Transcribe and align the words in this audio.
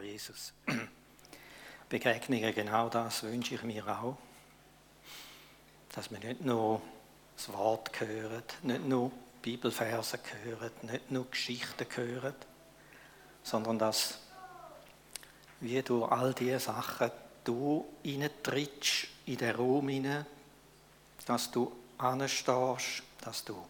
Herr 0.00 0.06
Jesus. 0.08 0.54
Begegnungen, 1.90 2.54
genau 2.54 2.88
das 2.88 3.22
wünsche 3.22 3.56
ich 3.56 3.62
mir 3.64 3.86
auch. 3.86 4.16
Dass 5.94 6.10
wir 6.10 6.18
nicht 6.18 6.40
nur 6.40 6.80
das 7.36 7.52
Wort 7.52 8.00
hören, 8.00 8.42
nicht 8.62 8.86
nur 8.86 9.12
Bibelverse 9.42 10.18
hören, 10.42 10.70
nicht 10.82 11.10
nur 11.10 11.30
Geschichten 11.30 11.86
hören, 11.94 12.34
sondern 13.42 13.78
dass 13.78 14.20
wie 15.60 15.82
du 15.82 16.06
all 16.06 16.32
diese 16.32 16.60
Sachen 16.60 17.10
du 17.44 17.86
trittst 18.42 19.08
in 19.26 19.36
den 19.36 19.54
Raum 19.54 19.88
hinein, 19.90 20.24
dass 21.26 21.50
du 21.50 21.70
anstehst, 21.98 23.02
dass 23.20 23.44
du 23.44 23.66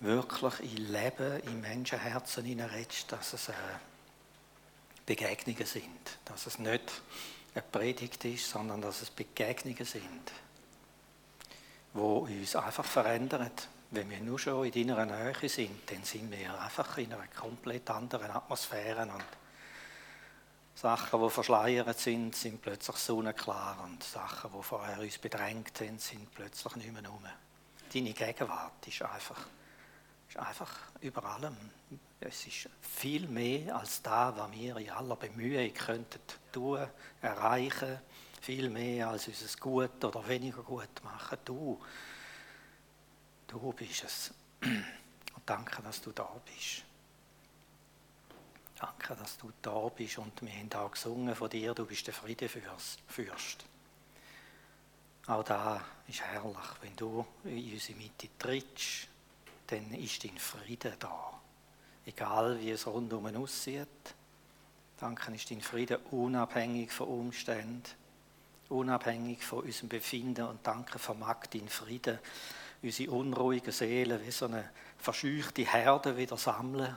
wirklich 0.00 0.60
in 0.60 0.92
Leben, 0.92 1.40
in 1.42 1.60
Menschenherzen 1.60 2.44
hineinredest, 2.44 3.12
dass 3.12 3.32
es 3.32 3.50
äh, 3.50 3.52
Begegnungen 5.06 5.64
sind, 5.64 6.18
dass 6.24 6.46
es 6.46 6.58
nicht 6.58 6.92
eine 7.54 7.62
Predigt 7.62 8.24
ist, 8.24 8.50
sondern 8.50 8.82
dass 8.82 9.02
es 9.02 9.10
Begegnungen 9.10 9.84
sind, 9.84 10.32
wo 11.94 12.18
uns 12.18 12.56
einfach 12.56 12.84
verändern. 12.84 13.50
Wenn 13.92 14.10
wir 14.10 14.20
nur 14.20 14.38
schon 14.38 14.66
in 14.66 14.88
deiner 14.88 15.06
Nähe 15.06 15.48
sind, 15.48 15.90
dann 15.90 16.02
sind 16.02 16.30
wir 16.30 16.60
einfach 16.60 16.98
in 16.98 17.12
einer 17.12 17.28
komplett 17.28 17.88
anderen 17.88 18.32
Atmosphäre 18.32 19.02
und 19.02 19.24
Sachen, 20.74 21.22
die 21.22 21.30
verschleiert 21.30 21.98
sind, 21.98 22.36
sind 22.36 22.60
plötzlich 22.60 22.96
sonnenklar 22.96 23.82
und 23.84 24.02
Sachen, 24.02 24.50
die 24.54 24.62
vorher 24.62 24.98
uns 24.98 25.16
bedrängt 25.16 25.78
sind, 25.78 26.02
sind 26.02 26.34
plötzlich 26.34 26.76
nicht 26.76 26.92
mehr 26.92 27.08
rum. 27.08 27.24
Deine 27.94 28.12
Gegenwart 28.12 28.86
ist 28.86 29.00
einfach, 29.00 29.46
einfach 30.38 30.72
über 31.00 31.24
allem. 31.24 31.56
Es 32.20 32.46
ist 32.46 32.68
viel 32.80 33.26
mehr 33.28 33.76
als 33.76 34.02
da, 34.02 34.36
was 34.36 34.52
wir 34.52 34.76
in 34.76 34.90
aller 34.90 35.16
Bemühung 35.16 35.72
könnten 35.74 36.20
tun, 36.52 36.86
erreichen, 37.20 37.98
viel 38.40 38.70
mehr 38.70 39.08
als 39.08 39.28
unser 39.28 39.58
Gut 39.58 40.04
oder 40.04 40.26
weniger 40.28 40.62
gut 40.62 41.02
machen. 41.04 41.38
Du, 41.44 41.80
du 43.46 43.72
bist 43.72 44.04
es. 44.04 44.34
Und 44.62 45.42
danke, 45.44 45.82
dass 45.82 46.00
du 46.00 46.12
da 46.12 46.28
bist. 46.44 46.84
Danke, 48.78 49.16
dass 49.16 49.38
du 49.38 49.50
da 49.62 49.88
bist 49.88 50.18
und 50.18 50.42
wir 50.42 50.52
haben 50.52 50.72
auch 50.74 50.90
gesungen 50.90 51.34
von 51.34 51.48
dir, 51.48 51.72
du 51.74 51.86
bist 51.86 52.06
der 52.06 52.14
Friedefürst. 52.14 53.64
Auch 55.26 55.42
da 55.42 55.82
ist 56.06 56.20
herrlich, 56.20 56.56
wenn 56.82 56.94
du 56.94 57.26
in 57.44 57.72
unsere 57.72 57.98
Mitte 57.98 58.28
trittst, 58.38 59.08
dann 59.66 59.92
ist 59.94 60.24
dein 60.24 60.38
Friede 60.38 60.94
da. 60.98 61.40
Egal 62.04 62.60
wie 62.60 62.70
es 62.70 62.86
rundum 62.86 63.26
aussieht. 63.36 63.86
Danke 64.98 65.34
ist 65.34 65.50
dein 65.50 65.60
Friede 65.60 65.98
unabhängig 66.10 66.92
von 66.92 67.08
Umständen, 67.08 67.82
unabhängig 68.68 69.44
von 69.44 69.64
unserem 69.64 69.88
Befinden 69.88 70.46
und 70.46 70.66
danke 70.66 70.98
vermag 70.98 71.46
dein 71.52 71.68
Friede 71.68 72.20
unsere 72.82 73.10
unruhigen 73.10 73.72
Seelen 73.72 74.24
wie 74.24 74.30
so 74.30 74.46
eine 74.46 74.70
verscheuchte 74.98 75.62
Herde 75.62 76.16
wieder 76.16 76.36
sammeln 76.36 76.96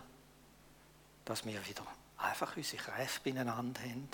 dass 1.29 1.45
wir 1.45 1.63
wieder 1.67 1.83
einfach 2.17 2.57
unsere 2.57 2.81
Kräfte 2.81 3.31
beieinander 3.31 3.81
haben, 3.81 4.09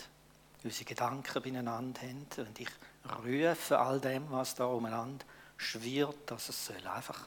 unsere 0.65 0.83
Gedanken 0.83 1.41
beieinander 1.41 2.01
haben. 2.01 2.27
Und 2.37 2.59
ich 2.59 2.67
rufe 3.23 3.79
all 3.79 4.01
dem, 4.01 4.29
was 4.31 4.55
da 4.55 4.65
umeinander 4.65 5.25
schwirrt, 5.55 6.29
dass 6.29 6.49
es 6.49 6.71
einfach 6.85 7.25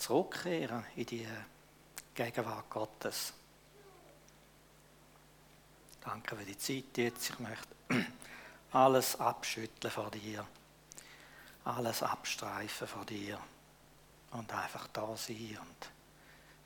zurückkehren 0.00 0.84
in 0.96 1.06
die 1.06 1.28
Gegenwart 2.14 2.70
Gottes. 2.70 3.34
Danke 6.00 6.36
für 6.36 6.44
die 6.44 6.58
Zeit 6.58 6.96
jetzt. 6.96 7.30
Ich 7.30 7.38
möchte 7.38 7.68
alles 8.72 9.20
abschütteln 9.20 9.92
vor 9.92 10.10
dir, 10.10 10.46
alles 11.64 12.02
abstreifen 12.02 12.88
vor 12.88 13.04
dir 13.04 13.38
und 14.32 14.52
einfach 14.52 14.86
da 14.88 15.16
sein 15.16 15.58
und 15.60 15.90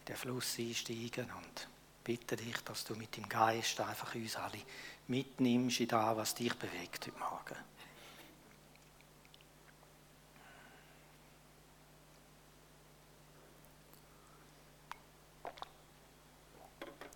in 0.00 0.04
den 0.06 0.16
Fluss 0.16 0.58
einsteigen 0.58 1.30
und 1.32 1.68
bitte 2.04 2.36
dich, 2.36 2.56
dass 2.64 2.84
du 2.84 2.94
mit 2.94 3.16
dem 3.16 3.28
Geist 3.28 3.80
einfach 3.80 4.14
uns 4.14 4.36
alle 4.36 4.60
mitnimmst 5.08 5.80
in 5.80 5.88
das, 5.88 6.16
was 6.16 6.34
dich 6.34 6.54
bewegt 6.54 7.06
heute 7.06 7.18
Morgen. 7.18 7.56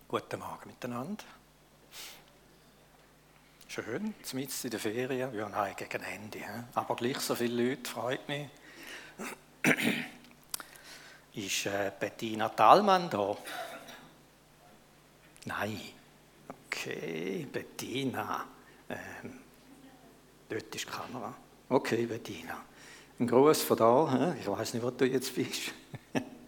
Guten 0.09 0.39
Morgen 0.39 0.69
miteinander. 0.71 1.23
Schön, 3.67 4.15
mitten 4.33 4.63
in 4.63 4.69
der 4.71 4.79
Ferien. 4.79 5.35
Ja, 5.35 5.47
nein, 5.47 5.75
gegen 5.77 6.01
Ende. 6.01 6.39
Aber 6.73 6.95
gleich 6.95 7.19
so 7.19 7.35
viele 7.35 7.69
Leute, 7.69 7.87
freut 7.87 8.27
mich. 8.27 8.49
Ist 11.35 11.67
äh, 11.67 11.91
Bettina 11.99 12.49
Thalmann 12.49 13.07
da? 13.11 13.37
Nein. 15.45 15.79
Okay, 16.47 17.45
Bettina. 17.53 18.47
Ähm, 18.89 19.39
dort 20.49 20.75
ist 20.75 20.85
die 20.85 20.91
Kamera. 20.91 21.35
Okay, 21.69 22.07
Bettina. 22.07 22.59
Ein 23.19 23.27
Gruß 23.27 23.61
von 23.61 23.77
da. 23.77 24.35
Ich 24.39 24.47
weiß 24.47 24.73
nicht, 24.73 24.81
wo 24.81 24.89
du 24.89 25.05
jetzt 25.05 25.35
bist. 25.35 25.71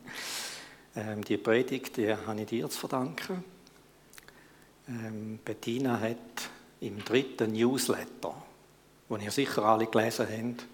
ähm, 0.96 1.24
die 1.24 1.38
Predigt 1.38 1.97
die 1.97 2.13
habe 2.13 2.41
ich 2.41 2.47
dir 2.47 2.69
zu 2.69 2.79
verdanken. 2.79 3.44
Ähm, 4.88 5.40
Bettina 5.44 6.00
hat 6.00 6.18
im 6.81 7.03
dritten 7.03 7.53
Newsletter, 7.53 8.35
den 9.09 9.22
ihr 9.22 9.31
sicher 9.31 9.63
alle 9.63 9.88
gelesen 9.88 10.28
habt, 10.30 10.66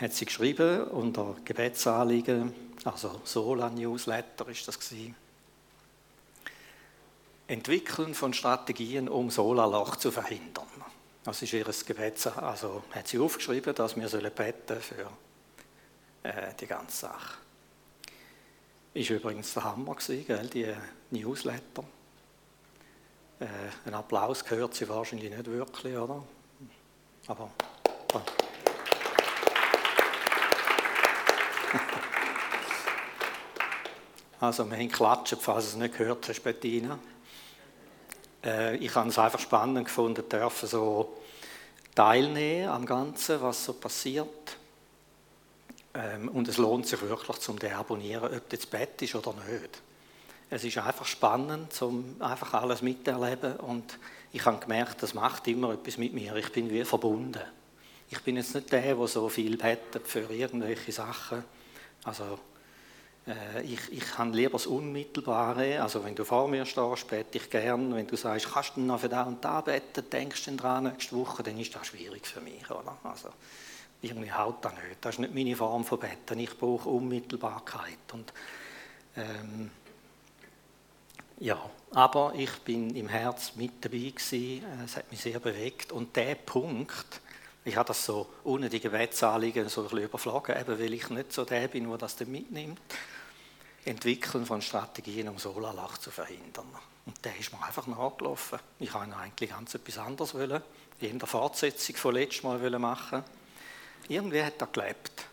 hat 0.00 0.12
sie 0.12 0.24
geschrieben 0.24 0.84
unter 0.84 1.36
Gebetsanliegen, 1.44 2.54
also 2.84 3.20
Sola-Newsletter 3.24 4.48
ist 4.48 4.66
das 4.66 4.78
gewesen, 4.78 5.14
Entwickeln 7.48 8.14
von 8.14 8.32
Strategien, 8.32 9.08
um 9.08 9.30
Solarloch 9.30 9.96
zu 9.96 10.10
verhindern. 10.10 10.66
Das 11.24 11.42
ist 11.42 11.52
ihr 11.52 11.64
Gebet, 11.64 12.26
also 12.36 12.82
hat 12.92 13.08
sie 13.08 13.18
aufgeschrieben, 13.18 13.74
dass 13.74 13.96
wir 13.96 14.08
sollen 14.08 14.32
beten 14.32 14.80
für 14.80 15.10
äh, 16.22 16.54
die 16.58 16.66
ganze 16.66 16.96
Sache. 16.96 17.41
Ist 18.94 19.08
übrigens 19.08 19.54
der 19.54 19.64
Hammer 19.64 19.94
gewesen, 19.94 20.26
gell, 20.26 20.46
die 20.48 20.66
Newsletter. 21.10 21.82
Äh, 23.40 23.46
ein 23.86 23.94
Applaus 23.94 24.44
gehört 24.44 24.74
sie 24.74 24.86
wahrscheinlich 24.86 25.30
nicht 25.30 25.46
wirklich, 25.46 25.96
oder? 25.96 26.22
Aber. 27.26 27.50
Äh. 28.14 28.18
Also, 34.40 34.68
wir 34.68 34.76
haben 34.76 34.88
klatschen, 34.88 35.38
falls 35.40 35.66
es 35.66 35.76
nicht 35.76 35.96
gehört 35.96 36.28
hast, 36.28 36.40
Bettina. 36.40 36.98
Äh, 38.44 38.74
ich 38.78 38.92
habe 38.92 39.08
es 39.08 39.16
einfach 39.16 39.38
spannend 39.38 39.84
gefunden, 39.84 40.28
dürfen 40.28 40.68
so 40.68 41.16
teilnehmen 41.94 42.68
am 42.68 42.84
Ganzen, 42.84 43.40
was 43.40 43.64
so 43.64 43.74
passiert. 43.74 44.56
Ähm, 45.94 46.28
und 46.28 46.48
es 46.48 46.58
lohnt 46.58 46.86
sich 46.86 47.00
wirklich 47.02 47.38
zum 47.38 47.58
Deabonnieren, 47.58 48.34
ob 48.34 48.48
das 48.48 48.66
Bett 48.66 49.00
ist 49.02 49.14
oder 49.14 49.34
nicht. 49.34 49.82
Es 50.50 50.64
ist 50.64 50.78
einfach 50.78 51.06
spannend, 51.06 51.80
um 51.80 52.16
einfach 52.20 52.54
alles 52.54 52.82
miterleben 52.82 53.56
und 53.56 53.98
ich 54.32 54.44
habe 54.44 54.58
gemerkt, 54.58 55.02
das 55.02 55.14
macht 55.14 55.46
immer 55.48 55.72
etwas 55.72 55.98
mit 55.98 56.12
mir. 56.12 56.36
Ich 56.36 56.52
bin 56.52 56.70
wie 56.70 56.84
verbunden. 56.84 57.42
Ich 58.10 58.20
bin 58.20 58.36
jetzt 58.36 58.54
nicht 58.54 58.70
der, 58.72 58.94
der 58.94 59.06
so 59.06 59.28
viel 59.28 59.56
bettet 59.56 60.06
für 60.06 60.30
irgendwelche 60.30 60.92
Sachen. 60.92 61.44
Also 62.04 62.38
äh, 63.26 63.62
ich, 63.62 63.80
ich 63.90 64.18
habe 64.18 64.30
lieber 64.36 64.52
das 64.52 64.66
Unmittelbare. 64.66 65.82
Also 65.82 66.04
wenn 66.04 66.14
du 66.14 66.24
vor 66.24 66.48
mir 66.48 66.66
stehst, 66.66 67.08
bete 67.08 67.38
ich 67.38 67.48
gern. 67.48 67.94
Wenn 67.94 68.06
du 68.06 68.16
sagst, 68.16 68.52
kannst 68.52 68.76
du 68.76 68.80
noch 68.80 69.00
für 69.00 69.08
da 69.08 69.22
und 69.22 69.44
da 69.44 69.60
beten, 69.60 70.04
denkst 70.10 70.44
du 70.44 70.56
dran 70.56 70.84
nächste 70.84 71.16
Woche, 71.16 71.42
dann 71.42 71.58
ist 71.58 71.74
das 71.74 71.86
schwierig 71.86 72.26
für 72.26 72.40
mich. 72.40 72.70
Oder? 72.70 72.96
Also 73.04 73.28
irgendwie 74.02 74.32
haut 74.32 74.64
das 74.64 74.72
nicht. 74.74 74.96
Das 75.00 75.14
ist 75.14 75.18
nicht 75.20 75.34
meine 75.34 75.56
Form 75.56 75.84
von 75.84 75.98
Beten. 75.98 76.38
Ich 76.40 76.58
brauche 76.58 76.88
Unmittelbarkeit. 76.88 78.12
Und, 78.12 78.32
ähm, 79.16 79.70
ja, 81.38 81.58
aber 81.92 82.32
ich 82.36 82.52
bin 82.60 82.94
im 82.94 83.08
Herz 83.08 83.52
mit 83.54 83.84
dabei 83.84 84.12
gewesen. 84.14 84.64
Es 84.84 84.96
hat 84.96 85.10
mich 85.10 85.20
sehr 85.20 85.38
bewegt. 85.38 85.92
Und 85.92 86.14
der 86.16 86.34
Punkt, 86.34 87.20
ich 87.64 87.76
habe 87.76 87.86
das 87.86 88.04
so 88.04 88.28
ohne 88.44 88.68
die 88.68 88.80
Gebetsanliegen 88.80 89.68
so 89.68 89.82
ein 89.82 89.88
bisschen 89.88 90.04
überflogen, 90.04 90.60
eben 90.60 90.78
weil 90.78 90.92
ich 90.92 91.08
nicht 91.10 91.32
so 91.32 91.44
der 91.44 91.68
bin, 91.68 91.88
der 91.88 91.98
das 91.98 92.16
dann 92.16 92.30
mitnimmt. 92.30 92.80
Entwickeln 93.84 94.46
von 94.46 94.62
Strategien, 94.62 95.28
um 95.28 95.38
Solarlach 95.38 95.98
zu 95.98 96.10
verhindern. 96.10 96.66
Und 97.04 97.24
der 97.24 97.36
ist 97.36 97.52
mir 97.52 97.64
einfach 97.64 97.86
nachgelaufen. 97.86 98.58
Ich 98.78 98.94
wollte 98.94 99.16
eigentlich 99.16 99.50
ganz 99.50 99.74
etwas 99.74 99.98
anderes 99.98 100.34
wollen, 100.34 100.62
in 101.00 101.18
der 101.18 101.26
Fortsetzung 101.28 101.96
von 101.96 102.14
letztem 102.14 102.50
Mal 102.50 102.78
machen. 102.78 103.24
Irgendwie 104.08 104.42
hat 104.42 104.60
er 104.60 104.66
gelebt. 104.66 105.26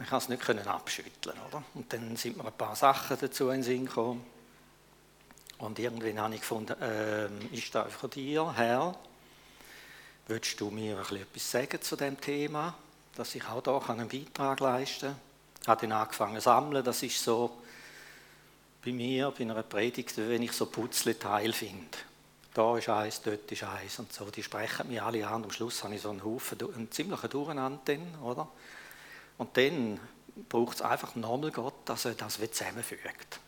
Ich 0.00 0.08
konnte 0.08 0.34
es 0.34 0.48
nicht 0.48 0.66
abschütteln, 0.66 1.36
oder? 1.48 1.62
Und 1.74 1.92
dann 1.92 2.16
sind 2.16 2.36
mir 2.36 2.46
ein 2.46 2.52
paar 2.52 2.74
Sachen 2.74 3.18
dazu 3.20 3.48
in 3.48 3.56
den 3.56 3.62
Sinn 3.62 3.86
gekommen. 3.86 4.24
Und 5.58 5.78
irgendwann 5.78 6.20
habe 6.20 6.34
ich 6.34 6.40
gefunden, 6.40 6.74
ähm, 6.80 7.52
ist 7.52 7.74
das 7.74 7.92
von 7.92 8.08
dir, 8.08 8.50
Herr? 8.56 8.94
Würdest 10.26 10.58
du 10.58 10.70
mir 10.70 10.98
etwas 10.98 11.50
sagen 11.50 11.82
zu 11.82 11.96
dem 11.96 12.18
Thema, 12.18 12.74
dass 13.14 13.34
ich 13.34 13.44
auch 13.44 13.62
da 13.62 13.78
einen 13.88 14.08
Beitrag 14.08 14.60
leisten 14.60 15.08
kann? 15.08 15.20
Ich 15.60 15.68
habe 15.68 15.80
dann 15.82 15.92
angefangen 15.92 16.36
zu 16.36 16.42
sammeln. 16.42 16.82
Das 16.82 17.02
ist 17.02 17.22
so 17.22 17.58
bei 18.82 18.92
mir, 18.92 19.30
bei 19.32 19.44
einer 19.44 19.62
Predigt, 19.62 20.16
wenn 20.16 20.42
ich 20.42 20.52
so 20.52 20.66
Putzleteil 20.66 21.52
finde. 21.52 21.98
Da 22.52 22.76
ist 22.76 22.88
eins, 22.88 23.22
dort 23.22 23.50
ist 23.50 23.62
eins 23.62 23.98
und 23.98 24.12
so. 24.12 24.24
Die 24.30 24.42
sprechen 24.42 24.88
mich 24.88 25.00
alle 25.00 25.26
an. 25.26 25.44
Am 25.44 25.50
Schluss 25.50 25.84
habe 25.84 25.94
ich 25.94 26.02
so 26.02 26.10
einen 26.10 26.24
Haufen, 26.24 26.58
einen 26.74 26.90
ziemlichen 26.90 27.30
Durcheinander, 27.30 27.96
oder? 28.22 28.48
Und 29.38 29.56
dann 29.56 30.00
braucht 30.48 30.76
es 30.76 30.82
einfach 30.82 31.14
nochmal 31.14 31.50
Gott, 31.52 31.74
dass 31.84 32.04
er 32.04 32.14
das 32.14 32.38
zusammenfügt. 32.38 33.40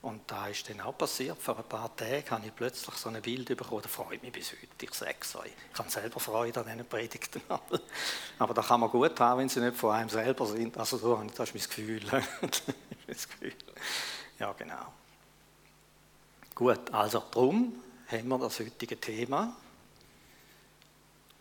Und 0.00 0.22
da 0.30 0.46
ist 0.46 0.68
dann 0.68 0.80
auch 0.80 0.96
passiert, 0.96 1.36
vor 1.38 1.58
ein 1.58 1.64
paar 1.64 1.94
Tagen 1.96 2.30
habe 2.30 2.46
ich 2.46 2.54
plötzlich 2.54 2.94
so 2.94 3.08
ein 3.08 3.20
Bild 3.20 3.48
bekommen, 3.48 3.82
das 3.82 3.90
freut 3.90 4.22
mich 4.22 4.32
bis 4.32 4.52
heute, 4.52 4.84
ich 4.84 4.94
sage 4.94 5.16
es 5.20 5.36
euch. 5.36 5.50
Ich 5.72 5.78
habe 5.78 5.90
selber 5.90 6.20
Freude 6.20 6.60
an 6.60 6.66
diesen 6.66 6.86
Predigten. 6.86 7.42
Aber 8.38 8.54
da 8.54 8.62
kann 8.62 8.78
man 8.78 8.90
gut 8.90 9.18
haben, 9.18 9.40
wenn 9.40 9.48
sie 9.48 9.60
nicht 9.60 9.76
von 9.76 9.90
einem 9.90 10.08
selber 10.08 10.46
sind. 10.46 10.78
Also 10.78 10.98
so, 10.98 11.20
das 11.36 11.48
ist 11.48 11.54
mein 11.54 11.64
Gefühl. 11.64 12.00
das 13.08 13.28
Gefühl. 13.28 13.54
Ja, 14.38 14.52
genau. 14.52 14.92
Gut, 16.54 16.92
also 16.92 17.24
darum 17.32 17.72
haben 18.10 18.28
wir 18.28 18.38
das 18.38 18.58
heutige 18.58 18.98
Thema, 18.98 19.54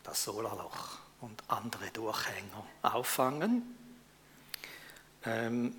das 0.04 0.24
Solarloch 0.24 1.00
und 1.22 1.42
andere 1.48 1.90
Durchhänger 1.92 2.66
auffangen. 2.82 3.76
Ähm, 5.26 5.76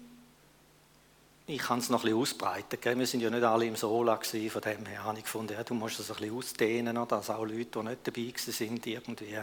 ich 1.47 1.59
kann 1.59 1.79
es 1.79 1.89
noch 1.89 2.01
ein 2.01 2.03
bisschen 2.05 2.19
ausbreiten. 2.19 2.79
Gell? 2.81 2.99
Wir 2.99 3.07
sind 3.07 3.21
ja 3.21 3.31
nicht 3.31 3.43
alle 3.43 3.67
im 3.67 3.77
Sola 3.77 4.17
gewesen, 4.17 4.51
von 4.51 4.61
dem 4.61 4.85
her 4.87 5.05
habe 5.05 5.19
ich 5.19 5.25
gefunden, 5.25 5.55
ja, 5.55 5.63
du 5.63 5.75
musst 5.75 5.99
es 5.99 6.11
ein 6.11 6.17
bisschen 6.17 6.37
ausdehnen, 6.37 7.09
dass 7.09 7.31
auch 7.31 7.45
Leute, 7.45 7.65
die 7.65 7.79
nicht 7.79 8.07
dabei 8.07 8.33
sind, 8.37 8.87
irgendwie 8.87 9.39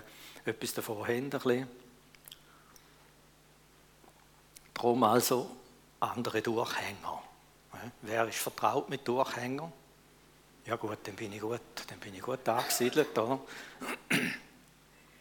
etwas 0.45 0.73
davon 0.73 1.07
haben. 1.07 1.67
Darum 4.73 5.03
also 5.03 5.49
andere 5.99 6.41
Durchhänger. 6.41 7.23
Wer 8.01 8.27
ist 8.27 8.37
vertraut 8.37 8.89
mit 8.89 9.07
Durchhängern? 9.07 9.71
Ja 10.67 10.77
gut, 10.77 10.97
dann 11.03 11.15
bin 11.15 11.31
ich 11.31 11.41
gut, 11.41 11.61
dann 11.87 11.99
bin 11.99 12.15
ich 12.15 12.21
gut 12.21 12.49
angesiedelt. 12.49 13.15
Oder? 13.19 13.39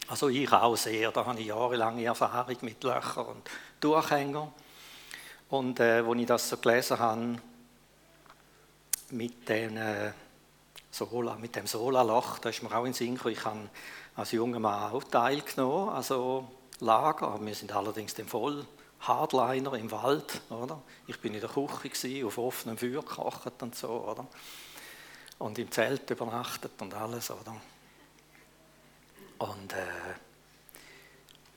Also 0.08 0.28
ich 0.28 0.50
auch 0.50 0.74
sehr, 0.74 1.12
da 1.12 1.26
habe 1.26 1.38
ich 1.38 1.46
jahrelange 1.46 2.02
Erfahrung 2.02 2.56
mit 2.62 2.82
Löchern 2.82 3.26
und 3.26 3.50
Durchhängern. 3.78 4.50
Und 5.50 5.80
äh, 5.80 6.02
als 6.06 6.18
ich 6.18 6.26
das 6.26 6.48
so 6.48 6.56
gelesen 6.56 6.98
habe, 6.98 7.36
mit, 9.10 9.46
den, 9.46 9.76
äh, 9.76 10.12
Sola, 10.90 11.36
mit 11.36 11.54
dem 11.56 11.66
Sola-Loch, 11.66 12.38
da 12.38 12.48
ist 12.48 12.62
mir 12.62 12.74
auch 12.74 12.86
in 12.86 12.94
Sinn 12.94 13.16
gekommen, 13.16 13.34
ich 13.34 13.44
habe 13.44 13.68
als 14.16 14.32
junger 14.32 14.60
Mann 14.60 14.92
auch 14.92 15.04
teilgenommen, 15.04 15.90
also 15.90 16.48
Lager, 16.80 17.38
wir 17.42 17.54
sind 17.54 17.72
allerdings 17.72 18.14
dann 18.14 18.28
voll 18.28 18.64
Hardliner 19.00 19.74
im 19.74 19.90
Wald, 19.90 20.40
oder? 20.48 20.80
Ich 21.06 21.20
bin 21.20 21.34
in 21.34 21.40
der 21.40 21.50
Küche 21.50 21.90
gewesen, 21.90 22.26
auf 22.26 22.38
offenem 22.38 22.78
Feuer 22.78 23.02
gekocht 23.02 23.62
und 23.62 23.74
so, 23.74 23.88
oder? 23.88 24.26
Und 25.38 25.58
im 25.58 25.70
Zelt 25.70 26.08
übernachtet 26.10 26.72
und 26.80 26.94
alles, 26.94 27.30
oder? 27.30 27.56
Und 29.38 29.72
äh, 29.72 30.14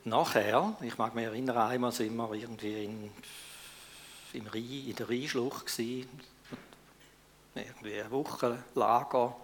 nachher, 0.03 0.75
ich 0.81 0.97
mag 0.97 1.15
mich 1.15 1.25
erinnern, 1.25 1.57
einmal 1.57 1.91
sind 1.91 2.15
wir 2.15 2.33
irgendwie 2.33 2.85
in 2.85 3.11
im 4.33 4.47
Rhein, 4.47 4.85
in 4.87 4.95
der 4.95 5.09
Rheinschlucht 5.09 5.65
gewesen, 5.65 6.09
irgendwie 7.55 7.99
eine 7.99 8.11
Woche 8.11 8.63
Lager. 8.75 9.35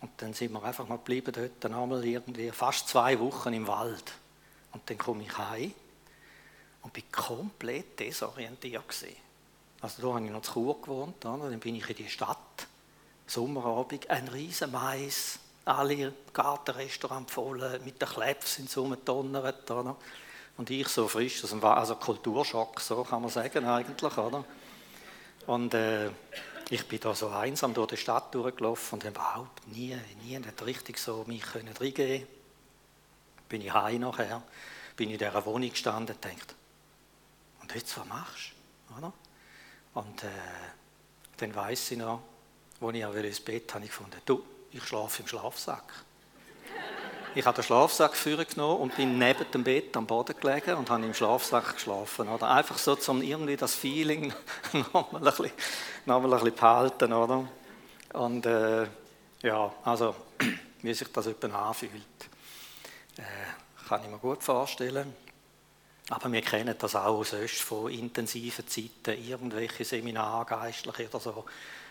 Und 0.00 0.10
dann 0.16 0.32
sind 0.32 0.52
wir 0.52 0.62
einfach 0.62 0.88
mal 0.88 0.96
geblieben 0.96 1.32
dort, 1.32 1.52
dann 1.60 1.74
einmal 1.74 2.04
irgendwie 2.04 2.50
fast 2.50 2.88
zwei 2.88 3.18
Wochen 3.20 3.52
im 3.52 3.66
Wald. 3.68 4.12
Und 4.72 4.88
dann 4.88 4.98
komme 4.98 5.22
ich 5.22 5.38
heim 5.38 5.72
und 6.82 6.92
bin 6.92 7.04
komplett 7.12 8.00
desorientiert 8.00 8.88
gewesen. 8.88 9.16
Also 9.80 10.02
da 10.02 10.14
habe 10.14 10.24
ich 10.24 10.30
noch 10.30 10.42
zu 10.42 10.52
Chur 10.52 10.80
gewohnt, 10.80 11.16
dann 11.20 11.60
bin 11.60 11.76
ich 11.76 11.88
in 11.90 11.96
die 11.96 12.08
Stadt, 12.08 12.66
Sommerabend, 13.32 14.10
ein 14.10 14.28
riesen 14.28 14.70
Mais, 14.72 15.38
alle 15.64 16.12
Gartenrestaurants 16.34 17.32
voll, 17.32 17.80
mit 17.82 17.98
den 17.98 18.06
Klepps 18.06 18.56
sind 18.56 18.68
so? 18.68 18.84
Und 20.58 20.68
ich 20.68 20.86
so 20.88 21.08
frisch 21.08 21.40
dem 21.40 21.64
also 21.64 21.96
Kulturschock, 21.96 22.78
so 22.78 23.02
kann 23.04 23.22
man 23.22 23.30
sagen 23.30 23.64
eigentlich, 23.64 24.18
oder? 24.18 24.44
Und 25.46 25.72
äh, 25.72 26.10
ich 26.68 26.86
bin 26.86 27.00
da 27.00 27.14
so 27.14 27.30
einsam 27.30 27.72
durch 27.72 27.92
die 27.92 27.96
Stadt 27.96 28.34
durchgelaufen 28.34 28.98
und 28.98 29.08
überhaupt 29.08 29.66
nie, 29.68 29.96
nie 30.22 30.38
nicht 30.38 30.66
richtig 30.66 30.98
so 30.98 31.24
mich 31.26 31.40
können 31.40 31.74
reingehen 31.74 32.26
Bin 33.48 33.62
ich 33.62 33.72
heim 33.72 34.02
nachher, 34.02 34.42
bin 34.94 35.08
in 35.08 35.16
dieser 35.16 35.42
Wohnung 35.46 35.70
gestanden 35.70 36.16
und 36.16 36.22
dachte, 36.22 36.54
und 37.62 37.74
jetzt, 37.74 37.96
was 37.96 38.04
machst 38.04 38.52
du? 38.90 38.98
Oder? 38.98 39.12
Und 39.94 40.22
äh, 40.22 40.28
dann 41.38 41.54
weiss 41.54 41.90
ich 41.92 41.96
noch, 41.96 42.20
als 42.84 43.16
ich 43.16 43.24
ins 43.24 43.40
Bett 43.40 43.74
habe 43.74 43.84
ich 43.84 43.90
gefunden, 43.90 44.20
du, 44.24 44.42
ich 44.72 44.82
schlafe 44.84 45.22
im 45.22 45.28
Schlafsack. 45.28 45.84
Ich 47.34 47.46
habe 47.46 47.54
den 47.54 47.64
Schlafsack 47.64 48.12
genommen 48.22 48.80
und 48.80 48.96
bin 48.96 49.18
neben 49.18 49.50
dem 49.50 49.64
Bett 49.64 49.96
am 49.96 50.06
Boden 50.06 50.38
gelegen 50.38 50.74
und 50.74 50.90
habe 50.90 51.02
im 51.04 51.14
Schlafsack 51.14 51.74
geschlafen. 51.74 52.28
Oder? 52.28 52.50
Einfach 52.50 52.76
so, 52.76 52.96
um 53.08 53.22
irgendwie 53.22 53.56
das 53.56 53.74
Feeling 53.74 54.34
nochmal 54.72 55.16
ein 55.16 55.24
bisschen, 55.24 55.50
nochmal 56.04 56.34
ein 56.34 56.40
bisschen 56.40 56.56
behalten. 56.56 57.12
Oder? 57.12 57.48
Und 58.12 58.44
äh, 58.44 58.86
ja, 59.42 59.72
also 59.84 60.14
wie 60.82 60.92
sich 60.92 61.08
das 61.10 61.24
jemand 61.24 61.54
anfühlt, 61.54 61.92
äh, 63.16 63.88
kann 63.88 64.02
ich 64.04 64.10
mir 64.10 64.18
gut 64.18 64.42
vorstellen. 64.42 65.14
Aber 66.10 66.30
wir 66.30 66.42
kennen 66.42 66.74
das 66.78 66.94
auch 66.96 67.24
sonst 67.24 67.62
von 67.62 67.90
intensiven 67.90 68.68
Zeiten, 68.68 69.24
irgendwelche 69.24 69.84
Seminare, 69.84 70.44
geistliche 70.44 71.08
oder 71.08 71.20
so 71.20 71.44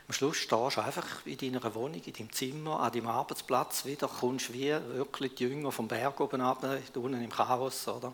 am 0.07 0.13
Schluss 0.13 0.38
stehst 0.38 0.77
du 0.77 0.81
einfach 0.81 1.25
in 1.25 1.38
deiner 1.38 1.74
Wohnung, 1.75 2.01
in 2.03 2.13
deinem 2.13 2.31
Zimmer, 2.31 2.80
an 2.80 2.92
deinem 2.92 3.07
Arbeitsplatz 3.07 3.86
wieder, 3.86 4.07
kommst 4.07 4.51
wie 4.53 4.69
wirklich 4.69 5.36
die 5.36 5.44
Jünger 5.44 5.71
vom 5.71 5.88
Berg 5.88 6.19
oben 6.19 6.42
ab, 6.42 6.65
unten 6.95 7.24
im 7.24 7.30
Chaos, 7.30 7.88
oder? 7.88 8.13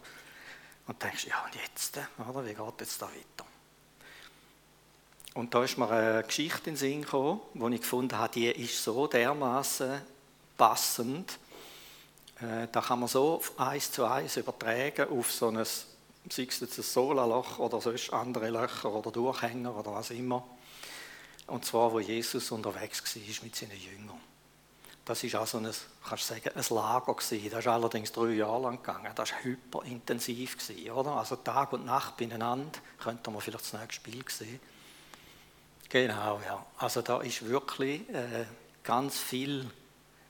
Und 0.88 1.04
denkst, 1.04 1.28
ja 1.28 1.44
und 1.46 1.56
jetzt, 1.56 2.00
oder? 2.30 2.46
Wie 2.46 2.54
geht 2.54 2.80
jetzt 2.80 3.02
da 3.02 3.08
weiter? 3.08 3.50
Und 5.34 5.54
da 5.54 5.64
ist 5.64 5.78
mir 5.78 5.90
eine 5.90 6.24
Geschichte 6.24 6.70
in 6.70 6.76
den 6.76 6.78
Sinn 6.78 7.02
gekommen, 7.02 7.42
die 7.54 7.76
ich 7.76 7.82
gefunden 7.82 8.18
habe, 8.18 8.34
die 8.34 8.48
ist 8.48 8.84
so 8.84 9.06
dermaßen 9.08 10.02
passend, 10.58 11.38
äh, 12.42 12.68
da 12.72 12.82
kann 12.82 13.00
man 13.00 13.08
so 13.08 13.42
eins 13.58 13.92
zu 13.92 14.06
eins 14.06 14.38
übertragen 14.38 15.10
auf 15.10 15.32
so 15.32 15.50
ein, 15.50 15.64
sei 15.64 15.84
es 16.28 16.60
jetzt 16.60 16.78
ein 16.78 16.84
Solarloch 16.84 17.60
oder 17.60 17.82
sonst 17.82 18.14
andere 18.14 18.50
Löcher 18.50 18.94
oder 18.94 19.12
Durchhänger 19.12 19.76
oder 19.76 19.94
was 19.94 20.12
immer. 20.12 20.44
Und 21.48 21.66
zwar, 21.66 21.92
wo 21.92 22.00
Jesus 22.00 22.52
unterwegs 22.52 23.04
war 23.16 23.44
mit 23.44 23.56
seinen 23.56 23.80
Jüngern. 23.80 24.20
Das 25.06 25.24
war 25.24 25.42
auch 25.42 25.48
so 25.48 25.58
ein, 25.58 25.70
kannst 26.08 26.28
sagen, 26.28 26.52
ein 26.54 26.66
Lager. 26.70 27.16
Das 27.16 27.32
ist 27.32 27.68
allerdings 27.68 28.12
drei 28.12 28.32
Jahre 28.32 28.64
lang 28.64 28.78
gegangen. 28.78 29.10
Das 29.16 29.32
war 29.32 29.44
hyperintensiv 29.44 30.58
oder? 30.94 31.12
Also 31.12 31.38
Tag 31.38 31.72
und 31.72 31.86
Nacht 31.86 32.18
beieinander. 32.18 32.78
Könnte 33.00 33.32
man 33.32 33.40
vielleicht 33.40 33.64
das 33.64 33.74
nächste 33.74 33.94
Spiel 33.94 34.24
sehen. 34.28 34.60
Genau, 35.88 36.42
ja. 36.46 36.66
Also 36.80 37.02
da 37.02 37.22
ist 37.22 37.48
wirklich 37.48 38.02
äh, 38.10 38.46
ganz 38.84 39.18
viel 39.18 39.72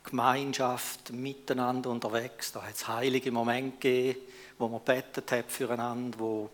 Gemeinschaft 0.04 1.12
miteinander 1.12 1.90
unterwegs. 1.90 2.52
Da 2.52 2.62
hat 2.62 2.76
es 2.76 2.88
heilige 2.88 3.32
Momente 3.32 3.78
gegeben, 3.80 4.20
wo 4.60 4.68
man 4.68 4.82
bettet 4.82 5.32
hat 5.32 5.52
füreinander, 5.52 6.20
wo 6.20 6.52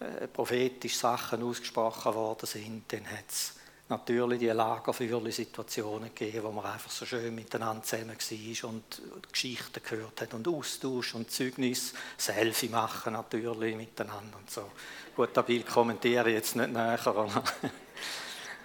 äh, 0.00 0.28
prophetisch 0.28 0.98
Sachen 0.98 1.42
ausgesprochen 1.42 2.14
worden 2.14 2.46
sind. 2.46 2.92
Dann 2.92 3.06
hat 3.10 3.24
es 3.30 3.54
natürlich 3.88 4.38
die 4.38 4.46
Lagerfeuerli-Situationen 4.46 6.14
gegeben, 6.14 6.44
wo 6.44 6.52
man 6.52 6.66
einfach 6.66 6.90
so 6.90 7.06
schön 7.06 7.34
miteinander 7.34 7.82
zusammen 7.82 8.16
war 8.16 8.70
und 8.70 9.02
Geschichten 9.32 9.80
gehört 9.82 10.20
hat 10.20 10.34
und 10.34 10.46
Austausch 10.46 11.14
und 11.14 11.30
Zeugnis, 11.30 11.94
Selfie 12.16 12.68
machen 12.68 13.14
natürlich 13.14 13.76
miteinander 13.76 14.36
und 14.38 14.50
so. 14.50 14.70
Gut, 15.16 15.30
das 15.32 15.46
Bild 15.46 15.66
kommentiere 15.66 16.28
ich 16.28 16.34
jetzt 16.34 16.56
nicht 16.56 16.72
näher. 16.72 16.98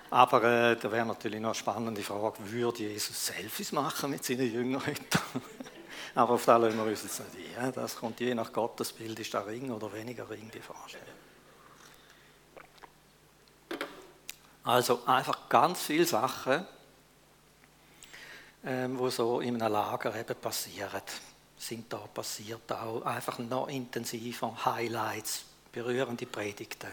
Aber 0.09 0.43
äh, 0.43 0.75
da 0.75 0.91
wäre 0.91 1.05
natürlich 1.07 1.39
noch 1.39 1.49
eine 1.49 1.55
spannende 1.55 2.03
Frage, 2.03 2.37
würde 2.51 2.83
Jesus 2.83 3.25
Selfies 3.25 3.71
machen 3.71 4.11
mit 4.11 4.23
seinen 4.23 4.51
Jüngern 4.51 4.85
heute? 4.85 5.19
Aber 6.15 6.33
auf 6.33 6.45
das 6.45 6.61
lassen 6.61 6.77
wir 6.77 6.85
uns 6.85 7.01
jetzt 7.01 7.21
nicht 7.35 7.57
ein. 7.57 7.71
Das 7.73 7.95
kommt 7.95 8.19
je 8.19 8.35
nach 8.35 8.53
Gottesbild, 8.53 9.19
ist 9.19 9.33
da 9.33 9.41
Ring 9.41 9.71
oder 9.71 9.91
weniger 9.91 10.29
Ring 10.29 10.51
die 10.53 10.59
Vorstellung. 10.59 11.07
Also 14.63 15.05
einfach 15.05 15.49
ganz 15.49 15.81
viele 15.81 16.05
Sachen, 16.05 16.65
ähm, 18.65 18.97
wo 18.97 19.09
so 19.09 19.41
in 19.41 19.61
einem 19.61 19.73
Lager 19.73 20.15
eben 20.15 20.35
passieren, 20.35 21.01
sind 21.57 21.91
da 21.91 21.97
passiert 21.97 22.71
auch 22.71 23.01
einfach 23.01 23.39
noch 23.39 23.67
intensiver 23.67 24.65
Highlights, 24.65 25.43
berührende 25.71 26.25
Predigten. 26.25 26.91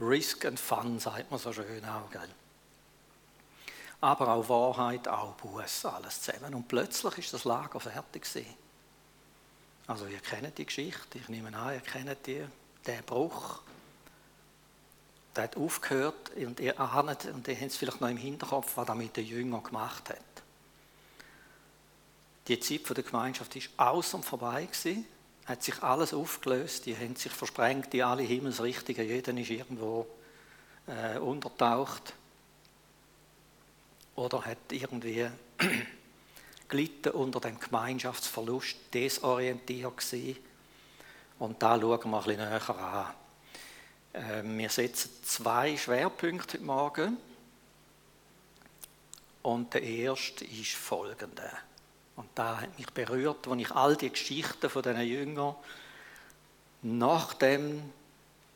Risk 0.00 0.46
and 0.46 0.58
Fun, 0.58 0.98
sagt 0.98 1.30
man 1.30 1.38
so 1.38 1.52
schön 1.52 1.84
auch, 1.84 2.10
gell? 2.10 2.28
aber 4.02 4.28
auch 4.28 4.48
Wahrheit, 4.48 5.06
auch 5.06 5.34
Buß, 5.34 5.86
alles 5.86 6.22
zusammen. 6.22 6.54
Und 6.54 6.66
plötzlich 6.66 7.18
ist 7.18 7.34
das 7.34 7.44
Lager 7.44 7.78
fertig 7.78 8.24
gewesen. 8.24 8.54
Also 9.86 10.06
ihr 10.06 10.18
kennt 10.18 10.58
die 10.58 10.66
Geschichte, 10.66 11.18
ich 11.18 11.28
nehme 11.28 11.56
an, 11.56 11.74
ihr 11.74 11.80
kennt 11.80 12.26
die, 12.26 12.44
den 12.84 13.02
Bruch. 13.04 13.60
Der 15.34 15.44
hat 15.44 15.56
aufgehört 15.56 16.30
und 16.36 16.60
ihr 16.60 16.78
ahnt, 16.78 17.24
und 17.26 17.48
ihr 17.48 17.54
habt 17.54 17.70
es 17.70 17.76
vielleicht 17.76 18.00
noch 18.00 18.08
im 18.08 18.16
Hinterkopf, 18.16 18.76
was 18.76 18.88
er 18.88 18.94
mit 18.94 19.16
den 19.16 19.26
Jüngern 19.26 19.62
gemacht 19.62 20.10
hat. 20.10 20.18
Die 22.48 22.58
Zeit 22.60 22.96
der 22.96 23.04
Gemeinschaft 23.04 23.54
ist 23.56 23.70
aus 23.76 24.14
und 24.14 24.24
vorbei 24.24 24.66
gewesen, 24.66 25.06
hat 25.46 25.62
sich 25.62 25.82
alles 25.82 26.12
aufgelöst, 26.12 26.86
die 26.86 26.96
haben 26.96 27.16
sich 27.16 27.32
versprengt 27.32 27.92
in 27.94 28.02
alle 28.02 28.22
Himmelsrichtungen, 28.22 29.06
jeder 29.06 29.36
ist 29.36 29.50
irgendwo 29.50 30.06
äh, 30.86 31.18
untertaucht 31.18 32.14
oder 34.16 34.44
hat 34.44 34.58
irgendwie 34.70 35.28
gelitten 36.68 37.10
unter 37.10 37.40
dem 37.40 37.58
Gemeinschaftsverlust, 37.58 38.76
desorientiert 38.92 39.96
gewesen. 39.96 40.36
Und 41.38 41.62
da 41.62 41.78
schauen 41.78 42.10
wir 42.10 42.18
ein 42.18 42.24
bisschen 42.24 42.36
näher 42.36 42.70
an. 42.70 43.21
Ähm, 44.14 44.58
wir 44.58 44.68
setzen 44.68 45.10
zwei 45.22 45.76
Schwerpunkte 45.76 46.58
heute 46.58 46.64
Morgen. 46.64 47.16
Und 49.42 49.72
der 49.74 49.82
erste 49.82 50.44
ist 50.44 50.74
folgender. 50.74 51.50
Und 52.16 52.28
da 52.34 52.60
hat 52.60 52.78
mich 52.78 52.90
berührt, 52.90 53.48
als 53.48 53.60
ich 53.60 53.70
all 53.72 53.96
die 53.96 54.10
Geschichten 54.10 54.68
von 54.68 54.82
diesen 54.82 55.00
Jüngern, 55.00 55.54
nachdem 56.82 57.82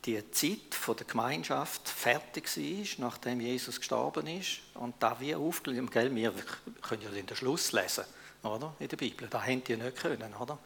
die 0.05 0.31
Zeit 0.31 0.59
der 0.87 1.05
Gemeinschaft 1.05 1.89
fertig 1.89 2.55
war, 2.55 3.09
nachdem 3.09 3.41
Jesus 3.41 3.79
gestorben 3.79 4.27
ist, 4.27 4.59
und 4.75 4.95
da 4.99 5.19
wie 5.19 5.35
aufgelegt, 5.35 5.91
gell, 5.91 6.15
wir 6.15 6.33
können 6.81 7.01
ja 7.01 7.09
den 7.09 7.35
Schluss 7.35 7.71
lesen, 7.71 8.05
oder, 8.43 8.73
in 8.79 8.87
der 8.87 8.97
Bibel, 8.97 9.27
da 9.27 9.41
haben 9.41 9.63
die 9.63 9.75
nicht 9.75 9.97
können, 9.97 10.33
oder? 10.35 10.59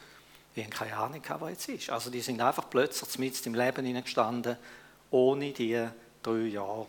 Die 0.56 0.64
haben 0.64 0.70
keine 0.70 0.98
Ahnung, 0.98 1.24
was 1.40 1.50
jetzt 1.50 1.70
ist. 1.70 1.90
Also 1.90 2.10
die 2.10 2.20
sind 2.20 2.42
einfach 2.42 2.70
plötzlich 2.70 3.18
mit 3.18 3.46
im 3.46 3.56
Leben 3.56 4.04
gestanden, 4.04 4.58
ohne 5.12 5.52
die 5.52 5.88
drei 6.24 6.38
Jahre 6.48 6.88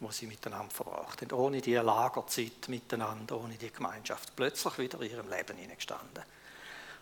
wo 0.00 0.10
sie 0.10 0.26
miteinander 0.26 0.70
verbracht 0.70 1.22
haben, 1.22 1.32
ohne 1.32 1.60
die 1.60 1.74
Lagerzeit 1.74 2.68
miteinander, 2.68 3.36
ohne 3.36 3.54
die 3.54 3.72
Gemeinschaft, 3.72 4.34
plötzlich 4.36 4.78
wieder 4.78 5.00
in 5.00 5.10
ihrem 5.10 5.28
Leben 5.28 5.56
hineingestanden. 5.56 6.22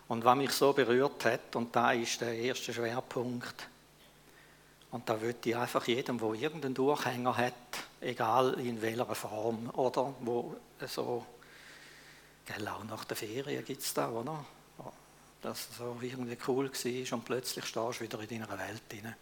Und 0.07 0.23
was 0.23 0.37
mich 0.37 0.51
so 0.51 0.73
berührt 0.73 1.25
hat, 1.25 1.55
und 1.55 1.75
da 1.75 1.91
ist 1.91 2.21
der 2.21 2.33
erste 2.33 2.73
Schwerpunkt, 2.73 3.67
und 4.89 5.07
da 5.07 5.19
würde 5.19 5.49
ich 5.49 5.55
einfach 5.55 5.85
jedem, 5.85 6.17
der 6.17 6.33
irgendeinen 6.33 6.73
Durchhänger 6.73 7.35
hat, 7.35 7.53
egal 7.99 8.53
in 8.59 8.81
welcher 8.81 9.15
Form, 9.15 9.69
oder 9.71 10.13
wo 10.21 10.55
so, 10.87 11.25
gell, 12.45 12.67
auch 12.67 12.83
nach 12.85 13.03
der 13.03 13.17
Ferien 13.17 13.65
gibt 13.65 13.81
es 13.81 13.93
da, 13.93 14.09
oder? 14.09 14.45
Dass 15.41 15.69
es 15.69 15.77
so 15.77 15.97
irgendwie 16.01 16.37
cool 16.47 16.71
war 16.71 17.13
und 17.13 17.25
plötzlich 17.25 17.65
stehst 17.65 17.99
du 17.99 18.03
wieder 18.03 18.19
in 18.19 18.27
deiner 18.27 18.57
Welt 18.57 18.81
hinein 18.91 19.15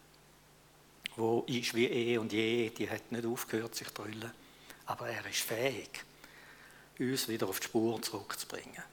wo 1.16 1.44
ist 1.48 1.74
wie 1.74 1.86
eh 1.86 2.18
und 2.18 2.34
je, 2.34 2.70
die 2.70 2.90
hat 2.90 3.12
nicht 3.12 3.26
aufgehört 3.26 3.76
sich 3.76 3.88
zu 3.88 3.94
drüllen. 3.94 4.32
Aber 4.86 5.08
er 5.08 5.26
ist 5.26 5.40
fähig, 5.40 6.04
uns 7.00 7.28
wieder 7.28 7.48
auf 7.48 7.60
die 7.60 7.66
Spur 7.66 8.02
zurückzubringen. 8.02 8.84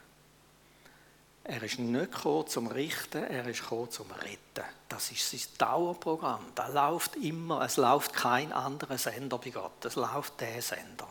Er 1.45 1.63
ist 1.63 1.79
nicht 1.79 2.13
gekommen 2.13 2.47
zum 2.47 2.69
Richten, 2.69 3.25
er 3.25 3.47
ist 3.49 3.63
gekommen 3.63 3.91
zum 3.91 4.11
Retten. 4.13 4.65
Das 4.89 5.11
ist 5.11 5.29
sein 5.29 5.41
Dauerprogramm. 5.59 6.47
Da 6.55 6.69
läuft 6.69 7.17
immer, 7.17 7.63
es 7.63 7.77
läuft 7.77 8.13
kein 8.13 8.53
anderer 8.53 8.97
Sender 8.97 9.39
bei 9.39 9.51
Gott, 9.51 9.85
es 9.85 9.97
läuft 9.97 10.41
der 10.41 10.63
Sender. 10.63 11.09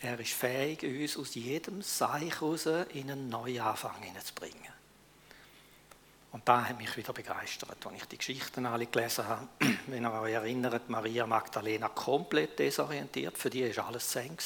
Er 0.00 0.18
ist 0.18 0.32
fähig, 0.32 0.82
uns 0.82 1.18
aus 1.18 1.34
jedem 1.34 1.82
Seich 1.82 2.40
raus 2.40 2.64
in 2.64 3.10
einen 3.10 3.28
Neuanfang 3.28 4.02
zu 4.24 4.34
bringen. 4.34 4.79
Und 6.32 6.48
da 6.48 6.64
hat 6.64 6.78
mich 6.78 6.96
wieder 6.96 7.12
begeistert, 7.12 7.84
als 7.84 7.96
ich 7.96 8.04
die 8.04 8.18
Geschichten 8.18 8.64
alle 8.64 8.86
gelesen 8.86 9.26
habe. 9.26 9.48
Wenn 9.86 10.04
ihr 10.04 10.12
euch 10.12 10.32
erinnert, 10.32 10.88
Maria 10.88 11.26
Magdalena 11.26 11.88
komplett 11.88 12.58
desorientiert, 12.58 13.36
für 13.36 13.50
die 13.50 13.76
war 13.76 13.88
alles 13.88 14.08
zehn. 14.08 14.36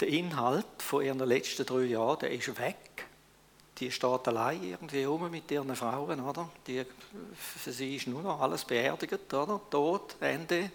Der 0.00 0.08
Inhalt 0.08 0.66
von 0.78 1.04
ihren 1.04 1.18
letzten 1.18 1.66
drei 1.66 1.82
Jahren, 1.82 2.20
der 2.20 2.30
ist 2.30 2.58
weg. 2.58 3.06
Die 3.78 3.90
steht 3.92 4.28
allein 4.28 4.62
irgendwie 4.62 5.04
rum 5.04 5.30
mit 5.30 5.50
ihren 5.50 5.74
Frauen, 5.76 6.20
oder? 6.20 6.48
Die, 6.66 6.84
für 7.34 7.72
sie 7.72 7.96
ist 7.96 8.06
nur 8.06 8.22
noch 8.22 8.40
alles 8.40 8.64
beerdigt, 8.64 9.32
oder? 9.32 9.60
Tod, 9.70 10.16
Ende, 10.20 10.70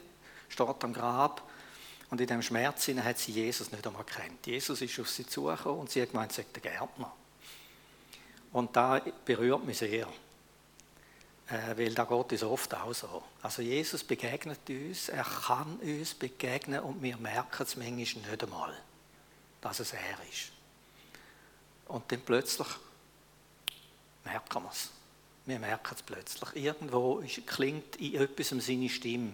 steht 0.47 0.83
am 0.83 0.93
Grab. 0.93 1.41
Und 2.09 2.21
in 2.21 2.27
dem 2.27 2.41
Schmerz 2.41 2.87
hat 2.87 3.17
sie 3.17 3.31
Jesus 3.31 3.71
nicht 3.71 3.85
einmal 3.87 4.03
kennt. 4.03 4.45
Jesus 4.45 4.81
ist 4.81 4.99
auf 4.99 5.09
sie 5.09 5.25
zugekommen 5.25 5.79
und 5.79 5.89
sie 5.89 6.01
hat 6.01 6.11
gemeint, 6.11 6.31
sie 6.31 6.43
sei 6.43 6.47
der 6.53 6.61
Gärtner. 6.61 7.11
Und 8.53 8.75
da 8.75 9.01
berührt 9.25 9.65
mich 9.65 9.79
sehr, 9.79 10.07
äh, 11.47 11.75
weil 11.75 11.93
da 11.93 12.05
geht 12.05 12.33
es 12.33 12.43
oft 12.43 12.73
auch 12.75 12.93
so. 12.93 13.23
Also 13.41 13.61
Jesus 13.61 14.03
begegnet 14.03 14.59
uns, 14.69 15.09
er 15.09 15.23
kann 15.23 15.77
uns 15.77 16.13
begegnen 16.13 16.79
und 16.81 17.01
wir 17.01 17.17
merken 17.17 17.63
es 17.63 17.75
manchmal 17.75 17.95
nicht 17.95 18.43
einmal, 18.43 18.73
dass 19.59 19.79
es 19.79 19.93
er 19.93 20.17
ist. 20.31 20.51
Und 21.87 22.11
dann 22.11 22.21
plötzlich 22.21 22.67
merken 24.23 24.63
wir 24.63 24.71
es. 24.71 24.89
Wir 25.45 25.59
merken 25.59 25.95
es 25.95 26.03
plötzlich. 26.03 26.55
Irgendwo 26.55 27.21
klingt 27.45 27.97
in 27.97 28.15
etwas 28.15 28.49
seine 28.49 28.87
Stimme. 28.87 29.33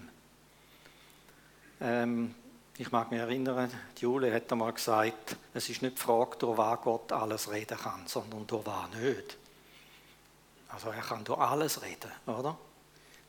Ähm, 1.81 2.33
ich 2.79 2.93
mag 2.93 3.11
mich 3.11 3.19
erinnern, 3.19 3.69
Jule 3.99 4.33
hat 4.33 4.49
einmal 4.53 4.71
gesagt, 4.71 5.35
es 5.53 5.67
ist 5.67 5.81
nicht 5.81 5.97
die 5.97 6.01
Frage, 6.01 6.37
durch 6.37 6.57
was 6.57 6.79
Gott 6.81 7.11
alles 7.11 7.51
reden 7.51 7.77
kann, 7.77 8.07
sondern 8.07 8.47
durch 8.47 8.65
was 8.65 8.89
nicht. 9.01 9.37
Also 10.69 10.89
er 10.89 11.01
kann 11.01 11.25
durch 11.25 11.39
alles 11.39 11.81
reden, 11.81 12.09
oder? 12.25 12.57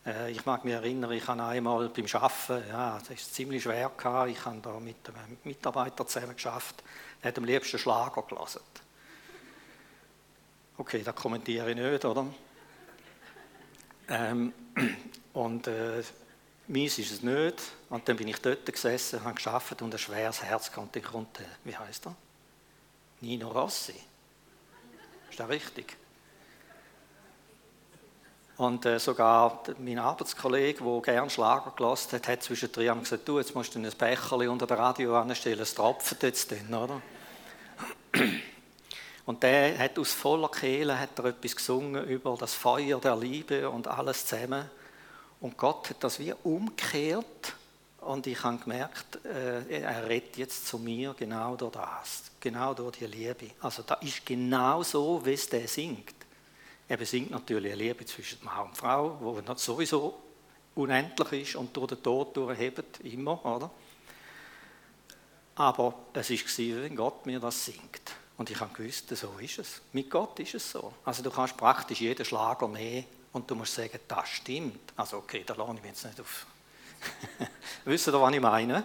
Äh, 0.07 0.30
ich 0.30 0.47
mag 0.47 0.64
mich 0.64 0.75
erinnern, 0.75 1.11
ich 1.11 1.26
habe 1.26 1.42
einmal 1.42 1.88
beim 1.88 2.07
Arbeiten, 2.12 2.69
ja, 2.69 2.97
das 3.00 3.11
ist 3.11 3.35
ziemlich 3.35 3.64
schwer 3.64 3.90
ich 4.28 4.45
habe 4.45 4.61
da 4.62 4.78
mit 4.78 5.09
einem 5.09 5.37
Mitarbeiter 5.42 6.07
zusammen 6.07 6.37
geschafft, 6.37 6.85
der 7.21 7.33
hat 7.33 7.38
am 7.38 7.45
liebsten 7.45 7.78
Schlager 7.80 8.23
gelesen. 8.23 8.61
Okay, 10.78 11.02
das 11.02 11.16
kommentiere 11.16 11.71
ich 11.71 11.76
nicht, 11.76 12.04
oder? 12.04 12.25
Ähm, 14.11 14.52
und 15.33 15.66
äh, 15.66 16.04
Meins 16.71 16.99
ist 16.99 17.11
es 17.11 17.23
nicht. 17.23 17.61
Und 17.89 18.09
dann 18.09 18.17
bin 18.17 18.29
ich 18.29 18.41
dort 18.41 18.65
gesessen, 18.65 19.25
habe 19.25 19.35
geschafft 19.35 19.83
und 19.83 19.93
ein 19.93 19.99
schweres 19.99 20.41
Herz 20.41 20.71
und 20.77 20.95
dann 20.95 21.03
kommt, 21.03 21.41
wie 21.65 21.77
heißt 21.77 22.07
er? 22.07 22.15
Nino 23.21 23.49
Rossi. 23.49 24.00
Ist 25.29 25.41
das 25.41 25.49
richtig? 25.49 25.97
Und 28.57 28.87
äh, 28.87 29.00
sogar 29.00 29.65
mein 29.79 29.99
Arbeitskollege, 29.99 30.85
der 30.85 31.00
gerne 31.00 31.29
Schlager 31.29 31.73
gelassen 31.77 32.12
hat, 32.12 32.29
hat 32.29 32.43
zwischendrin 32.45 33.00
gesagt, 33.00 33.27
du, 33.27 33.39
jetzt 33.39 33.53
musst 33.55 33.75
du 33.75 33.81
ein 33.81 33.91
Becherli 33.99 34.47
unter 34.47 34.69
der 34.69 34.79
Radio 34.79 35.19
anstellen, 35.19 35.61
es 35.61 35.75
tropft 35.75 36.23
jetzt 36.23 36.53
dann, 36.53 36.73
oder? 36.73 37.03
Und 39.27 39.43
der 39.43 39.77
hat 39.77 39.99
aus 39.99 40.12
voller 40.12 40.50
Kehle 40.50 41.00
hat 41.00 41.19
er 41.19 41.27
etwas 41.27 41.57
gesungen 41.57 42.05
über 42.05 42.37
das 42.39 42.55
Feuer 42.55 43.00
der 43.00 43.17
Liebe 43.17 43.69
und 43.69 43.89
alles 43.89 44.25
zusammen. 44.25 44.71
Und 45.40 45.56
Gott 45.56 45.90
hat 45.90 46.04
das 46.04 46.18
wie 46.18 46.35
umgekehrt 46.44 47.54
und 48.00 48.26
ich 48.26 48.42
habe 48.42 48.59
gemerkt, 48.59 49.25
äh, 49.25 49.80
er 49.80 50.09
redet 50.09 50.37
jetzt 50.37 50.66
zu 50.66 50.78
mir 50.78 51.14
genau 51.18 51.56
durch 51.56 51.73
das, 51.73 52.30
genau 52.40 52.75
durch 52.75 52.99
die 52.99 53.06
Liebe. 53.06 53.50
Also 53.61 53.82
da 53.82 53.94
ist 53.94 54.25
genau 54.25 54.82
so, 54.82 55.25
wie 55.25 55.32
es 55.32 55.49
der 55.49 55.66
singt. 55.68 56.14
Er 56.88 56.97
besingt 56.97 57.30
natürlich 57.30 57.73
eine 57.73 57.82
Liebe 57.82 58.04
zwischen 58.04 58.44
Mann 58.44 58.68
und 58.68 58.76
Frau, 58.76 59.42
die 59.47 59.59
sowieso 59.59 60.18
unendlich 60.75 61.49
ist 61.49 61.56
und 61.56 61.76
durch 61.76 61.88
den 61.88 62.02
Tod 62.02 62.37
durchhebt, 62.37 63.00
immer, 63.00 63.44
oder? 63.44 63.70
Aber 65.54 65.94
es 66.14 66.30
war, 66.30 66.82
wenn 66.82 66.97
Gott 66.97 67.26
mir 67.26 67.38
das 67.38 67.64
singt. 67.64 68.12
Und 68.38 68.50
ich 68.50 68.59
habe 68.59 68.73
gewusst, 68.73 69.14
so 69.14 69.38
ist 69.38 69.59
es. 69.59 69.82
Mit 69.92 70.11
Gott 70.11 70.38
ist 70.40 70.54
es 70.54 70.70
so. 70.70 70.94
Also 71.04 71.23
du 71.23 71.30
kannst 71.30 71.56
praktisch 71.56 72.00
jeden 72.00 72.25
Schlager 72.25 72.66
nehmen 72.68 73.04
und 73.33 73.51
du 73.51 73.55
musst 73.55 73.75
sagen, 73.75 73.99
das 74.09 74.29
stimmt. 74.29 74.93
Also 74.97 75.19
okay, 75.19 75.45
da 75.47 75.55
lasse 75.55 75.75
ich 75.75 75.83
mich 75.83 75.91
jetzt 75.91 76.05
nicht 76.05 76.21
auf. 76.21 76.47
Wisst 77.85 78.09
ihr, 78.09 78.21
was 78.21 78.35
ich 78.35 78.41
meine? 78.41 78.85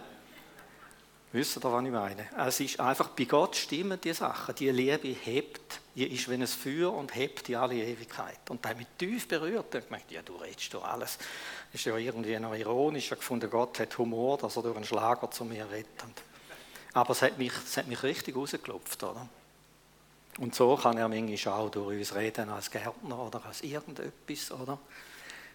Wisst 1.31 1.57
ihr, 1.57 1.63
was 1.63 1.83
ich 1.83 1.91
meine? 1.91 2.29
Es 2.37 2.59
ist 2.59 2.79
einfach, 2.79 3.09
bei 3.09 3.25
Gott 3.25 3.55
stimmen 3.55 3.99
die 3.99 4.13
Sachen. 4.13 4.55
Die 4.55 4.69
Liebe 4.69 5.09
hebt, 5.09 5.81
die 5.95 6.07
ist 6.07 6.29
wie 6.29 6.35
ein 6.35 6.47
Feuer 6.47 6.93
und 6.93 7.13
hebt 7.13 7.47
die 7.47 7.55
alle 7.55 7.75
Ewigkeit. 7.75 8.49
Und 8.49 8.63
da 8.63 8.73
mich 8.73 8.87
tief 8.97 9.27
berührt. 9.27 9.75
Ich 9.75 9.83
dachte, 9.83 10.13
ja, 10.13 10.21
du 10.21 10.35
redest 10.35 10.73
doch 10.73 10.85
alles. 10.85 11.17
Ist 11.73 11.83
ja 11.85 11.97
irgendwie 11.97 12.39
noch 12.39 12.53
ironisch. 12.53 13.11
Ich 13.11 13.17
gefunden, 13.17 13.49
Gott 13.49 13.79
hat 13.79 13.97
Humor, 13.97 14.37
dass 14.37 14.55
er 14.55 14.63
durch 14.63 14.75
einen 14.77 14.85
Schlager 14.85 15.29
zu 15.29 15.43
mir 15.43 15.69
redet. 15.69 15.89
Aber 16.93 17.09
es 17.09 17.21
hat 17.21 17.37
mich, 17.37 17.51
es 17.51 17.75
hat 17.75 17.87
mich 17.87 18.01
richtig 18.03 18.35
rausgeklopft, 18.35 19.03
oder? 19.03 19.27
Und 20.37 20.53
so 20.53 20.75
kann 20.75 20.97
er 20.97 21.07
manchmal 21.07 21.53
auch 21.53 21.69
durch 21.69 21.97
uns 21.97 22.15
reden 22.15 22.49
als 22.49 22.69
Gärtner 22.69 23.19
oder 23.19 23.45
als 23.45 23.61
irgendetwas, 23.61 24.51
oder? 24.51 24.77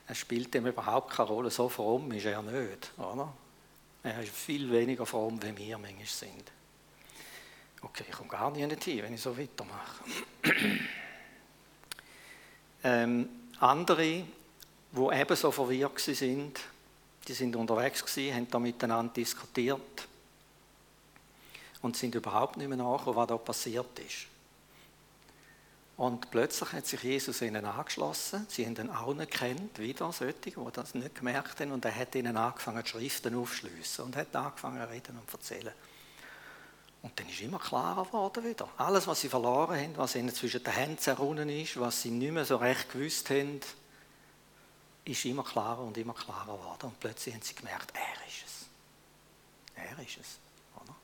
Es 0.07 0.19
spielt 0.19 0.55
ihm 0.55 0.67
überhaupt 0.67 1.13
keine 1.13 1.29
Rolle, 1.29 1.51
so 1.51 1.69
fromm 1.69 2.11
ist 2.13 2.25
er 2.25 2.43
nicht, 2.43 2.93
oder? 2.99 3.33
Er 4.03 4.23
ist 4.23 4.33
viel 4.33 4.71
weniger 4.71 5.05
fromm, 5.05 5.41
wie 5.43 5.57
wir 5.57 5.79
manchmal 5.79 6.07
sind. 6.07 6.51
Okay, 7.83 8.05
ich 8.09 8.15
komme 8.15 8.29
gar 8.29 8.51
nicht 8.51 8.85
hin, 8.85 9.03
wenn 9.03 9.15
ich 9.15 9.21
so 9.21 9.37
weitermache. 9.37 10.05
ähm, 12.85 13.29
andere, 13.61 14.25
die 14.93 15.09
ebenso 15.13 15.51
verwirrt 15.51 16.01
sind, 16.01 16.61
die 17.29 17.33
sind 17.35 17.55
unterwegs 17.55 18.05
gewesen, 18.05 18.35
haben 18.35 18.51
da 18.51 18.59
miteinander 18.59 19.13
diskutiert 19.13 20.09
und 21.83 21.97
sind 21.97 22.15
überhaupt 22.15 22.57
nicht 22.57 22.69
mehr 22.69 22.79
nachgekommen, 22.79 23.17
was 23.17 23.29
da 23.29 23.37
passiert 23.37 23.99
ist. 23.99 24.27
Und 26.01 26.31
plötzlich 26.31 26.73
hat 26.73 26.87
sich 26.87 27.03
Jesus 27.03 27.43
ihnen 27.43 27.67
angeschlossen. 27.67 28.47
Sie 28.49 28.65
haben 28.65 28.75
ihn 28.75 28.89
auch 28.89 29.13
nicht 29.13 29.33
kennt, 29.33 29.79
wieder 29.79 30.11
solche, 30.13 30.33
die 30.33 30.55
das 30.73 30.95
nicht 30.95 31.17
gemerkt 31.17 31.61
haben. 31.61 31.73
Und 31.73 31.85
er 31.85 31.95
hat 31.95 32.15
ihnen 32.15 32.39
angefangen, 32.39 32.83
die 32.83 32.89
Schriften 32.89 33.35
aufzuschliessen 33.35 34.07
und 34.07 34.17
hat 34.17 34.35
angefangen 34.35 34.81
reden 34.81 35.19
und 35.19 35.31
erzählen. 35.31 35.75
Und 37.03 37.21
dann 37.21 37.29
ist 37.29 37.43
immer 37.43 37.59
klarer 37.59 38.07
geworden 38.07 38.43
wieder. 38.43 38.67
Alles, 38.79 39.07
was 39.09 39.21
sie 39.21 39.29
verloren 39.29 39.79
haben, 39.79 39.95
was 39.99 40.15
ihnen 40.15 40.33
zwischen 40.33 40.65
den 40.65 40.73
Händen 40.73 40.97
zerrunnen 40.97 41.51
ist, 41.51 41.79
was 41.79 42.01
sie 42.01 42.11
nicht 42.11 42.33
mehr 42.33 42.47
so 42.47 42.57
recht 42.57 42.91
gewusst 42.91 43.29
haben, 43.29 43.61
ist 45.05 45.23
immer 45.27 45.45
klarer 45.45 45.83
und 45.83 45.99
immer 45.99 46.15
klarer 46.15 46.57
geworden. 46.57 46.87
Und 46.87 46.99
plötzlich 46.99 47.35
haben 47.35 47.43
sie 47.43 47.55
gemerkt, 47.55 47.93
er 47.95 48.27
ist 48.27 48.47
es. 48.47 48.67
Er 49.75 50.03
ist 50.03 50.17
es. 50.19 50.39
Oder? 50.83 50.95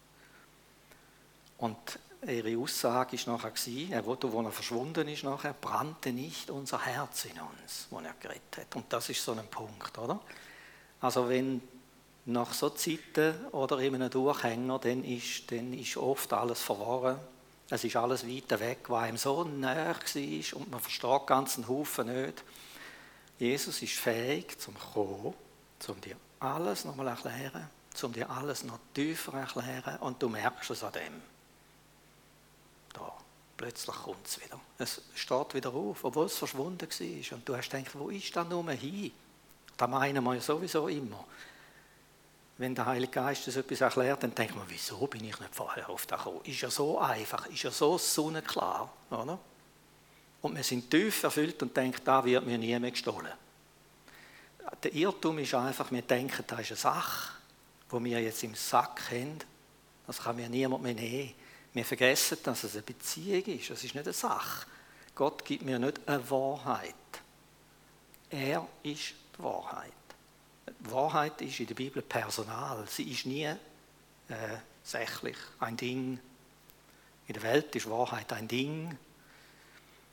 Und 1.58 1.98
ihre 2.28 2.58
Aussage 2.58 3.16
war 3.26 3.34
nachher, 3.34 3.52
er 3.90 4.06
wo 4.06 4.42
er 4.42 4.52
verschwunden 4.52 5.08
ist, 5.08 5.24
nachher, 5.24 5.54
brannte 5.54 6.12
nicht 6.12 6.50
unser 6.50 6.84
Herz 6.84 7.24
in 7.26 7.40
uns, 7.40 7.86
wo 7.90 7.98
er 8.00 8.14
geredet 8.20 8.56
hat. 8.56 8.76
Und 8.76 8.92
das 8.92 9.08
ist 9.08 9.24
so 9.24 9.32
ein 9.32 9.46
Punkt, 9.48 9.96
oder? 9.98 10.20
Also 11.00 11.28
wenn 11.28 11.62
nach 12.26 12.52
so 12.52 12.70
Zeiten 12.70 13.46
oder 13.52 13.78
in 13.78 13.94
einem 13.94 14.10
Durchhänger, 14.10 14.78
dann 14.78 15.04
ist, 15.04 15.50
dann 15.50 15.72
ist 15.72 15.96
oft 15.96 16.32
alles 16.32 16.60
verloren. 16.60 17.18
Es 17.70 17.84
ist 17.84 17.96
alles 17.96 18.26
weiter 18.26 18.60
weg, 18.60 18.80
was 18.88 19.04
einem 19.04 19.16
so 19.16 19.44
näher 19.44 19.96
war 19.96 20.58
und 20.58 20.70
man 20.70 20.80
versteht 20.80 21.26
ganzen 21.26 21.68
Haufen 21.68 22.06
nicht. 22.06 22.44
Jesus 23.38 23.82
ist 23.82 23.94
fähig 23.94 24.58
zum 24.58 24.74
kommen, 24.78 25.34
zum 25.78 26.00
dir 26.00 26.16
alles 26.40 26.84
nochmal 26.84 27.08
erklären, 27.08 27.68
zum 27.92 28.12
dir 28.12 28.30
alles 28.30 28.64
noch 28.64 28.78
tiefer 28.94 29.34
erklären 29.34 29.98
und 30.00 30.22
du 30.22 30.28
merkst 30.28 30.70
es 30.70 30.82
an 30.82 30.92
dem. 30.92 31.35
Plötzlich 33.56 33.96
kommt 33.96 34.26
es 34.26 34.40
wieder. 34.44 34.60
Es 34.78 35.00
steht 35.14 35.54
wieder 35.54 35.72
auf, 35.72 36.04
obwohl 36.04 36.26
es 36.26 36.36
verschwunden 36.36 36.88
war. 36.88 37.36
Und 37.36 37.48
du 37.48 37.56
hast 37.56 37.70
gedacht, 37.70 37.98
wo 37.98 38.10
ist 38.10 38.36
das 38.36 38.48
nur 38.48 38.70
hin? 38.72 39.12
Das 39.76 39.88
meinen 39.88 40.22
wir 40.22 40.34
ja 40.34 40.40
sowieso 40.40 40.88
immer. 40.88 41.24
Wenn 42.58 42.74
der 42.74 42.86
Heilige 42.86 43.12
Geist 43.12 43.46
uns 43.46 43.56
etwas 43.56 43.82
erklärt, 43.82 44.22
dann 44.22 44.34
denkt 44.34 44.56
man, 44.56 44.64
wieso 44.68 45.06
bin 45.06 45.24
ich 45.24 45.38
nicht 45.38 45.54
vorher 45.54 45.88
auf 45.90 46.06
das 46.06 46.18
gekommen? 46.18 46.40
Ist 46.44 46.60
ja 46.60 46.70
so 46.70 46.98
einfach, 46.98 47.46
ist 47.46 47.62
ja 47.62 47.70
so 47.70 47.98
sonnenklar. 47.98 48.90
Oder? 49.10 49.38
Und 50.42 50.56
wir 50.56 50.64
sind 50.64 50.90
tief 50.90 51.22
erfüllt 51.22 51.62
und 51.62 51.76
denken, 51.76 52.00
da 52.04 52.24
wird 52.24 52.46
mir 52.46 52.56
nie 52.56 52.78
mehr 52.78 52.90
gestohlen. 52.90 53.32
Der 54.82 54.94
Irrtum 54.94 55.38
ist 55.38 55.54
einfach, 55.54 55.90
wir 55.90 56.02
denken, 56.02 56.44
das 56.46 56.60
ist 56.60 56.70
eine 56.70 56.76
Sache, 56.76 57.32
die 57.92 58.04
wir 58.04 58.20
jetzt 58.20 58.42
im 58.42 58.54
Sack 58.54 59.10
haben. 59.10 59.38
Das 60.06 60.22
kann 60.22 60.36
mir 60.36 60.48
niemand 60.48 60.82
mehr 60.82 60.94
nehmen. 60.94 61.34
Wir 61.76 61.84
vergessen, 61.84 62.38
dass 62.42 62.64
es 62.64 62.72
eine 62.72 62.80
Beziehung 62.84 63.44
ist. 63.44 63.68
Es 63.68 63.84
ist 63.84 63.94
nicht 63.94 64.06
eine 64.06 64.14
Sache. 64.14 64.66
Gott 65.14 65.44
gibt 65.44 65.62
mir 65.62 65.78
nicht 65.78 66.00
eine 66.08 66.30
Wahrheit. 66.30 66.94
Er 68.30 68.66
ist 68.82 69.12
die 69.38 69.42
Wahrheit. 69.42 69.92
Die 70.66 70.90
Wahrheit 70.90 71.38
ist 71.42 71.60
in 71.60 71.66
der 71.66 71.74
Bibel 71.74 72.00
Personal. 72.00 72.86
Sie 72.88 73.12
ist 73.12 73.26
nie 73.26 73.44
äh, 73.44 73.56
sächlich, 74.82 75.36
ein 75.60 75.76
Ding. 75.76 76.18
In 77.26 77.34
der 77.34 77.42
Welt 77.42 77.76
ist 77.76 77.90
Wahrheit 77.90 78.32
ein 78.32 78.48
Ding, 78.48 78.96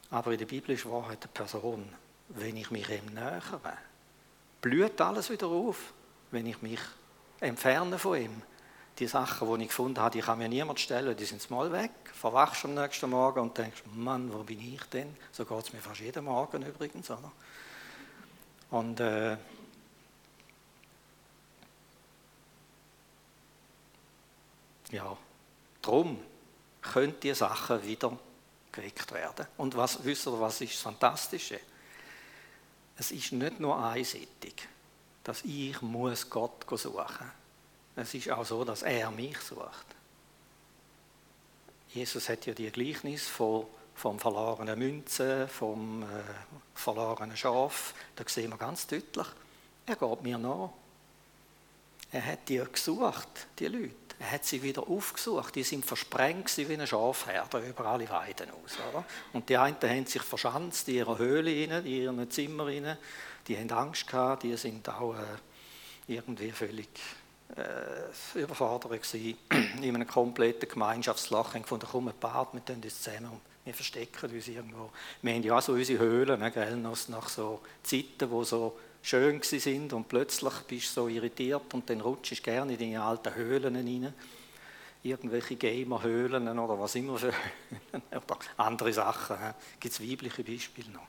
aber 0.10 0.34
in 0.34 0.40
der 0.40 0.46
Bibel 0.46 0.76
ist 0.76 0.86
Wahrheit 0.86 1.24
eine 1.24 1.32
Person. 1.32 1.88
Wenn 2.28 2.58
ich 2.58 2.72
mich 2.72 2.90
ihm 2.90 3.06
nähere, 3.14 3.78
blüht 4.60 5.00
alles 5.00 5.30
wieder 5.30 5.48
auf, 5.48 5.94
wenn 6.30 6.46
ich 6.46 6.62
mich 6.62 6.82
entferne 7.40 7.98
von 7.98 8.22
ihm 8.22 8.42
die 9.00 9.08
Sachen, 9.08 9.58
die 9.58 9.64
ich 9.64 9.70
gefunden 9.70 10.00
habe, 10.00 10.12
die 10.12 10.22
kann 10.22 10.38
mir 10.38 10.48
niemand 10.48 10.80
stellen, 10.80 11.16
die 11.16 11.26
sind 11.26 11.50
mal 11.50 11.72
weg. 11.72 11.92
Verwachst 12.14 12.66
am 12.66 12.76
nächsten 12.76 13.10
Morgen 13.10 13.40
und 13.40 13.58
denkst, 13.58 13.84
Mann, 13.96 14.32
wo 14.32 14.44
bin 14.44 14.60
ich 14.60 14.84
denn? 14.84 15.16
So 15.32 15.46
geht 15.46 15.58
es 15.58 15.74
mir 15.74 15.80
fast 15.80 16.02
jeden 16.02 16.26
Morgen 16.26 16.62
übrigens. 16.62 17.10
Oder? 17.10 17.32
Und 18.70 19.00
äh, 19.00 19.38
ja, 24.92 25.18
darum 25.82 26.20
können 26.82 27.16
diese 27.22 27.36
Sachen 27.36 27.84
wieder 27.84 28.18
geweckt 28.72 29.12
werden. 29.12 29.48
Und 29.58 29.76
was, 29.76 30.04
wisst 30.04 30.28
ihr, 30.28 30.40
was 30.40 30.62
ist 30.62 30.74
das 30.74 30.82
Fantastische? 30.82 31.60
Es 32.98 33.12
ist 33.12 33.32
nicht 33.32 33.60
nur 33.60 33.84
einseitig, 33.84 34.68
dass 35.24 35.44
ich 35.44 35.76
Gott 36.30 36.66
suchen 36.70 36.92
muss 36.92 37.43
es 37.96 38.14
ist 38.14 38.30
auch 38.32 38.46
so, 38.46 38.64
dass 38.64 38.84
er 38.84 39.12
mich 39.12 39.38
sucht. 39.40 39.86
Jesus 41.94 42.28
hat 42.28 42.46
ja 42.48 42.54
die 42.54 42.72
Gleichnis 42.72 43.28
von, 43.28 43.68
vom 43.96 44.20
verlorenen 44.20 44.80
Münzen, 44.80 45.48
vom 45.48 46.02
äh, 46.04 46.06
verlorenen 46.74 47.38
Schaf. 47.38 47.94
Da 48.16 48.24
sehen 48.28 48.50
wir 48.50 48.58
ganz 48.58 48.88
deutlich, 48.88 49.28
er 49.86 49.96
geht 49.96 50.24
mir 50.24 50.38
nach. 50.38 50.72
Er 52.12 52.26
hat 52.26 52.50
die 52.50 52.64
gesucht, 52.72 53.48
die 53.60 53.68
Leute. 53.68 53.96
Er 54.20 54.32
hat 54.32 54.46
sie 54.46 54.62
wieder 54.62 54.88
aufgesucht. 54.88 55.56
Die 55.56 55.64
sind 55.64 55.86
versprengt 55.86 56.56
wie 56.58 56.74
ein 56.74 56.86
Schafherder 56.86 57.60
über 57.60 57.86
alle 57.86 58.08
Weiden 58.10 58.50
aus. 58.52 58.78
Oder? 58.92 59.04
Und 59.34 59.50
die 59.50 59.58
einen 59.58 59.76
haben 59.82 60.06
sich 60.06 60.22
verschanzt 60.22 60.88
in 60.88 60.96
ihrer 60.96 61.18
Höhle, 61.18 61.52
in 61.52 61.86
ihren 61.86 62.30
Zimmer. 62.30 62.70
Die 63.48 63.58
haben 63.58 63.72
Angst 63.72 64.08
gehabt, 64.08 64.44
die 64.44 64.56
sind 64.56 64.88
auch 64.90 65.16
äh, 65.16 65.24
irgendwie 66.08 66.52
völlig 66.52 66.90
äh, 67.56 68.40
Überforderung 68.40 68.98
gewesen, 68.98 69.38
in 69.82 69.96
einem 69.96 70.08
kompletten 70.08 70.70
Gemeinschaftslachen 70.70 71.62
gefunden, 71.62 71.88
komm, 71.90 72.08
ein 72.08 72.14
wir 72.54 72.66
tun 72.66 72.82
uns 72.84 73.02
zusammen 73.02 73.32
und 73.32 73.42
wir 73.66 73.74
verstecken 73.74 74.32
uns 74.32 74.48
irgendwo. 74.48 74.90
Wir 75.22 75.34
haben 75.34 75.44
ja 75.44 75.58
auch 75.58 75.62
so 75.62 75.74
unsere 75.74 76.00
Höhlen, 76.00 76.40
ne, 76.40 76.52
gell, 76.52 76.76
nach 76.76 77.30
so 77.30 77.62
Zeiten, 77.84 78.30
die 78.30 78.46
so 78.46 78.78
schön 79.02 79.42
sind 79.42 79.94
und 79.94 80.08
plötzlich 80.08 80.54
bist 80.68 80.98
du 80.98 81.02
so 81.02 81.08
irritiert 81.08 81.74
und 81.74 81.90
dann 81.90 82.02
rutschst 82.02 82.40
du 82.40 82.44
gerne 82.44 82.74
in 82.74 82.80
deine 82.80 83.04
alten 83.04 83.36
Höhlen 83.36 83.76
rein. 83.76 84.14
Irgendwelche 85.04 85.58
Gamer-Höhlen 85.58 86.58
oder 86.58 86.80
was 86.80 86.96
immer 86.96 87.18
für 87.18 87.34
oder 88.12 88.40
andere 88.58 88.94
Sachen. 88.94 89.36
Gibt 89.80 89.94
es 89.94 90.02
weibliche 90.02 90.44
Beispiele 90.44 90.92
noch? 90.92 91.08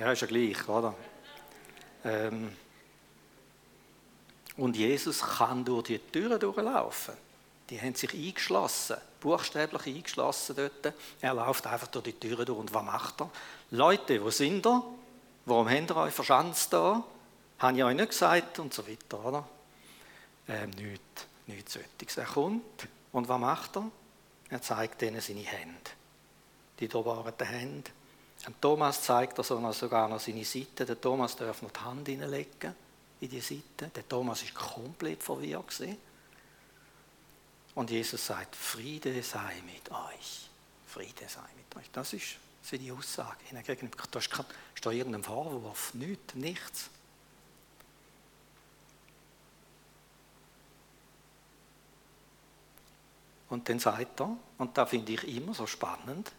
Ja, 0.00 0.10
ist 0.10 0.22
ja 0.22 0.26
gleich, 0.26 0.68
oder? 0.68 0.94
Ähm, 2.04 2.50
und 4.56 4.76
Jesus 4.76 5.20
kann 5.20 5.64
durch 5.64 5.84
die 5.84 5.98
Türen 5.98 6.40
durchlaufen. 6.40 7.14
Die 7.68 7.80
haben 7.80 7.94
sich 7.94 8.14
eingeschlossen, 8.14 8.96
buchstäblich 9.20 9.86
eingeschlossen 9.86 10.56
dort. 10.56 10.94
Er 11.20 11.34
läuft 11.34 11.66
einfach 11.66 11.88
durch 11.88 12.04
die 12.04 12.12
Türen 12.12 12.46
durch. 12.46 12.58
Und 12.58 12.72
was 12.72 12.84
macht 12.84 13.20
er? 13.20 13.30
Leute, 13.72 14.22
wo 14.22 14.30
sind 14.30 14.64
ihr? 14.64 14.82
Warum 15.44 15.68
habt 15.68 15.90
ihr 15.90 15.96
euch 15.96 16.14
verschanzt 16.14 16.72
da? 16.72 17.02
Habe 17.58 17.76
ich 17.76 17.84
euch 17.84 17.96
nicht 17.96 18.10
gesagt? 18.10 18.58
Und 18.58 18.72
so 18.72 18.86
weiter, 18.86 19.24
oder? 19.24 19.48
Ähm, 20.48 20.70
nichts, 20.70 21.26
nichts 21.46 21.72
Solches. 21.72 22.16
Er 22.16 22.24
kommt 22.24 22.88
und 23.12 23.28
was 23.28 23.40
macht 23.40 23.76
er? 23.76 23.90
Er 24.48 24.62
zeigt 24.62 25.02
ihnen 25.02 25.20
seine 25.20 25.40
Hände. 25.40 25.90
Die 26.78 26.86
dobarten 26.86 27.46
Hände. 27.46 27.90
Und 28.46 28.60
Thomas 28.60 29.02
zeigt 29.02 29.38
er 29.38 29.44
sogar 29.44 30.08
noch 30.08 30.20
seine 30.20 30.44
Seite. 30.44 30.86
Der 30.86 31.00
Thomas 31.00 31.34
darf 31.34 31.62
noch 31.62 31.72
die 31.72 31.80
Hand 31.80 32.06
hineinlegen 32.06 32.74
in 33.20 33.30
die 33.30 33.40
Seite. 33.40 33.90
Der 33.94 34.08
Thomas 34.08 34.42
ist 34.42 34.54
komplett 34.54 35.22
verwirrt. 35.22 35.80
Und 37.74 37.90
Jesus 37.90 38.26
sagt, 38.26 38.56
Friede 38.56 39.22
sei 39.22 39.62
mit 39.66 39.90
euch. 39.90 40.48
Friede 40.86 41.28
sei 41.28 41.42
mit 41.56 41.76
euch. 41.76 41.90
Das 41.92 42.12
ist 42.12 42.36
seine 42.62 42.92
Aussage. 42.92 43.36
Da 43.52 43.60
ist, 43.60 44.86
irgendein 44.86 45.22
Vorwurf, 45.22 45.94
nichts, 45.94 46.34
nichts. 46.34 46.90
Und 53.48 53.68
dann 53.68 53.78
sagt 53.78 54.20
er, 54.20 54.36
und 54.58 54.76
da 54.76 54.86
finde 54.86 55.12
ich 55.12 55.36
immer 55.36 55.54
so 55.54 55.66
spannend, 55.66 56.32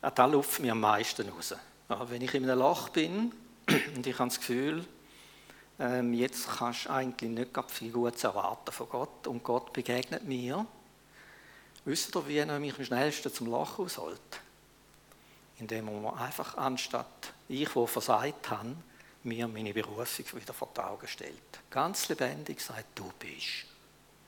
da 0.00 0.26
luft 0.26 0.60
mir 0.60 0.72
am 0.72 0.80
meisten 0.80 1.28
raus. 1.28 1.54
wenn 1.88 2.22
ich 2.22 2.34
in 2.34 2.44
einem 2.44 2.58
Loch 2.58 2.88
bin 2.88 3.32
und 3.96 4.06
ich 4.06 4.18
habe 4.18 4.28
das 4.28 4.38
Gefühl, 4.38 4.86
ähm, 5.78 6.12
jetzt 6.14 6.48
kannst 6.48 6.86
du 6.86 6.90
eigentlich 6.90 7.30
nicht 7.30 7.70
viel 7.70 7.92
Gutes 7.92 8.24
erwarten 8.24 8.72
von 8.72 8.88
Gott 8.88 9.26
und 9.26 9.42
Gott 9.42 9.72
begegnet 9.72 10.24
mir. 10.24 10.66
Wisst 11.84 12.14
ihr, 12.16 12.28
wie 12.28 12.38
er 12.38 12.58
mich 12.58 12.78
am 12.78 12.84
schnellsten 12.84 13.32
zum 13.32 13.50
Lachen 13.50 13.84
ausholt? 13.84 14.20
Indem 15.58 16.02
man 16.02 16.14
einfach 16.18 16.56
anstatt 16.56 17.32
ich, 17.48 17.74
wo 17.76 17.86
versagt 17.86 18.50
habe, 18.50 18.76
mir 19.22 19.48
meine 19.48 19.72
Berufung 19.72 20.40
wieder 20.40 20.52
vor 20.52 20.68
die 20.76 20.80
Augen 20.80 21.06
stellt. 21.08 21.60
Ganz 21.70 22.08
lebendig 22.08 22.60
sagt, 22.60 22.98
du 22.98 23.10
bist 23.18 23.66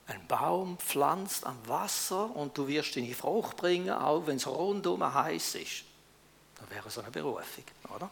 ein 0.09 0.25
Baum 0.27 0.77
pflanzt 0.79 1.45
am 1.45 1.57
Wasser 1.67 2.35
und 2.35 2.57
du 2.57 2.67
wirst 2.67 2.95
deine 2.95 3.13
Frucht 3.13 3.57
bringen, 3.57 3.91
auch 3.91 4.25
wenn 4.25 4.37
es 4.37 4.47
rundum 4.47 5.13
heiß 5.13 5.55
ist. 5.55 5.83
Das 6.55 6.69
wäre 6.69 6.89
so 6.89 7.01
eine 7.01 7.11
Berufung, 7.11 7.63
oder? 7.95 8.09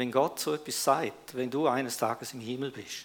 Wenn 0.00 0.10
Gott 0.10 0.40
so 0.40 0.54
etwas 0.54 0.82
sagt, 0.82 1.36
wenn 1.36 1.50
du 1.50 1.68
eines 1.68 1.98
Tages 1.98 2.32
im 2.32 2.40
Himmel 2.40 2.70
bist 2.70 3.04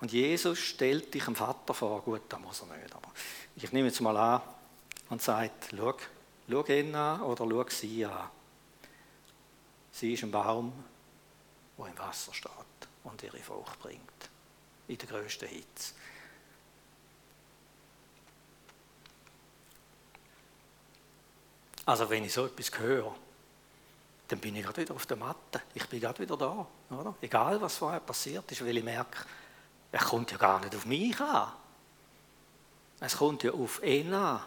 und 0.00 0.10
Jesus 0.10 0.58
stellt 0.58 1.14
dich 1.14 1.26
dem 1.26 1.36
Vater 1.36 1.72
vor, 1.72 2.02
gut, 2.02 2.22
da 2.28 2.40
muss 2.40 2.60
er 2.60 2.76
nicht, 2.76 2.92
aber 2.92 3.06
ich 3.54 3.70
nehme 3.70 3.86
jetzt 3.86 4.00
mal 4.00 4.16
an 4.16 4.42
und 5.10 5.22
sagt, 5.22 5.68
schau, 5.70 5.94
schau 6.50 6.66
ihn 6.66 6.92
an 6.92 7.20
oder 7.20 7.48
schau 7.48 7.64
sie 7.68 8.04
an. 8.04 8.28
Sie 9.92 10.14
ist 10.14 10.24
ein 10.24 10.32
Baum, 10.32 10.72
der 11.78 11.86
im 11.86 11.98
Wasser 11.98 12.34
steht 12.34 12.50
und 13.04 13.22
ihre 13.22 13.38
Frucht 13.38 13.78
bringt, 13.78 14.00
in 14.88 14.98
der 14.98 15.06
größten 15.06 15.46
Hitze. 15.46 15.94
Also 21.86 22.10
wenn 22.10 22.24
ich 22.24 22.32
so 22.32 22.46
etwas 22.46 22.76
höre, 22.76 23.14
dann 24.28 24.38
bin 24.38 24.56
ich 24.56 24.64
gerade 24.64 24.82
wieder 24.82 24.94
auf 24.94 25.06
der 25.06 25.16
Matte. 25.16 25.62
Ich 25.74 25.86
bin 25.88 26.00
gerade 26.00 26.18
wieder 26.18 26.36
da. 26.36 26.66
Oder? 26.90 27.14
Egal, 27.20 27.60
was 27.60 27.76
vorher 27.76 28.00
passiert 28.00 28.50
ist, 28.50 28.64
weil 28.64 28.76
ich 28.76 28.84
merke, 28.84 29.18
er 29.92 30.00
kommt 30.00 30.30
ja 30.32 30.38
gar 30.38 30.60
nicht 30.60 30.74
auf 30.74 30.86
mich 30.86 31.20
an. 31.20 31.52
Es 33.00 33.16
kommt 33.16 33.42
ja 33.42 33.52
auf 33.52 33.82
ihn 33.82 34.14
an, 34.14 34.40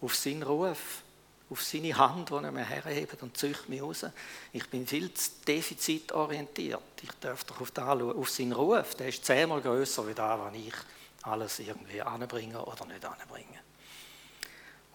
auf 0.00 0.14
seinen 0.14 0.42
Ruf, 0.42 1.02
auf 1.48 1.62
seine 1.62 1.96
Hand, 1.96 2.28
die 2.28 2.34
er 2.34 2.52
mir 2.52 2.64
herhebt 2.64 3.22
und 3.22 3.36
züchtet 3.36 3.68
mich 3.68 3.80
raus. 3.80 4.04
Ich 4.52 4.68
bin 4.68 4.86
viel 4.86 5.12
zu 5.14 5.30
defizitorientiert. 5.46 6.82
Ich 7.00 7.10
darf 7.20 7.44
doch 7.44 7.60
auf, 7.60 7.70
da 7.70 7.86
schauen, 7.86 8.16
auf 8.16 8.28
seinen 8.28 8.52
Ruf. 8.52 8.94
Der 8.96 9.08
ist 9.08 9.24
zehnmal 9.24 9.62
größer 9.62 10.06
wie 10.06 10.14
da, 10.14 10.38
was 10.38 10.54
ich 10.54 10.74
alles 11.22 11.58
irgendwie 11.58 12.02
anbringe 12.02 12.62
oder 12.64 12.84
nicht 12.86 13.04
anbringe. 13.04 13.65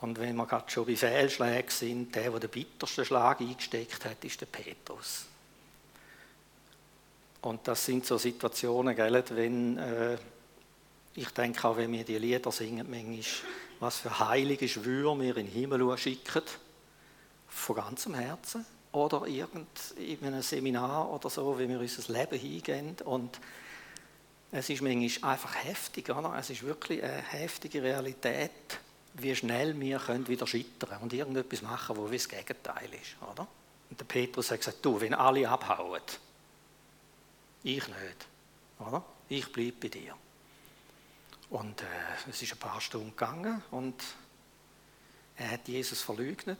Und 0.01 0.19
wenn 0.19 0.35
wir 0.35 0.47
gerade 0.47 0.69
schon 0.69 0.85
bei 0.85 0.95
Fehlschlägen 0.95 1.69
sind, 1.69 2.15
der, 2.15 2.31
der 2.31 2.39
den 2.39 2.49
bittersten 2.49 3.05
Schlag 3.05 3.39
eingesteckt 3.39 4.03
hat, 4.03 4.23
ist 4.25 4.41
der 4.41 4.47
Petrus. 4.47 5.25
Und 7.41 7.67
das 7.67 7.85
sind 7.85 8.05
so 8.05 8.17
Situationen, 8.17 8.95
gell, 8.95 9.23
wenn, 9.29 9.77
äh, 9.77 10.17
ich 11.15 11.29
denke 11.29 11.67
auch, 11.67 11.77
wenn 11.77 11.91
wir 11.91 12.03
die 12.03 12.17
Lieder 12.17 12.51
singen, 12.51 12.87
manchmal, 12.89 13.23
was 13.79 13.97
für 13.97 14.19
heilige 14.19 14.67
Schwüre 14.67 15.19
wir 15.19 15.37
in 15.37 15.45
den 15.45 15.53
Himmel 15.53 15.97
schicken, 15.97 16.43
von 17.47 17.75
ganzem 17.75 18.15
Herzen. 18.15 18.65
Oder 18.93 19.25
irgend 19.25 19.69
in 19.97 20.25
einem 20.25 20.41
Seminar 20.41 21.09
oder 21.11 21.29
so, 21.29 21.57
wie 21.57 21.69
wir 21.69 21.79
unser 21.79 22.11
Leben 22.11 22.37
hingehen. 22.37 22.95
Und 23.05 23.39
es 24.51 24.69
ist 24.69 24.81
manchmal 24.81 25.31
einfach 25.31 25.63
heftig, 25.63 26.09
oder? 26.09 26.35
Es 26.37 26.49
ist 26.49 26.63
wirklich 26.63 27.03
eine 27.03 27.21
heftige 27.21 27.81
Realität 27.81 28.51
wie 29.15 29.35
schnell 29.35 29.79
wir 29.79 29.99
können 29.99 30.27
wieder 30.27 30.47
scheitern 30.47 31.01
und 31.01 31.13
irgendetwas 31.13 31.61
machen, 31.61 31.97
wo 31.97 32.09
wie 32.09 32.17
das 32.17 32.29
Gegenteil 32.29 32.89
ist. 32.93 33.15
Oder? 33.31 33.47
Und 33.89 33.99
der 33.99 34.05
Petrus 34.05 34.51
hat 34.51 34.59
gesagt, 34.59 34.83
du, 34.83 34.99
wenn 35.01 35.13
alle 35.13 35.47
abhauen, 35.49 36.01
ich 37.63 37.87
nicht. 37.87 38.27
Oder? 38.79 39.03
Ich 39.29 39.51
bleibe 39.51 39.73
bei 39.73 39.87
dir. 39.89 40.15
Und 41.49 41.81
äh, 41.81 41.85
es 42.29 42.41
ist 42.41 42.53
ein 42.53 42.59
paar 42.59 42.79
Stunden 42.79 43.11
gegangen 43.11 43.61
und 43.71 44.01
er 45.35 45.51
hat 45.51 45.67
Jesus 45.67 46.01
verleugnet. 46.01 46.57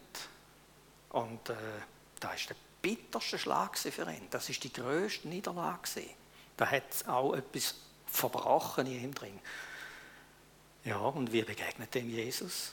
Und 1.10 1.50
äh, 1.50 1.56
da 2.20 2.34
ist 2.34 2.50
der 2.50 2.56
bitterste 2.82 3.38
Schlag 3.38 3.78
für 3.78 4.12
ihn. 4.12 4.28
Das 4.30 4.50
ist 4.50 4.64
die 4.64 4.74
größte 4.74 5.28
Niederlage. 5.28 6.10
Da 6.58 6.70
hat 6.70 7.08
auch 7.08 7.34
etwas 7.34 7.76
verbrochen 8.06 8.86
in 8.88 9.04
ihm 9.04 9.14
drin. 9.14 9.40
Ja, 10.84 10.98
und 10.98 11.32
wie 11.32 11.44
begegnet 11.44 11.94
dem 11.94 12.10
Jesus? 12.10 12.72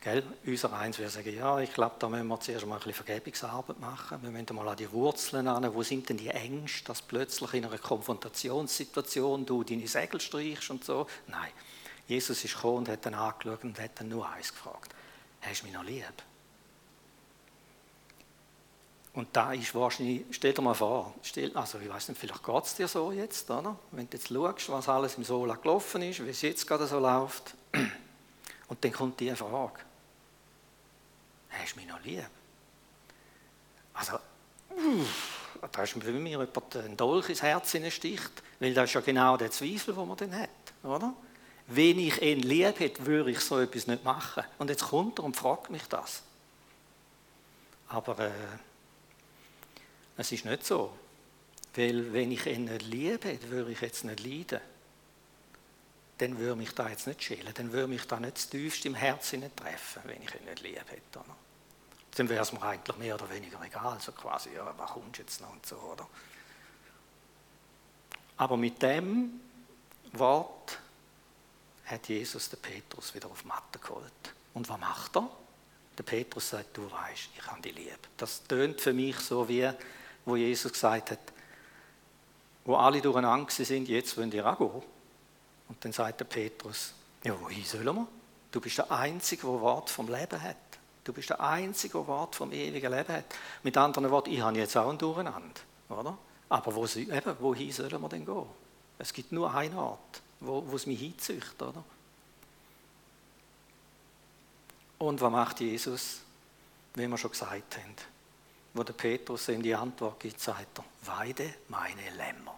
Gell? 0.00 0.22
Unser 0.46 0.72
Eins 0.72 0.98
würde 0.98 1.10
sagen, 1.10 1.34
ja, 1.34 1.58
ich 1.60 1.72
glaube, 1.72 1.96
da 1.98 2.08
müssen 2.08 2.28
wir 2.28 2.40
zuerst 2.40 2.66
mal 2.66 2.76
ein 2.76 2.78
bisschen 2.78 3.04
Vergebungsarbeit 3.04 3.80
machen. 3.80 4.22
Wir 4.22 4.30
müssen 4.30 4.54
mal 4.54 4.68
an 4.68 4.76
die 4.76 4.90
Wurzeln 4.90 5.48
an. 5.48 5.74
Wo 5.74 5.82
sind 5.82 6.08
denn 6.08 6.16
die 6.16 6.28
Ängste, 6.28 6.84
dass 6.86 7.02
plötzlich 7.02 7.54
in 7.54 7.64
einer 7.64 7.78
Konfrontationssituation 7.78 9.44
du 9.44 9.64
deine 9.64 9.86
Segel 9.88 10.20
streichst 10.20 10.70
und 10.70 10.84
so? 10.84 11.06
Nein. 11.26 11.50
Jesus 12.06 12.42
ist 12.44 12.54
gekommen 12.54 12.78
und 12.78 12.88
hat 12.88 13.06
ihn 13.06 13.14
angeschaut 13.14 13.64
und 13.64 13.78
hat 13.78 14.00
dann 14.00 14.08
nur 14.08 14.28
eins 14.28 14.52
gefragt. 14.52 14.94
Hast 15.42 15.60
du 15.60 15.66
mich 15.66 15.74
noch 15.74 15.84
lieb? 15.84 16.04
Und 19.18 19.30
da 19.32 19.52
ist 19.52 19.74
wahrscheinlich, 19.74 20.26
stell 20.30 20.52
dir 20.52 20.62
mal 20.62 20.74
vor, 20.74 21.12
stell, 21.24 21.50
also 21.56 21.80
ich 21.80 21.88
weiß 21.88 22.10
nicht, 22.10 22.20
vielleicht 22.20 22.40
geht 22.40 22.64
es 22.64 22.76
dir 22.76 22.86
so 22.86 23.10
jetzt, 23.10 23.50
oder? 23.50 23.76
wenn 23.90 24.08
du 24.08 24.16
jetzt 24.16 24.28
schaust, 24.28 24.68
was 24.68 24.88
alles 24.88 25.16
im 25.16 25.24
Sola 25.24 25.56
gelaufen 25.56 26.02
ist, 26.02 26.24
wie 26.24 26.30
es 26.30 26.40
jetzt 26.40 26.64
gerade 26.64 26.86
so 26.86 27.00
läuft, 27.00 27.52
und 28.68 28.84
dann 28.84 28.92
kommt 28.92 29.18
die 29.18 29.34
Frage, 29.34 29.80
hast 31.50 31.74
du 31.74 31.80
mich 31.80 31.88
noch 31.88 32.00
lieb? 32.04 32.28
Also, 33.94 34.20
uff, 34.70 35.58
da 35.72 35.82
ist 35.82 35.94
für 35.94 36.12
mich 36.12 36.30
jemand 36.30 36.76
ein 36.76 36.96
Dolch 36.96 37.28
ins 37.30 37.42
Herz 37.42 37.76
sticht, 37.92 38.42
weil 38.60 38.72
das 38.72 38.84
ist 38.84 38.94
ja 38.94 39.00
genau 39.00 39.36
der 39.36 39.50
Zweifel, 39.50 39.94
den 39.94 40.06
man 40.06 40.16
dann 40.16 40.42
hat, 40.42 40.48
oder? 40.84 41.12
Wenn 41.66 41.98
ich 41.98 42.22
ihn 42.22 42.38
lieb 42.38 42.78
hätte, 42.78 43.04
würde 43.04 43.32
ich 43.32 43.40
so 43.40 43.58
etwas 43.58 43.88
nicht 43.88 44.04
machen. 44.04 44.44
Und 44.58 44.70
jetzt 44.70 44.84
kommt 44.84 45.18
er 45.18 45.24
und 45.24 45.36
fragt 45.36 45.70
mich 45.70 45.82
das. 45.88 46.22
Aber 47.88 48.16
äh, 48.20 48.30
es 50.18 50.32
ist 50.32 50.44
nicht 50.44 50.66
so. 50.66 50.92
Weil 51.74 52.12
wenn 52.12 52.32
ich 52.32 52.44
ihn 52.46 52.64
nicht 52.64 52.82
liebe, 52.82 53.38
würde 53.50 53.70
ich 53.70 53.80
jetzt 53.80 54.04
nicht 54.04 54.20
leiden. 54.20 54.60
Dann 56.18 56.38
würde 56.38 56.56
mich 56.56 56.74
da 56.74 56.88
jetzt 56.88 57.06
nicht 57.06 57.22
schälen. 57.22 57.54
Dann 57.54 57.72
würde 57.72 57.86
mich 57.86 58.04
da 58.06 58.18
nicht 58.18 58.36
das 58.36 58.48
tiefste 58.50 58.88
im 58.88 58.96
Herzen 58.96 59.44
treffen, 59.54 60.02
wenn 60.04 60.20
ich 60.20 60.34
ihn 60.34 60.44
nicht 60.44 60.60
liebe 60.60 60.80
hätte. 60.80 61.20
Oder? 61.20 61.36
Dann 62.16 62.28
wäre 62.28 62.42
es 62.42 62.52
mir 62.52 62.60
eigentlich 62.62 62.96
mehr 62.98 63.14
oder 63.14 63.30
weniger 63.30 63.62
egal. 63.64 64.00
So 64.00 64.10
quasi, 64.10 64.50
ja, 64.54 64.74
was 64.76 64.90
kommst 64.90 65.18
du 65.18 65.22
jetzt 65.22 65.40
noch 65.40 65.52
und 65.52 65.64
so, 65.64 65.76
oder? 65.76 66.08
Aber 68.38 68.56
mit 68.56 68.82
dem 68.82 69.40
Wort 70.12 70.80
hat 71.84 72.08
Jesus 72.08 72.50
den 72.50 72.58
Petrus 72.58 73.14
wieder 73.14 73.28
auf 73.28 73.42
die 73.42 73.48
Matte 73.48 73.78
geholt. 73.78 74.34
Und 74.54 74.68
was 74.68 74.80
macht 74.80 75.16
er? 75.16 75.30
Der 75.96 76.02
Petrus 76.02 76.50
sagt, 76.50 76.76
du 76.76 76.90
weißt, 76.90 77.30
ich 77.36 77.46
habe 77.46 77.60
dich 77.60 77.74
lieb. 77.74 77.98
Das 78.16 78.42
tönt 78.44 78.80
für 78.80 78.92
mich 78.92 79.18
so 79.20 79.48
wie 79.48 79.70
wo 80.28 80.36
Jesus 80.36 80.72
gesagt 80.72 81.10
hat, 81.10 81.18
wo 82.64 82.76
alle 82.76 83.00
durcheinander 83.00 83.50
sind, 83.50 83.88
jetzt 83.88 84.16
wollen 84.16 84.30
die 84.30 84.42
auch 84.42 84.58
gehen. 84.58 84.82
Und 85.68 85.84
dann 85.84 85.92
sagt 85.92 86.20
der 86.20 86.26
Petrus, 86.26 86.92
ja, 87.24 87.38
wohin 87.40 87.64
sollen 87.64 87.94
wir? 87.94 88.06
Du 88.50 88.60
bist 88.60 88.78
der 88.78 88.90
Einzige, 88.90 89.42
der 89.42 89.60
Wort 89.60 89.90
vom 89.90 90.08
Leben 90.08 90.40
hat. 90.40 90.56
Du 91.04 91.12
bist 91.12 91.30
der 91.30 91.40
Einzige, 91.40 91.98
der 91.98 92.06
Wort 92.06 92.36
vom 92.36 92.52
ewigen 92.52 92.92
Leben 92.92 93.12
hat. 93.12 93.24
Mit 93.62 93.76
anderen 93.76 94.10
Worten, 94.10 94.30
ich 94.30 94.40
habe 94.40 94.56
jetzt 94.58 94.76
auch 94.76 94.90
ein 94.90 94.98
Durcheinander, 94.98 95.60
oder? 95.88 96.18
Aber 96.50 96.74
wo, 96.74 96.84
eben, 96.84 97.36
wohin 97.40 97.72
sollen 97.72 98.00
wir 98.00 98.08
denn 98.08 98.24
gehen? 98.24 98.46
Es 98.98 99.12
gibt 99.12 99.32
nur 99.32 99.54
einen 99.54 99.76
Ort, 99.76 100.22
wo, 100.40 100.62
wo 100.66 100.76
es 100.76 100.86
mich 100.86 101.00
hinzüchtet, 101.00 101.62
oder? 101.62 101.84
Und 104.98 105.20
was 105.20 105.32
macht 105.32 105.60
Jesus, 105.60 106.20
wie 106.94 107.06
wir 107.06 107.16
schon 107.16 107.30
gesagt 107.30 107.76
haben? 107.76 108.17
Wo 108.78 108.84
der 108.84 108.92
Petrus 108.92 109.48
in 109.48 109.60
die 109.60 109.74
Antwort 109.74 110.20
gibt, 110.20 110.40
sagt 110.40 110.78
er, 110.78 110.84
weide 111.04 111.52
meine 111.66 112.10
Lämmer. 112.16 112.56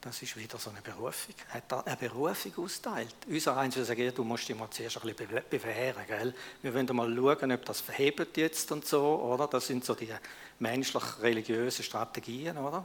Das 0.00 0.20
ist 0.20 0.36
wieder 0.36 0.58
so 0.58 0.70
eine 0.70 0.82
Berufung. 0.82 1.34
Hat 1.48 1.70
er 1.70 1.86
eine 1.86 1.96
Berufung 1.96 2.64
austeilt? 2.64 3.14
Unser 3.28 3.56
eins 3.56 3.76
will 3.76 3.84
sagen, 3.84 4.12
du 4.14 4.24
musst 4.24 4.48
dich 4.48 4.56
mal 4.56 4.68
zuerst 4.70 4.96
ein 5.02 5.14
bisschen 5.14 5.42
bewähren. 5.48 6.02
Gell? 6.06 6.34
Wir 6.62 6.74
wollen 6.74 6.86
mal 6.94 7.14
schauen, 7.14 7.52
ob 7.52 7.64
das 7.64 7.80
verhebt 7.80 8.36
jetzt 8.36 8.70
und 8.72 8.84
so. 8.84 9.20
Oder? 9.22 9.46
Das 9.46 9.66
sind 9.68 9.84
so 9.84 9.94
die 9.94 10.12
menschlich-religiösen 10.58 11.84
Strategien. 11.84 12.58
Oder? 12.58 12.84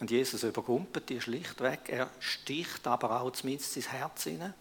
Und 0.00 0.10
Jesus 0.10 0.42
übergumpelt 0.42 1.08
die 1.08 1.20
schlichtweg. 1.20 1.88
Er 1.88 2.10
sticht 2.18 2.86
aber 2.86 3.20
auch 3.20 3.30
zumindest 3.30 3.76
ins 3.76 3.88
Herz 3.88 4.24
hinein. 4.24 4.54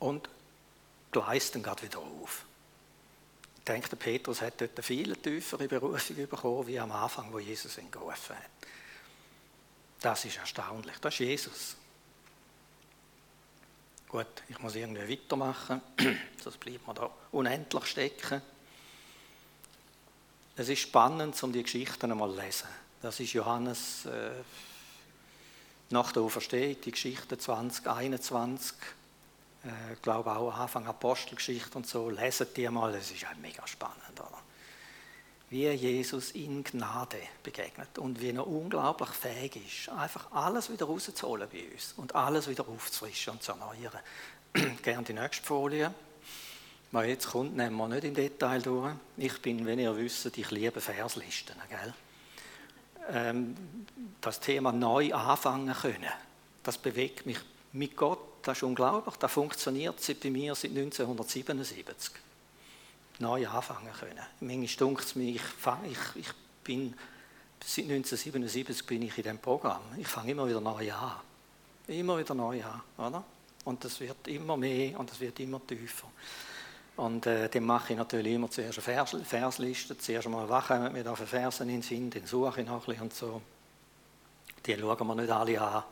Und 0.00 0.28
gleist 1.12 1.54
dann 1.54 1.62
gerade 1.62 1.82
wieder 1.82 1.98
auf. 1.98 2.44
Ich 3.58 3.64
denke, 3.64 3.88
der 3.90 3.96
Petrus 3.96 4.40
hat 4.40 4.60
dort 4.60 4.72
eine 4.74 4.82
viel 4.82 5.14
tiefere 5.16 5.68
Berufung 5.68 6.16
bekommen, 6.16 6.66
wie 6.66 6.80
am 6.80 6.90
Anfang, 6.90 7.32
wo 7.32 7.38
Jesus 7.38 7.78
ihn 7.78 7.90
gerufen 7.90 8.34
hat. 8.34 8.50
Das 10.00 10.24
ist 10.24 10.38
erstaunlich. 10.38 10.96
Das 11.00 11.14
ist 11.14 11.20
Jesus. 11.20 11.76
Gut, 14.08 14.26
ich 14.48 14.58
muss 14.58 14.74
irgendwie 14.74 15.08
weitermachen, 15.08 15.80
sonst 16.42 16.58
bleibt 16.58 16.84
man 16.84 16.96
da 16.96 17.10
unendlich 17.30 17.86
stecken. 17.86 18.42
Es 20.56 20.68
ist 20.68 20.80
spannend, 20.80 21.40
um 21.44 21.52
die 21.52 21.62
Geschichten 21.62 22.10
einmal 22.10 22.30
zu 22.30 22.40
lesen. 22.40 22.68
Das 23.02 23.20
ist 23.20 23.32
Johannes 23.34 24.06
äh, 24.06 24.32
nach 25.90 26.12
der 26.12 26.22
Auferstehung, 26.22 26.80
die 26.80 26.90
Geschichte 26.90 27.38
2021 27.38 28.74
äh, 29.64 29.96
glaube 30.00 30.32
auch 30.32 30.56
Anfang 30.56 30.86
Apostelgeschichte 30.86 31.76
und 31.76 31.86
so, 31.86 32.08
lesen 32.10 32.46
die 32.56 32.68
mal, 32.68 32.92
das 32.92 33.10
ist 33.10 33.22
ja 33.22 33.28
mega 33.40 33.66
spannend, 33.66 34.18
oder? 34.18 34.38
Wie 35.50 35.68
Jesus 35.68 36.30
in 36.30 36.62
Gnade 36.62 37.18
begegnet 37.42 37.98
und 37.98 38.20
wie 38.20 38.30
er 38.30 38.46
unglaublich 38.46 39.10
fähig 39.10 39.56
ist, 39.56 39.88
einfach 39.88 40.30
alles 40.30 40.70
wieder 40.70 40.86
rauszuholen 40.86 41.48
bei 41.50 41.64
uns 41.72 41.94
und 41.96 42.14
alles 42.14 42.48
wieder 42.48 42.66
aufzufrischen 42.68 43.32
und 43.32 43.42
zu 43.42 43.52
erneuern. 43.52 43.98
Gerne 44.82 45.02
die 45.02 45.12
nächste 45.12 45.44
Folie. 45.44 45.92
Was 46.92 47.06
jetzt 47.06 47.28
kommt, 47.28 47.56
nehmen 47.56 47.76
wir 47.76 47.88
nicht 47.88 48.04
im 48.04 48.14
Detail 48.14 48.62
durch. 48.62 48.94
Ich 49.16 49.42
bin, 49.42 49.66
wenn 49.66 49.78
ihr 49.78 49.96
wisst, 49.96 50.26
ich 50.36 50.50
liebe 50.50 50.80
Verslisten. 50.80 51.56
Gell? 51.68 51.94
Ähm, 53.12 53.56
das 54.20 54.40
Thema 54.40 54.72
neu 54.72 55.12
anfangen 55.12 55.74
können, 55.74 56.10
das 56.62 56.78
bewegt 56.78 57.26
mich 57.26 57.38
mit 57.72 57.96
Gott, 57.96 58.20
das 58.42 58.58
ist 58.58 58.62
unglaublich. 58.62 59.16
Das 59.16 59.32
funktioniert 59.32 60.00
seit 60.00 60.20
bei 60.20 60.30
mir 60.30 60.54
seit 60.54 60.70
1977. 60.70 62.12
Neu 63.18 63.46
anfangen 63.46 63.92
können. 63.92 64.26
Manchmal 64.40 64.76
dunkt 64.78 65.04
es 65.04 65.14
mir, 65.14 65.34
ich, 65.34 65.42
ich, 65.84 66.16
ich 66.16 66.32
bin, 66.64 66.94
seit 67.62 67.84
1977 67.84 68.86
bin 68.86 69.02
ich 69.02 69.16
in 69.18 69.22
diesem 69.22 69.38
Programm. 69.38 69.82
Ich 69.98 70.08
fange 70.08 70.32
immer 70.32 70.48
wieder 70.48 70.60
neu 70.60 70.92
an. 70.92 71.12
Immer 71.86 72.18
wieder 72.18 72.34
neu 72.34 72.62
an, 72.64 72.80
oder? 72.96 73.24
Und 73.64 73.84
das 73.84 74.00
wird 74.00 74.26
immer 74.28 74.56
mehr 74.56 74.98
und 74.98 75.10
das 75.10 75.20
wird 75.20 75.38
immer 75.40 75.60
tiefer. 75.66 76.08
Und 76.96 77.26
äh, 77.26 77.48
dann 77.48 77.64
mache 77.64 77.92
ich 77.92 77.98
natürlich 77.98 78.34
immer 78.34 78.50
zuerst 78.50 78.78
eine 78.78 78.84
Vers 78.84 79.16
Versliste. 79.24 79.96
Zuerst 79.96 80.26
einmal, 80.26 80.48
was 80.48 80.66
kommen 80.66 80.92
mir 80.92 81.04
da 81.04 81.14
für 81.14 81.26
Versen 81.26 81.68
in 81.68 81.76
den 81.76 81.82
Sinn, 81.82 82.10
dann 82.10 82.26
suche 82.26 82.60
ich 82.60 82.66
noch 82.66 82.80
ein 82.80 82.86
bisschen 82.86 83.02
und 83.02 83.14
so. 83.14 83.42
Die 84.66 84.76
schauen 84.76 85.06
wir 85.06 85.14
nicht 85.14 85.30
alle 85.30 85.60
an. 85.60 85.82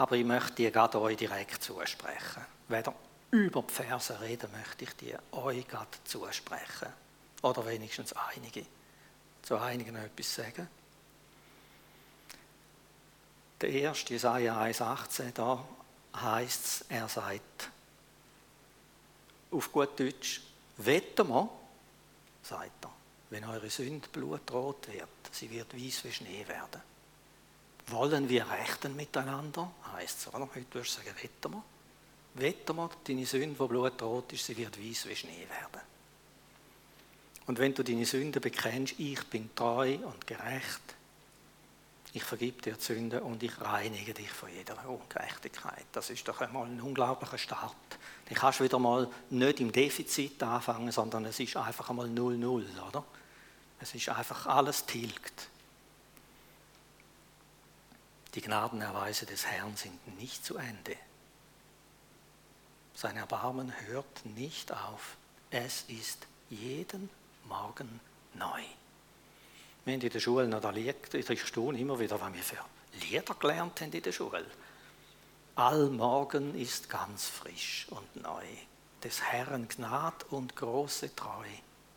Aber 0.00 0.16
ich 0.16 0.24
möchte 0.24 0.54
die 0.54 0.72
gerade 0.72 0.98
euch 0.98 1.18
direkt 1.18 1.62
zusprechen. 1.62 2.42
Weder 2.68 2.94
über 3.32 3.60
die 3.60 3.70
Verse 3.70 4.18
reden, 4.18 4.50
möchte 4.50 4.84
ich 4.84 4.96
die 4.96 5.14
euch 5.32 5.68
gerade 5.68 5.90
zusprechen. 6.04 6.88
Oder 7.42 7.66
wenigstens 7.66 8.14
einige. 8.14 8.64
Zu 9.42 9.58
einigen 9.58 9.94
etwas 9.96 10.34
sagen. 10.34 10.66
Der 13.60 13.68
erste, 13.68 14.14
Jesaja 14.14 14.58
1,18, 14.62 15.32
da 15.34 15.62
heißt 16.16 16.64
es, 16.64 16.84
er 16.88 17.06
sagt, 17.06 17.68
auf 19.50 19.70
gut 19.70 20.00
Deutsch, 20.00 20.40
wetten 20.78 21.28
wir, 21.28 21.46
sagt 22.42 22.86
er, 22.86 22.90
wenn 23.28 23.44
eure 23.44 23.68
Sünde 23.68 24.08
blutrot 24.08 24.88
wird, 24.88 25.10
sie 25.30 25.50
wird 25.50 25.74
weiß 25.74 26.04
wie 26.04 26.12
Schnee 26.12 26.48
werden. 26.48 26.89
Wollen 27.88 28.28
wir 28.28 28.48
rechten 28.48 28.94
miteinander? 28.96 29.70
Heißt 29.94 30.18
es, 30.20 30.28
oder? 30.28 30.48
Heute 30.54 30.66
würdest 30.72 30.98
du 30.98 31.02
sagen, 31.02 31.16
wetten 31.22 31.52
wir. 31.52 31.62
Wetten 32.34 32.76
wir, 32.76 32.90
deine 33.04 33.26
Sünde, 33.26 33.56
die 33.60 33.68
blutrot 33.68 34.32
ist, 34.32 34.46
sie 34.46 34.56
wird 34.56 34.78
weiß 34.78 35.06
wie 35.08 35.16
Schnee 35.16 35.46
werden. 35.48 35.82
Und 37.46 37.58
wenn 37.58 37.74
du 37.74 37.82
deine 37.82 38.06
Sünde 38.06 38.40
bekennst, 38.40 38.94
ich 38.98 39.24
bin 39.24 39.54
treu 39.54 39.96
und 40.04 40.26
gerecht, 40.26 40.94
ich 42.12 42.24
vergib 42.24 42.62
dir 42.62 42.74
die 42.74 42.80
Sünde 42.82 43.22
und 43.22 43.42
ich 43.42 43.60
reinige 43.60 44.12
dich 44.12 44.30
von 44.30 44.48
jeder 44.50 44.76
Ungerechtigkeit. 44.88 45.84
Das 45.92 46.10
ist 46.10 46.26
doch 46.26 46.40
einmal 46.40 46.66
ein 46.66 46.80
unglaublicher 46.80 47.38
Start. 47.38 47.74
Dann 48.26 48.34
kannst 48.36 48.60
du 48.60 48.64
wieder 48.64 48.78
mal 48.78 49.08
nicht 49.30 49.60
im 49.60 49.70
Defizit 49.70 50.42
anfangen, 50.42 50.90
sondern 50.90 51.24
es 51.24 51.38
ist 51.38 51.56
einfach 51.56 51.90
einmal 51.90 52.06
0-0, 52.06 52.88
oder? 52.88 53.04
Es 53.80 53.94
ist 53.94 54.08
einfach 54.08 54.46
alles 54.46 54.86
tilgt. 54.86 55.48
Die 58.34 58.40
Gnadenerweise 58.40 59.26
des 59.26 59.46
Herrn 59.46 59.76
sind 59.76 60.18
nicht 60.18 60.44
zu 60.44 60.56
Ende. 60.56 60.96
Sein 62.94 63.16
Erbarmen 63.16 63.72
hört 63.86 64.24
nicht 64.24 64.72
auf. 64.72 65.16
Es 65.50 65.84
ist 65.88 66.26
jeden 66.48 67.10
Morgen 67.48 68.00
neu. 68.34 68.62
Wir 69.84 69.94
haben 69.94 70.02
in 70.02 70.10
der 70.10 70.20
Schule 70.20 70.46
noch 70.46 70.72
liegt, 70.72 71.14
ich 71.14 71.46
staune 71.46 71.78
immer 71.78 71.98
wieder, 71.98 72.20
was 72.20 72.32
wir 72.32 72.42
für 72.42 72.64
Lieder 73.00 73.34
gelernt 73.34 73.80
haben 73.80 73.92
in 73.92 74.02
der 74.02 74.12
Schule. 74.12 74.46
Allmorgen 75.56 76.54
ist 76.54 76.88
ganz 76.88 77.26
frisch 77.26 77.86
und 77.90 78.16
neu. 78.22 78.44
Des 79.02 79.22
Herrn 79.22 79.66
Gnad 79.68 80.24
und 80.30 80.54
große 80.54 81.16
Treu. 81.16 81.46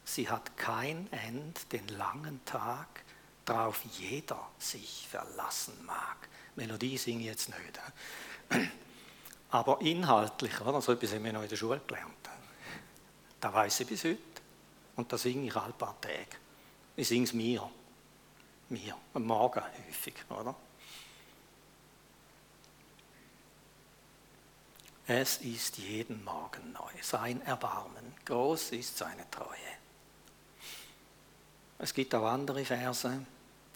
Sie 0.06 0.30
hat 0.30 0.58
kein 0.58 1.12
End, 1.12 1.72
den 1.72 1.88
langen 1.90 2.44
Tag, 2.46 3.04
drauf 3.46 3.82
jeder 3.98 4.50
sich 4.58 5.08
verlassen 5.10 5.86
mag. 5.86 6.30
Melodie 6.56 6.98
singe 6.98 7.22
ich 7.22 7.26
jetzt 7.28 7.50
nicht. 7.50 7.80
Aber 9.52 9.82
inhaltlich, 9.82 10.60
oder? 10.62 10.82
so 10.82 10.94
etwas 10.94 11.14
haben 11.14 11.24
wir 11.24 11.34
noch 11.34 11.44
in 11.44 11.50
der 11.50 11.56
Schule 11.56 11.82
gelernt. 11.86 12.30
Da 13.40 13.54
weiß 13.54 13.82
ich 13.82 13.88
bis 13.88 14.04
heute. 14.04 14.18
Und 14.96 15.12
da 15.12 15.18
singe 15.18 15.48
ich 15.48 15.56
alle 15.56 15.74
paar 15.74 16.00
Tage. 16.00 16.38
Ich 16.96 17.08
singe 17.08 17.26
es 17.26 17.34
mir. 17.34 17.70
Mir. 18.70 18.98
Am 19.14 19.24
Morgen 19.24 19.62
häufig, 19.88 20.16
oder? 20.30 20.56
Es 25.06 25.38
ist 25.38 25.78
jeden 25.78 26.24
Morgen 26.24 26.72
neu. 26.72 26.92
Sein 27.02 27.42
Erbarmen. 27.42 28.14
Groß 28.26 28.72
ist 28.72 28.98
seine 28.98 29.30
Treue. 29.30 29.83
Es 31.84 31.94
gibt 31.94 32.16
auch 32.16 32.26
andere 32.26 32.64
Verse, 32.64 33.26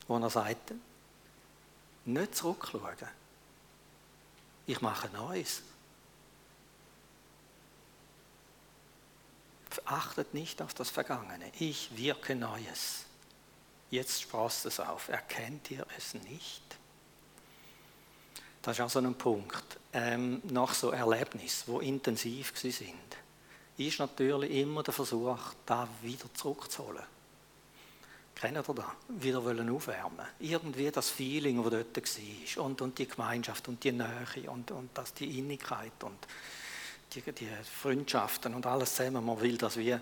wo 0.08 0.17
er 0.17 0.30
sagt, 0.30 0.74
nicht 2.06 2.36
zurückschauen. 2.36 2.96
Ich 4.65 4.80
mache 4.80 5.10
Neues. 5.10 5.62
Achtet 9.84 10.34
nicht 10.34 10.62
auf 10.62 10.74
das 10.74 10.89
Vergangene. 10.89 11.52
Ich 11.60 11.98
wirke 11.98 12.34
Neues. 12.34 13.04
Jetzt 13.89 14.22
sproßt 14.22 14.67
es 14.67 14.80
auf. 14.80 15.10
Erkennt 15.10 15.70
ihr 15.72 15.86
es 15.98 16.13
nicht? 16.13 16.63
Das 18.62 18.80
ist 18.80 18.86
auch 18.86 18.89
so 18.89 19.00
ein 19.00 19.15
Punkt. 19.15 19.80
Ähm, 19.91 20.41
nach 20.46 20.74
so 20.74 20.91
Erlebnissen, 20.91 21.74
wo 21.74 21.82
intensiv 21.82 22.58
sind, 22.58 23.17
ist 23.78 24.00
natürlich 24.00 24.52
immer 24.52 24.82
der 24.82 24.93
Versuch, 24.93 25.39
da 25.65 25.89
wieder 26.02 26.34
zurückzuholen. 26.34 27.16
Kennt 28.39 28.56
ihr 28.56 28.62
das? 28.62 28.86
Wieder 29.08 29.43
wollen 29.43 29.67
aufwärmen. 29.67 30.28
Irgendwie 30.38 30.91
das 30.91 31.10
Feeling, 31.10 31.63
das 31.63 31.71
dort 31.71 31.97
war. 31.97 32.65
Und, 32.65 32.82
und 32.84 33.00
die 33.00 33.08
Gemeinschaft 33.08 33.67
und 33.67 33.84
die 33.84 33.91
Nähe 33.91 34.52
und, 34.52 34.69
und 34.69 34.95
das, 34.95 35.12
die 35.15 35.39
Innigkeit 35.39 36.04
und 36.04 36.19
die, 37.13 37.21
die 37.32 37.50
Freundschaften 37.63 38.54
und 38.54 38.63
alles 38.67 38.93
zusammen. 38.93 39.26
Man 39.26 39.41
will 39.41 39.58
das 39.58 39.76
wie 39.78 39.97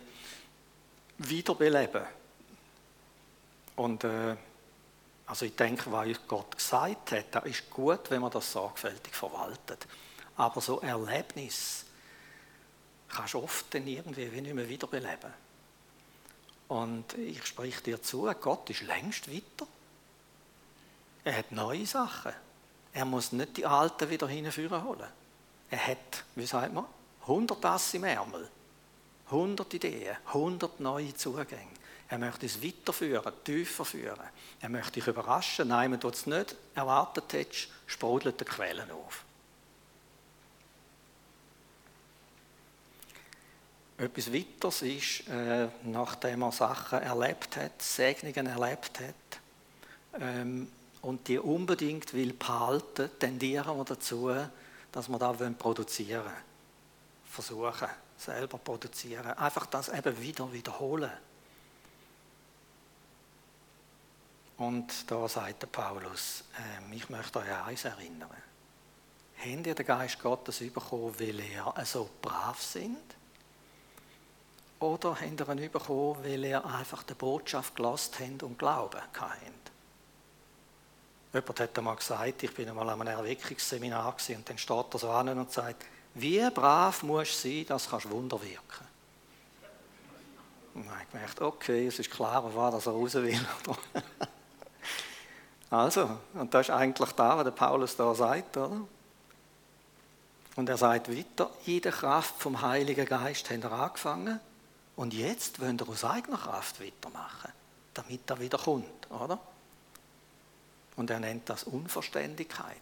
wiederbeleben. 1.19 2.04
Und 3.78 4.04
äh, 4.04 4.36
also 5.28 5.45
ich 5.45 5.56
denke, 5.56 5.89
was 5.93 6.28
Gott 6.28 6.58
gesagt 6.58 7.13
hat, 7.13 7.26
das 7.32 7.45
ist 7.45 7.69
gut, 7.69 8.12
wenn 8.12 8.19
man 8.21 8.32
das 8.32 8.52
sorgfältig 8.52 9.15
verwaltet. 9.15 9.88
Aber 10.36 10.60
so 10.60 10.82
Erlebnis 10.82 11.86
kannst 13.08 13.34
du 13.34 13.43
oft 13.43 13.74
dann 13.74 13.88
irgendwie 13.88 14.26
nicht 14.26 14.54
mehr 14.54 14.67
wiederbeleben. 14.67 15.44
Und 16.67 17.13
ich 17.13 17.45
spreche 17.45 17.82
dir 17.82 18.01
zu, 18.01 18.32
Gott 18.41 18.69
ist 18.69 18.82
längst 18.82 19.32
weiter. 19.32 19.67
Er 21.23 21.38
hat 21.38 21.51
neue 21.51 21.86
Sachen. 21.86 22.34
Er 22.93 23.06
muss 23.06 23.32
nicht 23.32 23.58
die 23.58 23.65
alten 23.65 24.10
wieder 24.10 24.28
hinführen 24.28 24.84
holen. 24.84 25.10
Er 25.69 25.88
hat, 25.88 26.23
wie 26.36 26.45
sagt 26.45 26.73
man, 26.73 26.86
100 27.21 27.65
Ass 27.65 27.93
im 27.95 28.04
Ärmel, 28.04 28.49
100 29.25 29.73
Ideen, 29.73 30.15
100 30.28 30.80
neue 30.80 31.13
Zugänge. 31.15 31.73
Er 32.08 32.19
möchte 32.19 32.45
es 32.45 32.63
weiterführen, 32.63 33.34
tiefer 33.43 33.84
führen. 33.84 34.30
Er 34.62 34.69
möchte 34.69 34.93
dich 34.93 35.08
überraschen. 35.08 35.67
Nein, 35.69 35.91
wenn 35.91 35.99
du 35.99 36.10
es 36.10 36.28
nicht 36.28 36.56
erwartet 36.75 37.34
hättest, 37.34 37.67
sprudelt 37.88 38.39
der 38.39 38.47
Quellen 38.47 38.91
auf. 38.91 39.25
Etwas 43.97 44.34
weiteres 44.34 44.81
ist, 44.81 45.27
äh, 45.29 45.69
nachdem 45.84 46.41
er 46.41 46.51
Sachen 46.51 46.99
erlebt 46.99 47.55
hat, 47.55 47.81
Segnungen 47.81 48.47
erlebt 48.47 48.99
hat 48.99 49.39
ähm, 50.19 50.69
und 51.01 51.27
die 51.27 51.39
unbedingt 51.39 52.13
will 52.13 52.34
behalten, 52.34 53.10
tendieren 53.17 53.77
wir 53.77 53.86
dazu, 53.86 54.36
dass 54.91 55.08
wir 55.08 55.17
da 55.17 55.31
produzieren 55.31 56.25
wollen. 56.25 56.36
Versuchen, 57.25 57.88
selber 58.17 58.58
produzieren. 58.58 59.31
Einfach 59.38 59.65
das 59.67 59.89
eben 59.89 60.21
wieder 60.21 60.51
wiederholen. 60.51 61.12
Und 64.58 65.10
da 65.10 65.27
sagt 65.27 65.62
der 65.62 65.67
Paulus, 65.67 66.43
äh, 66.58 66.95
ich 66.95 67.10
möchte 67.10 67.39
euch 67.39 67.51
an 67.51 67.65
eins 67.65 67.86
erinnern. 67.86 68.29
Habt 69.38 69.67
ihr 69.67 69.75
den 69.75 69.86
Geist 69.86 70.19
Gottes 70.21 70.60
bekommen, 70.60 71.13
weil 71.17 71.39
ihr 71.39 71.73
so 71.86 72.10
brav 72.21 72.62
sind? 72.62 73.15
Oder 74.80 75.18
habt 75.22 75.40
ihr 75.40 75.50
ihn 75.50 75.72
bekommen, 75.72 76.18
weil 76.24 76.44
ihr 76.44 76.66
einfach 76.66 77.04
die 77.04 77.14
Botschaft 77.14 77.76
gelost 77.76 78.20
habt 78.20 78.44
und 78.44 78.60
Glauben 78.60 79.00
habt? 79.20 79.32
Jemand 81.34 81.60
hat 81.60 81.78
einmal 81.78 81.96
gesagt, 81.96 82.44
ich 82.44 82.54
bin 82.54 82.70
einmal 82.70 82.90
an 82.90 83.02
einem 83.02 83.20
Erweckungsseminar 83.20 84.16
und 84.30 84.50
dann 84.50 84.58
steht 84.58 84.94
er 84.94 85.00
so 85.00 85.10
an 85.10 85.30
und 85.30 85.52
sagt, 85.52 85.86
Wie 86.14 86.50
brav 86.50 87.04
musst 87.04 87.44
du 87.44 87.50
sein, 87.50 87.66
dass 87.68 87.90
du 87.90 88.10
Wunder 88.10 88.42
wirken 88.42 88.62
kannst? 88.68 88.92
Und 90.74 90.86
dann 90.86 90.94
habe 90.94 91.04
ich 91.04 91.12
gemerkt, 91.12 91.42
okay, 91.42 91.88
es 91.88 92.00
ist 92.00 92.12
klar, 92.12 92.44
was 92.54 92.86
er 92.86 92.92
raus 92.92 93.14
will. 93.16 93.40
also, 95.70 96.18
und 96.34 96.54
das 96.54 96.68
ist 96.68 96.74
eigentlich 96.74 97.12
da, 97.12 97.38
was 97.38 97.44
der 97.46 97.52
Paulus 97.52 97.96
da 97.96 98.14
sagt, 98.14 98.58
oder? 98.58 98.82
Und 100.58 100.70
er 100.70 100.78
sagt 100.78 101.10
weiter, 101.10 101.50
in 101.66 101.82
der 101.82 101.92
Kraft 101.92 102.36
vom 102.38 102.62
Heiligen 102.62 103.06
Geist 103.06 103.50
haben 103.50 103.62
er 103.62 103.72
angefangen 103.74 104.40
und 104.95 105.13
jetzt 105.13 105.60
wollen 105.60 105.77
er 105.77 105.89
aus 105.89 106.05
eigener 106.05 106.38
Kraft 106.38 106.81
weitermachen, 106.81 107.51
damit 107.93 108.29
er 108.29 108.39
wieder 108.39 108.58
kommt, 108.58 109.12
oder? 109.12 109.39
Und 110.95 111.10
er 111.10 111.19
nennt 111.19 111.49
das 111.49 111.65
Unverständigkeit. 111.65 112.81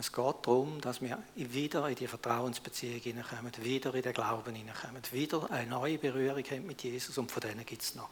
Es 0.00 0.12
geht 0.12 0.34
darum, 0.42 0.80
dass 0.80 1.00
wir 1.00 1.18
wieder 1.34 1.88
in 1.88 1.96
die 1.96 2.06
Vertrauensbeziehung 2.06 3.00
hineinkommen, 3.00 3.52
wieder 3.62 3.94
in 3.94 4.02
den 4.02 4.12
Glauben 4.12 4.54
hineinkommen, 4.54 5.02
wieder 5.10 5.50
eine 5.50 5.68
neue 5.68 5.98
Berührung 5.98 6.44
haben 6.44 6.66
mit 6.66 6.82
Jesus 6.82 7.18
und 7.18 7.30
von 7.30 7.40
denen 7.40 7.66
gibt 7.66 7.82
es 7.82 7.94
noch 7.96 8.10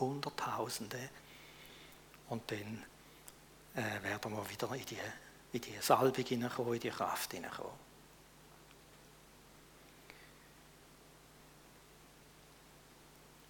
Hunderttausende. 0.00 1.10
Und 2.28 2.50
dann 2.50 2.82
äh, 3.74 4.02
werden 4.02 4.32
wir 4.32 4.50
wieder 4.50 4.74
in 4.74 4.84
die, 4.86 4.98
in 5.52 5.60
die 5.60 5.74
Salbung 5.80 6.24
hineinkommen, 6.24 6.74
in 6.74 6.80
die 6.80 6.90
Kraft 6.90 7.32
hineinkommen. 7.32 7.85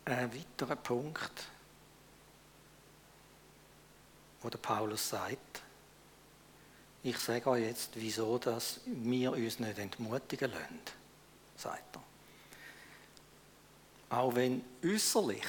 Ein 0.07 0.33
weiterer 0.33 0.77
Punkt, 0.77 1.49
wo 4.41 4.49
der 4.49 4.59
Paulus 4.59 5.09
sagt, 5.09 5.63
ich 7.03 7.19
sage 7.19 7.51
euch 7.51 7.65
jetzt, 7.65 7.91
wieso 7.95 8.39
dass 8.39 8.81
wir 8.87 9.33
uns 9.33 9.59
nicht 9.59 9.79
entmutigen 9.79 10.53
lassen, 10.53 10.81
sagt 11.57 11.97
er. 11.97 12.03
Auch 14.17 14.33
wenn 14.37 14.65
äußerlich 14.85 15.45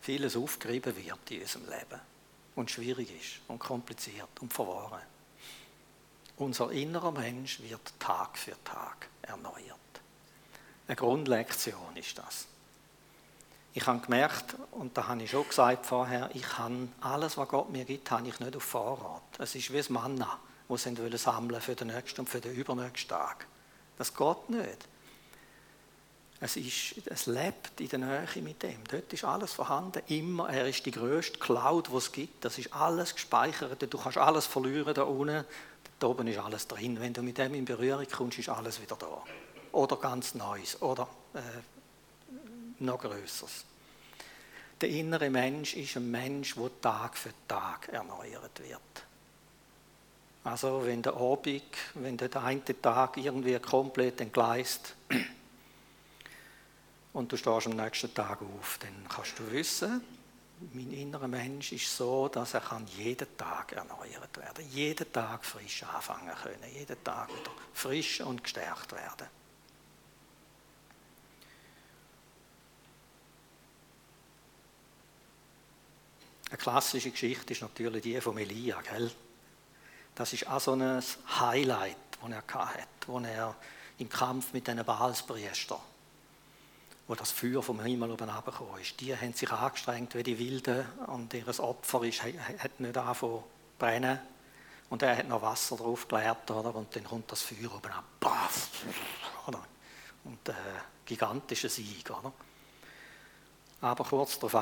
vieles 0.00 0.36
aufgerieben 0.36 0.96
wird 0.96 1.30
in 1.30 1.42
unserem 1.42 1.68
Leben 1.70 2.00
und 2.56 2.68
schwierig 2.68 3.12
ist 3.12 3.40
und 3.46 3.60
kompliziert 3.60 4.40
und 4.40 4.52
verworren. 4.52 5.02
Unser 6.36 6.72
innerer 6.72 7.12
Mensch 7.12 7.60
wird 7.60 7.92
Tag 8.00 8.36
für 8.36 8.56
Tag 8.64 9.08
erneuert. 9.22 9.78
Eine 10.88 10.96
Grundlektion 10.96 11.96
ist 11.96 12.18
das. 12.18 12.48
Ich 13.72 13.86
habe 13.86 14.00
gemerkt, 14.00 14.56
und 14.72 14.96
da 14.96 15.06
habe 15.06 15.22
ich 15.22 15.30
schon 15.30 15.46
gesagt 15.46 15.86
vorher, 15.86 16.28
ich 16.34 16.58
habe 16.58 16.88
alles, 17.00 17.36
was 17.36 17.48
Gott 17.48 17.70
mir 17.70 17.84
gibt, 17.84 18.10
habe 18.10 18.26
ich 18.26 18.40
nicht 18.40 18.56
auf 18.56 18.64
Vorrat. 18.64 19.22
Es 19.38 19.54
ist 19.54 19.72
wie 19.72 19.76
das 19.76 19.90
Manna, 19.90 20.38
das 20.68 20.82
sie 20.82 21.16
sammeln 21.16 21.60
für 21.60 21.76
den 21.76 21.88
nächsten 21.88 22.22
und 22.22 22.28
für 22.28 22.40
den 22.40 22.54
übernächsten 22.54 23.10
Tag. 23.16 23.46
Das 23.96 24.14
geht 24.14 24.50
nicht. 24.50 24.88
Es, 26.42 26.56
ist, 26.56 27.06
es 27.06 27.26
lebt 27.26 27.80
in 27.80 27.88
der 27.88 27.98
Nähe 27.98 28.42
mit 28.42 28.62
dem. 28.62 28.82
Dort 28.90 29.12
ist 29.12 29.24
alles 29.24 29.52
vorhanden, 29.52 30.02
immer. 30.08 30.48
Er 30.48 30.66
ist 30.66 30.86
die 30.86 30.90
grösste 30.90 31.38
Cloud, 31.38 31.88
die 31.92 31.96
es 31.96 32.10
gibt. 32.10 32.44
Das 32.44 32.56
ist 32.56 32.72
alles 32.72 33.14
gespeichert. 33.14 33.92
Du 33.92 33.98
kannst 33.98 34.16
alles 34.16 34.46
verlieren 34.46 34.94
da 34.94 35.02
unten. 35.02 35.44
Da 35.98 36.06
oben 36.06 36.26
ist 36.26 36.38
alles 36.38 36.66
drin. 36.66 36.98
Wenn 36.98 37.12
du 37.12 37.22
mit 37.22 37.36
dem 37.36 37.52
in 37.54 37.66
Berührung 37.66 38.06
kommst, 38.10 38.38
ist 38.38 38.48
alles 38.48 38.80
wieder 38.80 38.96
da. 38.96 39.22
Oder 39.72 39.96
ganz 39.96 40.34
Neues. 40.34 40.80
Oder 40.80 41.08
äh, 41.34 41.40
noch 42.80 43.00
Größeres. 43.00 43.64
Der 44.80 44.88
innere 44.88 45.28
Mensch 45.28 45.76
ist 45.76 45.96
ein 45.96 46.10
Mensch, 46.10 46.54
der 46.54 46.80
Tag 46.80 47.16
für 47.16 47.32
Tag 47.46 47.88
erneuert 47.88 48.60
wird. 48.60 48.80
Also 50.42 50.86
wenn 50.86 51.02
der 51.02 51.14
Abend, 51.14 51.62
wenn 51.94 52.16
der 52.16 52.34
eine 52.42 52.80
Tag 52.80 53.18
irgendwie 53.18 53.58
komplett 53.58 54.22
entgleist 54.22 54.94
und 57.12 57.30
du 57.30 57.36
stehst 57.36 57.66
am 57.66 57.76
nächsten 57.76 58.14
Tag 58.14 58.40
auf, 58.40 58.78
dann 58.80 59.06
kannst 59.06 59.38
du 59.38 59.52
wissen, 59.52 60.00
mein 60.72 60.92
innerer 60.92 61.28
Mensch 61.28 61.72
ist 61.72 61.94
so, 61.94 62.28
dass 62.28 62.54
er 62.54 62.60
kann 62.60 62.86
jeden 62.96 63.36
Tag 63.36 63.72
erneuert 63.72 64.36
werden, 64.36 64.68
jeden 64.70 65.12
Tag 65.12 65.44
frisch 65.44 65.82
anfangen 65.82 66.34
können, 66.42 66.74
jeden 66.74 67.02
Tag 67.04 67.28
wieder 67.28 67.52
frisch 67.74 68.20
und 68.20 68.42
gestärkt 68.42 68.92
werden. 68.92 69.39
Eine 76.50 76.58
klassische 76.58 77.10
Geschichte 77.10 77.52
ist 77.52 77.62
natürlich 77.62 78.02
die 78.02 78.20
von 78.20 78.36
Elia. 78.36 78.80
Gell? 78.82 79.10
Das 80.14 80.32
ist 80.32 80.48
auch 80.48 80.60
so 80.60 80.72
ein 80.72 81.02
Highlight, 81.38 81.96
das 82.20 82.30
er 82.30 82.64
hatte, 82.66 82.88
wo 83.06 83.18
er 83.20 83.54
im 83.98 84.08
Kampf 84.08 84.52
mit 84.52 84.66
den 84.66 84.84
Baalspriestern, 84.84 85.78
wo 87.06 87.14
das 87.14 87.30
Feuer 87.30 87.62
vom 87.62 87.80
Himmel 87.80 88.10
oben 88.10 88.28
herabgekommen 88.28 88.80
ist. 88.80 89.00
Die 89.00 89.16
haben 89.16 89.32
sich 89.32 89.50
angestrengt 89.50 90.14
wie 90.16 90.22
die 90.22 90.38
Wilden 90.38 90.84
und 91.06 91.32
ihr 91.34 91.46
Opfer 91.60 92.02
ist, 92.02 92.22
hat 92.22 92.80
nicht 92.80 92.96
angefangen 92.96 93.14
zu 93.14 93.44
brennen. 93.78 94.18
Und 94.88 95.02
er 95.02 95.16
hat 95.16 95.28
noch 95.28 95.40
Wasser 95.40 95.76
drauf 95.76 96.08
geleert, 96.08 96.50
oder? 96.50 96.74
und 96.74 96.94
dann 96.96 97.04
kommt 97.04 97.30
das 97.30 97.42
Feuer 97.42 97.72
oben 97.72 97.92
ab. 97.92 98.04
Baff? 98.18 98.70
Und 100.24 100.48
äh, 100.48 100.52
gigantischer 101.06 101.68
Sieg. 101.68 102.10
Oder? 102.10 102.32
Aber 103.80 104.04
kurz 104.04 104.38
darauf 104.38 104.54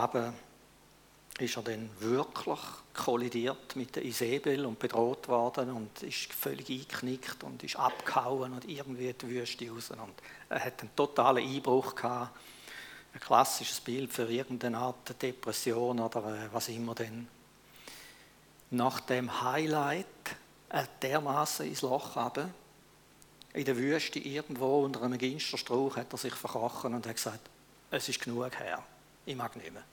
ist 1.41 1.57
er 1.57 1.63
dann 1.63 1.91
wirklich 2.01 2.59
kollidiert 2.95 3.77
mit 3.77 3.97
der 3.97 4.05
Isabel 4.05 4.67
und 4.67 4.79
bedroht 4.79 5.29
worden 5.29 5.71
und 5.71 6.03
ist 6.03 6.33
völlig 6.33 6.69
eingeknickt 6.69 7.45
und 7.45 7.63
ist 7.63 7.77
abgehauen 7.77 8.53
und 8.53 8.69
irgendwie 8.69 9.13
die 9.13 9.29
Wüste 9.29 9.71
raus. 9.71 9.91
Und 9.91 10.15
er 10.49 10.65
hat 10.65 10.81
einen 10.81 10.95
totalen 10.97 11.47
Einbruch 11.47 11.95
gehabt. 11.95 12.37
Ein 13.15 13.21
klassisches 13.21 13.81
Bild 13.81 14.13
für 14.13 14.31
irgendeine 14.31 14.79
Art 14.79 15.21
Depression 15.23 16.01
oder 16.01 16.45
äh, 16.45 16.49
was 16.53 16.69
immer 16.69 16.95
denn. 16.95 17.27
Nach 18.71 19.01
dem 19.01 19.43
Highlight 19.43 20.07
äh, 20.69 20.85
dermaßen 21.01 21.67
ins 21.67 21.83
Loch 21.83 22.17
runter, 22.17 22.51
in 23.55 23.65
der 23.65 23.77
Wüste 23.77 24.19
irgendwo 24.19 24.85
unter 24.85 25.03
einem 25.03 25.19
Ginsterstrauch 25.19 25.97
hat 25.97 26.13
er 26.13 26.19
sich 26.19 26.35
verkrochen 26.35 26.95
und 26.95 27.07
hat 27.07 27.17
gesagt, 27.17 27.49
es 27.91 28.09
ist 28.09 28.21
genug 28.21 28.59
her, 28.59 28.83
ich 29.25 29.35
mag 29.35 29.57
nicht 29.57 29.73
mehr. 29.73 29.85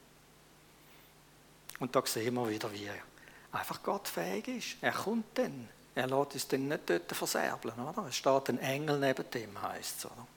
Und 1.80 1.96
da 1.96 2.06
sehen 2.06 2.34
wir 2.36 2.50
wieder, 2.50 2.72
wie 2.72 2.90
einfach 3.52 3.84
Gott 3.84 4.08
fähig 4.08 4.48
ist. 4.48 4.78
Er 4.82 4.94
kommt 4.94 5.38
dann. 5.38 5.70
Er 5.94 6.08
lässt 6.08 6.34
uns 6.34 6.48
dann 6.48 6.68
nicht 6.68 6.90
dort 6.90 7.12
verserbeln. 7.12 7.80
Oder? 7.80 8.08
Es 8.08 8.18
steht 8.18 8.50
ein 8.50 8.60
Engel 8.60 9.00
neben 9.00 9.30
dem, 9.32 9.62
heißt 9.62 10.00
es. 10.00 10.06
Oder? 10.06 10.28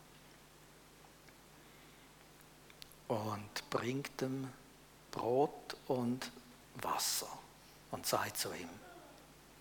Und 3.09 3.71
bringt 3.71 4.23
ihm 4.23 4.49
Brot 5.11 5.77
und 5.87 6.31
Wasser 6.77 7.39
und 7.91 8.07
sagt 8.07 8.37
zu 8.37 8.53
ihm, 8.53 8.69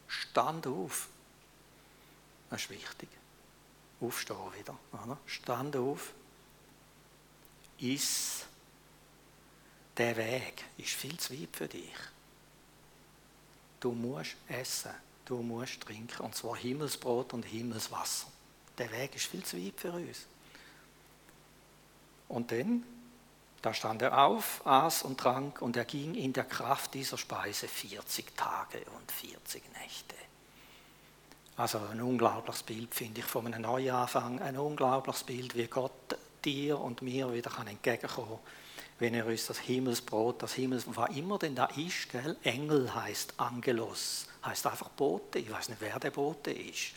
stand 0.08 0.68
auf. 0.68 1.08
Das 2.50 2.62
ist 2.62 2.70
wichtig. 2.70 3.10
Aufstehen 4.02 4.38
wieder. 4.58 4.78
Oder? 4.92 5.18
Stand 5.26 5.76
auf. 5.76 6.14
Iss 7.80 8.46
der 9.98 10.16
Weg 10.16 10.64
ist 10.78 10.90
viel 10.90 11.18
zu 11.18 11.34
weit 11.34 11.50
für 11.56 11.68
dich. 11.68 11.96
Du 13.80 13.92
musst 13.92 14.36
essen, 14.48 14.92
du 15.26 15.42
musst 15.42 15.82
trinken, 15.82 16.24
und 16.24 16.36
zwar 16.36 16.56
Himmelsbrot 16.56 17.34
und 17.34 17.44
Himmelswasser. 17.44 18.28
Der 18.78 18.92
Weg 18.92 19.16
ist 19.16 19.26
viel 19.26 19.44
zu 19.44 19.58
weit 19.58 19.80
für 19.80 19.92
uns. 19.92 20.28
Und 22.28 22.52
dann, 22.52 22.84
da 23.62 23.74
stand 23.74 24.02
er 24.02 24.26
auf, 24.26 24.66
aß 24.66 25.04
und 25.04 25.20
trank, 25.20 25.62
und 25.62 25.78
er 25.78 25.86
ging 25.86 26.16
in 26.16 26.34
der 26.34 26.46
Kraft 26.46 26.94
dieser 26.94 27.18
Speise 27.18 27.68
40 27.68 28.36
Tage 28.36 28.80
und 28.98 29.12
40 29.12 29.64
Nächte. 29.80 30.16
Also 31.56 31.80
ein 31.80 32.02
unglaubliches 32.02 32.62
Bild, 32.62 32.94
finde 32.94 33.22
ich, 33.22 33.26
von 33.26 33.48
einem 33.48 33.64
Neuanfang, 33.64 34.40
ein 34.42 34.58
unglaubliches 34.58 35.24
Bild, 35.24 35.56
wie 35.56 35.66
Gott 35.66 35.92
dir 36.46 36.80
und 36.80 37.02
mir 37.02 37.34
wieder 37.34 37.52
entgegenkommen 37.66 38.28
kann 38.28 38.67
wenn 39.00 39.14
er 39.14 39.26
uns 39.26 39.46
das 39.46 39.60
Himmelsbrot, 39.60 40.42
das 40.42 40.54
Himmels, 40.54 40.86
was 40.88 41.16
immer 41.16 41.38
denn 41.38 41.56
da 41.56 41.66
ist, 41.66 42.10
gell? 42.10 42.36
Engel 42.44 42.94
heißt 42.94 43.36
Angelos, 43.38 44.28
heißt 44.44 44.66
einfach 44.66 44.90
Bote. 44.90 45.40
Ich 45.40 45.52
weiß 45.52 45.70
nicht, 45.70 45.82
wer 45.82 46.00
der 46.00 46.12
Bote 46.12 46.52
ist. 46.52 46.94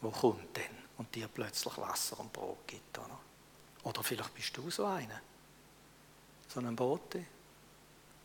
Wo 0.00 0.10
kommt 0.10 0.56
denn 0.56 0.84
und 0.96 1.14
dir 1.14 1.28
plötzlich 1.28 1.76
Wasser 1.76 2.18
und 2.20 2.32
Brot 2.32 2.66
gibt, 2.66 2.98
oder? 2.98 3.18
Oder 3.84 4.02
vielleicht 4.02 4.34
bist 4.34 4.56
du 4.56 4.70
so 4.70 4.86
einer, 4.86 5.20
so 6.48 6.60
ein 6.60 6.74
Bote, 6.74 7.24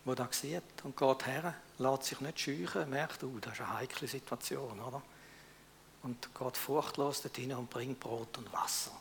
wo 0.06 0.16
da 0.16 0.28
sieht 0.32 0.64
und 0.84 0.96
geht 0.96 1.26
her, 1.26 1.54
lässt 1.78 2.04
sich 2.06 2.22
nicht 2.22 2.40
scheuchen, 2.40 2.90
merkt, 2.90 3.22
uh, 3.24 3.40
das 3.40 3.54
ist 3.54 3.62
eine 3.62 3.74
heikle 3.80 4.08
Situation, 4.08 4.80
oder? 4.80 5.02
Und 6.04 6.34
geht 6.34 6.58
furchtlos 6.58 7.22
dorthin 7.22 7.54
und 7.54 7.70
bringt 7.70 8.00
Brot 8.00 8.38
und 8.38 8.52
Wasser. 8.54 8.92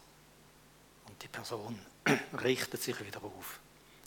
Die 1.23 1.29
Person 1.29 1.79
richtet 2.43 2.83
sich 2.83 2.99
wieder 3.05 3.23
auf. 3.23 3.61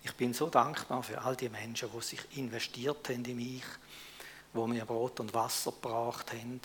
Ich 0.04 0.14
bin 0.16 0.34
so 0.34 0.48
dankbar 0.48 1.04
für 1.04 1.22
all 1.22 1.36
die 1.36 1.50
Menschen, 1.50 1.90
die 1.96 2.02
sich 2.02 2.38
investiert 2.38 3.08
haben 3.10 3.26
in 3.26 3.36
mich, 3.36 3.64
wo 4.54 4.66
mir 4.68 4.86
Brot 4.86 5.20
und 5.20 5.34
Wasser 5.34 5.72
gebracht 5.72 6.32
haben, 6.32 6.60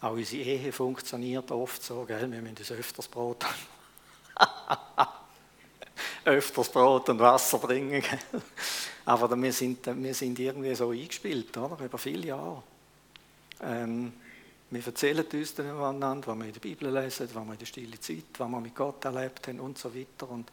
Auch 0.00 0.12
unsere 0.12 0.42
Ehe 0.42 0.72
funktioniert 0.72 1.50
oft 1.50 1.82
so, 1.82 2.04
gell? 2.04 2.30
wir 2.30 2.40
müssen 2.40 2.56
uns 2.56 2.72
öfters 2.72 3.08
Brot 3.08 3.44
öfters 6.24 6.70
Brot 6.70 7.08
und 7.08 7.18
Wasser 7.18 7.58
bringen. 7.58 8.02
Gell? 8.02 8.42
Aber 9.04 9.40
wir 9.40 9.52
sind, 9.52 9.86
wir 9.86 10.14
sind 10.14 10.38
irgendwie 10.38 10.74
so 10.74 10.90
eingespielt, 10.90 11.56
oder? 11.56 11.82
über 11.84 11.98
viele 11.98 12.26
Jahre. 12.28 12.62
Ähm, 13.62 14.12
wir 14.70 14.86
erzählen 14.86 15.26
uns 15.26 15.54
dann 15.54 15.66
einander, 15.66 16.28
was 16.28 16.38
wir 16.38 16.46
in 16.46 16.52
der 16.52 16.60
Bibel 16.60 16.92
lesen, 16.92 17.28
was 17.32 17.44
wir 17.44 17.52
in 17.52 17.58
der 17.58 17.66
stillen 17.66 18.00
Zeit, 18.00 18.24
was 18.38 18.48
wir 18.48 18.60
mit 18.60 18.74
Gott 18.74 19.04
erlebt 19.04 19.48
haben 19.48 19.58
und 19.58 19.76
so 19.76 19.92
weiter. 19.92 20.30
Und 20.30 20.50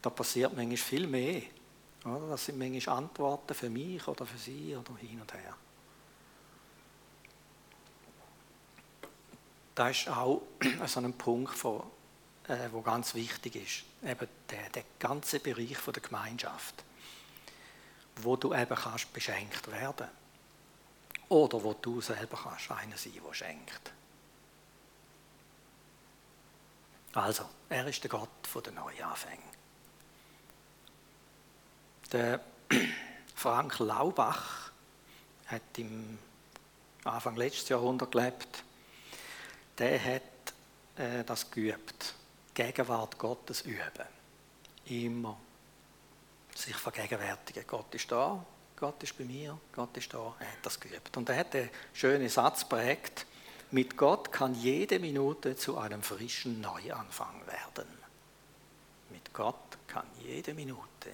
da 0.00 0.10
passiert 0.10 0.56
manchmal 0.56 0.76
viel 0.76 1.06
mehr. 1.06 1.42
Das 2.02 2.46
sind 2.46 2.58
manchmal 2.58 2.98
Antworten 2.98 3.54
für 3.54 3.70
mich 3.70 4.06
oder 4.08 4.26
für 4.26 4.38
sie 4.38 4.74
oder 4.74 4.96
hin 4.96 5.20
und 5.20 5.32
her. 5.32 5.54
Das 9.76 9.90
ist 9.96 10.08
auch 10.08 10.42
so 10.86 11.00
ein 11.00 11.12
Punkt, 11.12 11.54
der 12.48 12.66
äh, 12.66 12.82
ganz 12.82 13.14
wichtig 13.14 13.56
ist. 13.56 13.84
Eben 14.04 14.28
der, 14.50 14.70
der 14.70 14.84
ganze 14.98 15.38
Bereich 15.38 15.78
von 15.78 15.94
der 15.94 16.02
Gemeinschaft, 16.02 16.82
wo 18.16 18.34
du 18.34 18.52
eben 18.52 18.74
kannst 18.74 19.12
beschenkt 19.12 19.70
werden 19.70 20.08
oder 21.32 21.64
wo 21.64 21.72
du 21.72 22.00
selber 22.02 22.38
kannst 22.42 22.70
einer 22.70 22.96
sein, 22.98 23.14
der 23.14 23.34
schenkt. 23.34 23.92
Also, 27.14 27.48
er 27.70 27.86
ist 27.86 28.02
der 28.02 28.10
Gott 28.10 28.28
der 28.54 28.72
Neuanfänge. 28.72 29.42
Der 32.12 32.40
Frank 33.34 33.78
Laubach 33.78 34.72
hat 35.46 35.78
im 35.78 36.18
Anfang 37.04 37.36
letzten 37.36 37.72
Jahrhundert 37.72 38.12
gelebt. 38.12 38.62
Der 39.78 40.04
hat 40.04 40.22
äh, 40.96 41.24
das 41.24 41.50
geübt. 41.50 42.14
Gegenwart 42.52 43.18
Gottes 43.18 43.62
üben. 43.62 44.06
Immer 44.84 45.38
sich 46.54 46.76
vergegenwärtigen. 46.76 47.66
Gott 47.66 47.94
ist 47.94 48.12
da, 48.12 48.44
Gott 48.82 49.00
ist 49.04 49.16
bei 49.16 49.22
mir, 49.22 49.56
Gott 49.72 49.96
ist 49.96 50.12
da. 50.12 50.34
Er 50.40 50.46
hat 50.48 50.58
das 50.64 50.80
geübt. 50.80 51.16
Und 51.16 51.28
er 51.28 51.36
hat 51.36 51.54
einen 51.54 51.70
schönen 51.92 52.28
Satz 52.28 52.68
prägt. 52.68 53.26
Mit 53.70 53.96
Gott 53.96 54.32
kann 54.32 54.56
jede 54.56 54.98
Minute 54.98 55.54
zu 55.54 55.78
einem 55.78 56.02
frischen 56.02 56.60
Neuanfang 56.60 57.46
werden. 57.46 57.86
Mit 59.10 59.32
Gott 59.32 59.78
kann 59.86 60.08
jede 60.18 60.52
Minute 60.52 61.12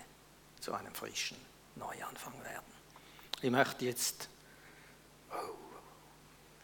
zu 0.58 0.72
einem 0.72 0.94
frischen 0.94 1.36
Neuanfang 1.74 2.42
werden. 2.42 2.72
Ich 3.42 3.50
möchte 3.50 3.84
jetzt, 3.84 4.30
oh, 5.30 5.34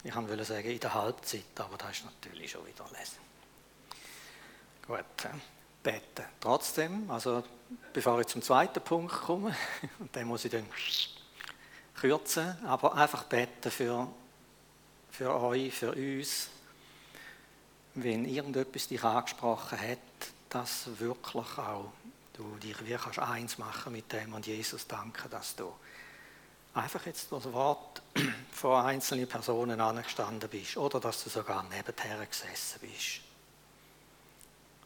ich 0.03 0.15
wollte 0.15 0.43
sagen 0.43 0.71
in 0.71 0.79
der 0.79 0.91
Halbzeit, 0.95 1.43
aber 1.57 1.77
das 1.77 1.99
ist 1.99 2.05
natürlich 2.05 2.49
schon 2.49 2.65
wieder 2.65 2.83
lesen. 2.97 3.19
Gut, 4.87 5.29
beten. 5.85 6.25
Trotzdem, 6.41 7.09
also 7.11 7.43
bevor 7.93 8.19
ich 8.19 8.27
zum 8.27 8.41
zweiten 8.41 8.81
Punkt 8.81 9.13
komme, 9.13 9.55
und 9.99 10.13
den 10.15 10.27
muss 10.27 10.43
ich 10.43 10.51
dann 10.51 10.65
kürzen, 11.95 12.57
aber 12.65 12.95
einfach 12.95 13.23
beten 13.23 13.71
für, 13.71 14.07
für 15.11 15.33
euch, 15.41 15.73
für 15.73 15.93
uns, 15.93 16.49
wenn 17.93 18.25
irgendetwas 18.25 18.87
dich 18.87 19.03
angesprochen 19.03 19.79
hat, 19.79 19.99
dass 20.49 20.99
wirklich 20.99 21.57
auch 21.57 21.91
du 22.33 22.57
dich 22.57 22.75
wie 22.85 22.95
kannst 22.95 23.19
eins 23.19 23.57
machen 23.57 23.93
mit 23.93 24.11
dem 24.11 24.33
und 24.33 24.45
Jesus 24.45 24.87
danken, 24.87 25.29
dass 25.29 25.55
du 25.55 25.71
einfach 26.73 27.05
jetzt 27.05 27.31
das 27.31 27.51
Wort 27.53 28.01
vor 28.51 28.83
einzelnen 28.83 29.27
Personen 29.27 29.79
angestanden 29.79 30.49
bist 30.49 30.75
oder 30.75 30.99
dass 30.99 31.23
du 31.23 31.29
sogar 31.29 31.63
nebenher 31.63 32.25
gesessen 32.25 32.79
bist. 32.81 33.21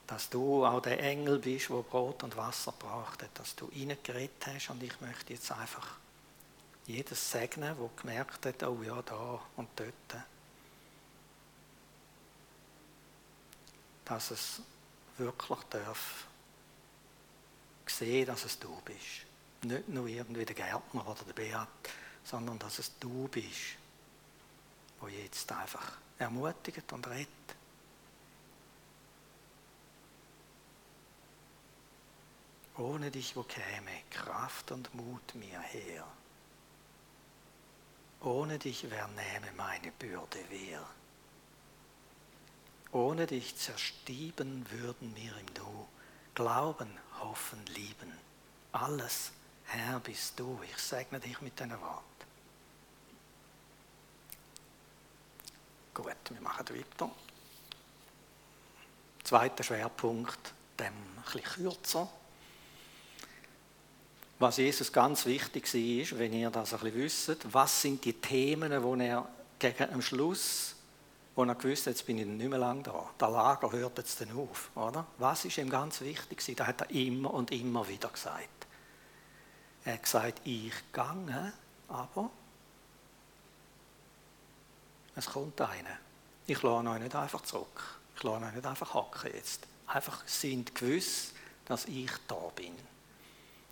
Dass 0.09 0.27
du 0.27 0.65
auch 0.65 0.81
der 0.81 0.99
Engel 1.03 1.37
bist, 1.37 1.69
wo 1.69 1.83
Brot 1.83 2.23
und 2.23 2.35
Wasser 2.35 2.71
braucht, 2.71 3.23
dass 3.35 3.55
du 3.55 3.65
reingeredet 3.65 4.47
hast 4.47 4.71
und 4.71 4.81
ich 4.81 4.99
möchte 5.01 5.33
jetzt 5.33 5.51
einfach 5.51 5.97
jedes 6.87 7.29
segnen, 7.29 7.77
wo 7.77 7.91
gemerkt 7.95 8.43
hat, 8.47 8.63
oh 8.63 8.81
ja, 8.81 8.99
da 9.03 9.39
und 9.55 9.69
dort. 9.75 10.23
Dass 14.05 14.31
es 14.31 14.61
wirklich 15.19 15.59
darf 15.69 16.25
sehen, 17.85 18.25
dass 18.25 18.45
es 18.45 18.57
du 18.57 18.75
bist. 18.83 19.27
Nicht 19.61 19.89
nur 19.89 20.07
irgendwie 20.07 20.43
der 20.43 20.55
Gärtner 20.55 21.07
oder 21.07 21.23
der 21.23 21.33
Beat, 21.33 21.67
sondern 22.23 22.57
dass 22.57 22.79
es 22.79 22.97
du 22.99 23.27
bist, 23.27 23.77
wo 24.99 25.07
jetzt 25.07 25.51
einfach 25.51 25.97
ermutigt 26.17 26.91
und 26.93 27.05
rettet. 27.05 27.58
Ohne 32.79 33.11
dich, 33.11 33.35
wo 33.35 33.43
käme 33.43 33.91
Kraft 34.09 34.71
und 34.71 34.93
Mut 34.95 35.35
mir 35.35 35.59
her. 35.59 36.07
Ohne 38.21 38.57
dich, 38.57 38.89
wer 38.89 39.07
nähme 39.09 39.51
meine 39.57 39.91
Bürde 39.91 40.39
wer? 40.47 40.85
Ohne 42.93 43.27
dich 43.27 43.57
zerstieben 43.57 44.65
würden 44.71 45.13
mir 45.13 45.35
im 45.37 45.53
Du 45.53 45.87
Glauben, 46.35 46.89
hoffen, 47.19 47.65
lieben. 47.65 48.13
Alles, 48.71 49.33
Herr, 49.65 49.99
bist 49.99 50.39
du. 50.39 50.57
Ich 50.63 50.77
segne 50.77 51.19
dich 51.19 51.41
mit 51.41 51.59
deinem 51.59 51.81
Wort. 51.81 52.03
Gut, 55.93 56.15
wir 56.29 56.39
machen 56.39 56.65
weiter. 56.69 57.11
Zweiter 59.25 59.63
Schwerpunkt, 59.63 60.53
dem 60.79 60.87
ein 60.87 61.23
bisschen 61.25 61.43
kürzer. 61.43 62.09
Was 64.39 64.57
Jesus 64.57 64.91
ganz 64.91 65.25
wichtig 65.25 65.65
war, 65.73 66.19
wenn 66.19 66.33
ihr 66.33 66.49
das 66.49 66.73
ein 66.73 66.79
bisschen 66.79 66.97
wisst, 66.97 67.53
was 67.53 67.81
sind 67.81 68.03
die 68.03 68.13
Themen, 68.13 68.71
die 68.71 69.05
er 69.05 69.27
gegen 69.59 69.93
am 69.93 70.01
Schluss 70.01 70.75
wo 71.39 71.45
er 71.45 71.55
gewusst 71.55 71.87
hat, 71.87 71.93
jetzt 71.93 72.05
bin 72.05 72.17
ich 72.17 72.25
nicht 72.25 72.49
mehr 72.49 72.59
lange 72.59 72.83
da. 72.83 73.09
Der 73.17 73.29
Lager 73.29 73.71
hört 73.71 73.97
jetzt 73.97 74.19
dann 74.19 74.37
auf. 74.37 74.71
Oder? 74.75 75.05
Was 75.19 75.45
ist 75.45 75.57
ihm 75.57 75.69
ganz 75.69 76.01
wichtig? 76.01 76.43
Das 76.57 76.67
hat 76.67 76.81
er 76.81 76.89
immer 76.89 77.33
und 77.33 77.51
immer 77.51 77.87
wieder 77.87 78.09
gesagt. 78.09 78.67
Er 79.85 79.93
hat 79.93 80.03
gesagt, 80.03 80.41
ich 80.43 80.73
gange, 80.91 81.53
aber 81.87 82.29
es 85.15 85.27
kommt 85.27 85.61
einer. 85.61 85.97
Ich 86.45 86.61
lasse 86.61 86.89
euch 86.89 86.99
nicht 86.99 87.15
einfach 87.15 87.41
zurück. 87.43 87.99
Ich 88.17 88.23
lasse 88.23 88.45
euch 88.45 88.53
nicht 88.55 88.65
einfach 88.65 88.93
hocken 88.93 89.31
jetzt. 89.33 89.65
Einfach 89.87 90.27
sind 90.27 90.75
gewiss, 90.75 91.33
dass 91.63 91.85
ich 91.85 92.11
da 92.27 92.51
bin. 92.53 92.75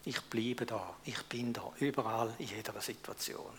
Ich 0.07 0.21
bleibe 0.21 0.65
da. 0.65 0.95
Ich 1.03 1.21
bin 1.23 1.51
da. 1.51 1.69
Überall, 1.79 2.33
in 2.39 2.47
jeder 2.47 2.79
Situation. 2.79 3.51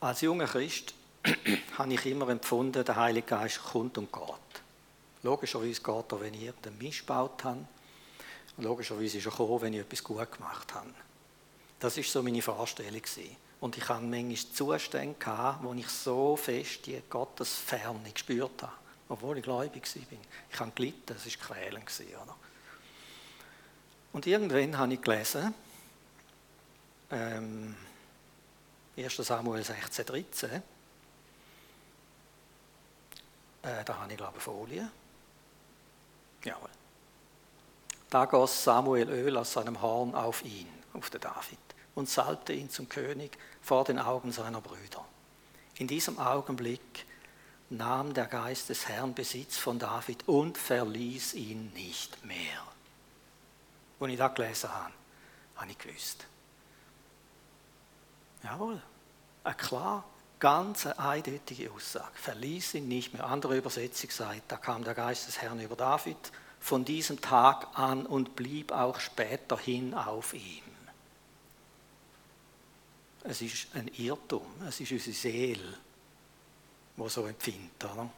Als 0.00 0.20
junger 0.20 0.46
Christ 0.46 0.94
habe 1.78 1.94
ich 1.94 2.04
immer 2.06 2.28
empfunden, 2.28 2.84
der 2.84 2.96
Heilige 2.96 3.28
Geist 3.28 3.62
kommt 3.62 3.98
und 3.98 4.12
geht. 4.12 4.62
Logischerweise 5.22 5.80
geht 5.80 6.12
er, 6.12 6.20
wenn 6.20 6.34
ich 6.34 6.42
irgendeinen 6.42 6.78
Mist 6.78 7.06
gebaut 7.06 7.44
habe. 7.44 7.68
Logischerweise 8.56 9.18
ist 9.18 9.26
er 9.26 9.30
gekommen, 9.30 9.60
wenn 9.60 9.74
ich 9.74 9.80
etwas 9.82 10.02
gut 10.02 10.32
gemacht 10.32 10.74
habe. 10.74 10.90
Das 11.78 11.96
war 11.96 12.02
so 12.02 12.20
meine 12.20 12.42
Vorstellung. 12.42 13.00
Und 13.60 13.76
ich 13.76 13.88
hatte 13.88 14.02
manchmal 14.02 14.36
Zustände, 14.52 15.56
wo 15.62 15.72
ich 15.74 15.88
so 15.88 16.34
fest 16.34 16.84
die 16.84 17.00
Gottesferne 17.08 18.10
gespürt 18.10 18.60
habe, 18.60 18.72
obwohl 19.12 19.36
ich 19.36 19.44
gläubig 19.44 19.84
war. 19.94 20.18
Ich 20.50 20.60
habe 20.60 20.70
gelitten, 20.74 21.02
das 21.04 21.26
war 21.26 21.56
quälend. 21.56 21.90
Oder? 22.22 22.34
Und 24.14 24.26
irgendwann 24.26 24.78
habe 24.78 24.94
ich 24.94 25.02
gelesen, 25.02 25.54
ähm, 27.10 27.76
1. 28.96 29.16
Samuel 29.16 29.62
16, 29.62 30.06
13. 30.06 30.50
Äh, 33.62 33.84
da 33.84 33.98
habe 33.98 34.10
ich, 34.10 34.16
glaube 34.16 34.38
ich, 34.38 34.42
Folie. 34.42 34.90
Jawohl. 36.42 36.70
Da 38.08 38.24
goss 38.24 38.64
Samuel 38.64 39.10
Öl 39.10 39.36
aus 39.36 39.52
seinem 39.52 39.80
Horn 39.82 40.14
auf 40.14 40.42
ihn, 40.42 40.68
auf 40.94 41.10
den 41.10 41.20
David, 41.20 41.58
und 41.94 42.08
salbte 42.08 42.54
ihn 42.54 42.70
zum 42.70 42.88
König 42.88 43.36
vor 43.60 43.84
den 43.84 43.98
Augen 43.98 44.32
seiner 44.32 44.62
Brüder. 44.62 45.04
In 45.76 45.86
diesem 45.86 46.18
Augenblick 46.18 47.06
nahm 47.72 48.14
der 48.14 48.26
Geist 48.26 48.68
des 48.68 48.88
Herrn 48.88 49.14
Besitz 49.14 49.56
von 49.56 49.78
David 49.78 50.28
und 50.28 50.58
verließ 50.58 51.34
ihn 51.34 51.72
nicht 51.72 52.24
mehr. 52.24 52.62
Als 54.00 54.10
ich 54.10 54.18
das 54.18 54.34
gelesen 54.34 54.72
habe, 54.72 54.92
habe 55.56 55.70
ich 55.70 55.78
gewusst, 55.78 56.26
Jawohl, 58.42 58.82
eine 59.44 59.54
klar, 59.54 60.04
ganz 60.40 60.86
eindeutige 60.86 61.70
Aussage. 61.70 62.10
Verließ 62.14 62.74
ihn 62.74 62.88
nicht 62.88 63.12
mehr. 63.12 63.24
Andere 63.24 63.56
Übersetzung 63.56 64.10
sagt, 64.10 64.50
da 64.50 64.56
kam 64.56 64.82
der 64.82 64.94
Geist 64.94 65.28
des 65.28 65.40
Herrn 65.40 65.60
über 65.60 65.76
David 65.76 66.16
von 66.58 66.84
diesem 66.84 67.20
Tag 67.20 67.68
an 67.78 68.06
und 68.06 68.34
blieb 68.34 68.72
auch 68.72 68.98
späterhin 68.98 69.94
auf 69.94 70.34
ihm. 70.34 70.62
Es 73.24 73.40
ist 73.40 73.68
ein 73.74 73.88
Irrtum. 73.96 74.46
Es 74.68 74.80
ist 74.80 74.90
unsere 74.90 75.14
Seele, 75.14 75.78
die 76.96 77.08
so 77.08 77.26
empfindet. 77.26 77.84
Oder? 77.84 78.10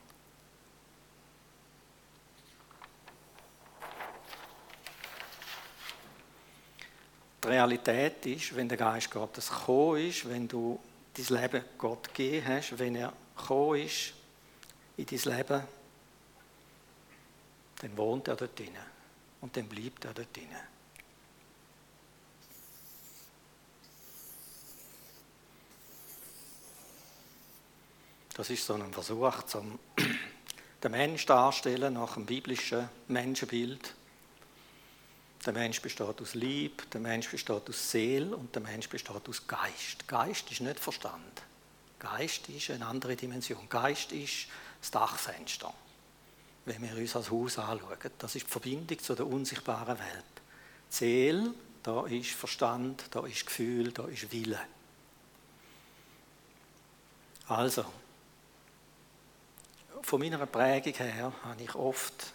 Die 7.43 7.49
Realität 7.49 8.25
ist, 8.27 8.57
wenn 8.57 8.68
der 8.68 8.79
Geist 8.79 9.11
Gottes 9.11 9.51
gekommen 9.51 10.09
ist, 10.09 10.29
wenn 10.29 10.49
du 10.49 10.81
dein 11.14 11.43
Leben 11.43 11.64
Gott 11.77 12.09
gegeben 12.09 12.47
hast, 12.49 12.79
wenn 12.79 12.97
er 12.97 13.12
gekommen 13.37 13.81
ist 13.81 14.14
in 14.97 15.07
dein 15.07 15.37
Leben, 15.37 15.62
dann 17.81 17.97
wohnt 17.97 18.29
er 18.29 18.37
dort 18.37 18.59
drinnen 18.59 18.87
und 19.43 19.55
dann 19.57 19.68
bleibt 19.68 20.05
er 20.07 20.14
dort 20.14 20.35
drinnen. 20.35 20.74
Das 28.35 28.51
ist 28.51 28.66
so 28.66 28.74
ein 28.74 28.93
Versuch, 28.93 29.45
zum 29.45 29.78
den 30.82 30.91
Mensch 30.91 31.24
darzustellen 31.24 31.95
nach 31.95 32.14
dem 32.14 32.26
biblischen 32.26 32.89
Menschenbild. 33.07 33.95
Der 35.47 35.53
Mensch 35.53 35.80
besteht 35.80 36.20
aus 36.20 36.35
Lieb, 36.35 36.91
der 36.91 37.01
Mensch 37.01 37.30
besteht 37.30 37.68
aus 37.68 37.91
Seele 37.91 38.37
und 38.37 38.53
der 38.55 38.62
Mensch 38.62 38.89
besteht 38.89 39.28
aus 39.28 39.47
Geist. 39.47 40.09
Geist 40.09 40.51
ist 40.51 40.62
nicht 40.62 40.80
Verstand. 40.80 41.43
Geist 42.01 42.49
ist 42.49 42.70
eine 42.70 42.87
andere 42.87 43.14
Dimension. 43.14 43.68
Geist 43.68 44.11
ist 44.11 44.49
das 44.80 44.91
Dachfenster, 44.91 45.72
wenn 46.64 46.82
wir 46.82 46.97
uns 46.97 47.14
als 47.14 47.30
Haus 47.30 47.59
anschauen. 47.59 47.99
Das 48.18 48.35
ist 48.35 48.47
die 48.47 48.51
Verbindung 48.51 48.99
zu 48.99 49.14
der 49.14 49.26
unsichtbaren 49.26 49.99
Welt. 49.99 50.24
Die 50.91 50.95
Seele, 50.95 51.55
da 51.85 52.05
ist 52.07 52.30
Verstand, 52.30 53.05
da 53.12 53.24
ist 53.26 53.47
Gefühl, 53.47 53.93
da 53.93 54.07
ist 54.07 54.32
Wille. 54.32 54.61
Also, 57.47 57.85
von 60.05 60.21
meiner 60.21 60.45
Prägung 60.47 60.93
her 60.95 61.33
habe 61.43 61.63
ich 61.63 61.75
oft 61.75 62.33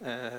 äh, 0.00 0.38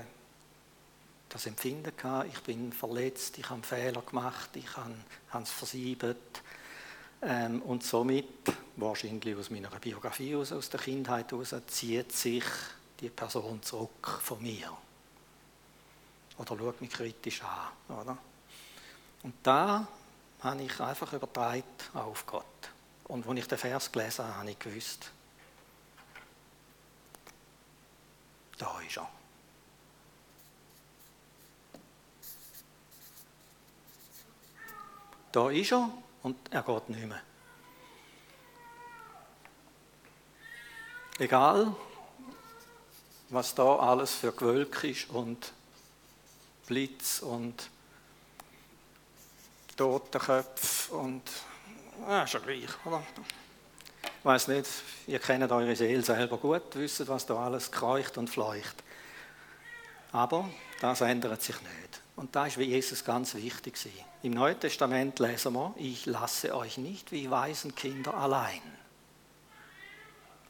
das 1.29 1.45
Empfinden 1.45 1.95
gehabt, 1.95 2.27
ich 2.33 2.41
bin 2.41 2.73
verletzt, 2.73 3.37
ich 3.37 3.49
habe 3.49 3.61
Fehler 3.63 4.01
gemacht, 4.01 4.49
ich 4.55 4.75
habe, 4.75 4.95
habe 5.29 5.43
es 5.43 5.51
versiebet. 5.51 6.41
Ähm, 7.21 7.61
und 7.61 7.83
somit, 7.83 8.25
wahrscheinlich 8.75 9.37
aus 9.37 9.51
meiner 9.51 9.69
Biografie 9.69 10.35
aus, 10.35 10.51
aus 10.51 10.69
der 10.69 10.79
Kindheit 10.79 11.31
heraus, 11.31 11.53
zieht 11.67 12.11
sich 12.11 12.43
die 12.99 13.09
Person 13.09 13.61
zurück 13.61 14.19
von 14.21 14.41
mir. 14.41 14.71
Oder 16.39 16.57
schaut 16.57 16.81
mich 16.81 16.89
kritisch 16.89 17.43
an. 17.43 17.95
Oder? 17.95 18.17
Und 19.21 19.35
da 19.43 19.87
habe 20.41 20.63
ich 20.63 20.79
einfach 20.79 21.13
übertragen 21.13 21.63
auf 21.93 22.25
Gott. 22.25 22.45
Und 23.05 23.27
als 23.27 23.39
ich 23.39 23.47
den 23.47 23.57
Vers 23.59 23.91
gelesen 23.91 24.25
habe, 24.25 24.37
habe 24.37 24.51
ich 24.51 24.59
gewusst, 24.59 25.11
Da 28.61 28.79
ist 28.79 28.97
er. 28.97 29.09
Da 35.31 35.49
ist 35.49 35.71
er 35.71 35.89
und 36.21 36.37
er 36.51 36.61
geht 36.61 36.89
nicht 36.89 37.07
mehr. 37.07 37.23
Egal, 41.17 41.75
was 43.29 43.55
da 43.55 43.77
alles 43.77 44.13
für 44.13 44.31
Gewölk 44.31 44.83
ist 44.83 45.09
und 45.09 45.53
Blitz 46.67 47.23
und 47.23 47.67
Totenköpfe 49.75 50.93
und 50.93 51.23
ah, 52.07 52.23
ist 52.23 52.33
ja 52.33 52.39
gleich, 52.39 52.85
oder? 52.85 53.03
Ich 54.21 54.25
weiß 54.25 54.49
nicht, 54.49 54.69
ihr 55.07 55.17
kennt 55.17 55.51
eure 55.51 55.75
Seele 55.75 56.03
selber 56.03 56.37
gut, 56.37 56.75
wisst, 56.75 57.07
was 57.07 57.25
da 57.25 57.43
alles 57.43 57.71
kreucht 57.71 58.19
und 58.19 58.29
fleucht. 58.29 58.83
Aber 60.11 60.47
das 60.79 61.01
ändert 61.01 61.41
sich 61.41 61.59
nicht. 61.59 62.01
Und 62.15 62.35
da 62.35 62.45
ist 62.45 62.59
wie 62.59 62.65
Jesus 62.65 63.03
ganz 63.03 63.33
wichtig. 63.33 63.73
Im 64.21 64.33
Neuen 64.33 64.59
Testament 64.59 65.17
lesen 65.17 65.53
wir, 65.53 65.73
ich 65.77 66.05
lasse 66.05 66.53
euch 66.53 66.77
nicht 66.77 67.11
wie 67.11 67.31
Waisenkinder 67.31 68.13
allein. 68.13 68.61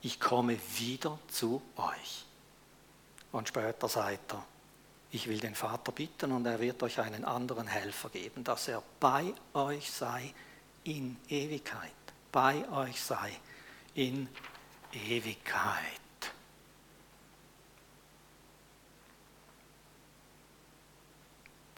Ich 0.02 0.20
komme 0.20 0.58
wieder 0.76 1.18
zu 1.30 1.62
euch. 1.78 2.26
Und 3.32 3.48
später 3.48 3.88
sagt 3.88 4.34
er, 4.34 4.44
ich 5.12 5.30
will 5.30 5.40
den 5.40 5.56
Vater 5.56 5.94
bitten 5.94 6.34
und 6.34 6.46
er 6.46 6.60
wird 6.60 6.84
euch 6.84 7.00
einen 7.00 7.24
anderen 7.24 7.68
Helfer 7.68 8.10
geben, 8.10 8.44
dass 8.44 8.68
er 8.68 8.84
bei 9.00 9.34
euch 9.54 9.90
sei 9.90 10.34
in 10.84 11.16
Ewigkeit. 11.30 11.92
Bei 12.34 12.70
euch 12.70 13.02
sei 13.02 13.32
in 13.96 14.28
Ewigkeit. 14.94 16.02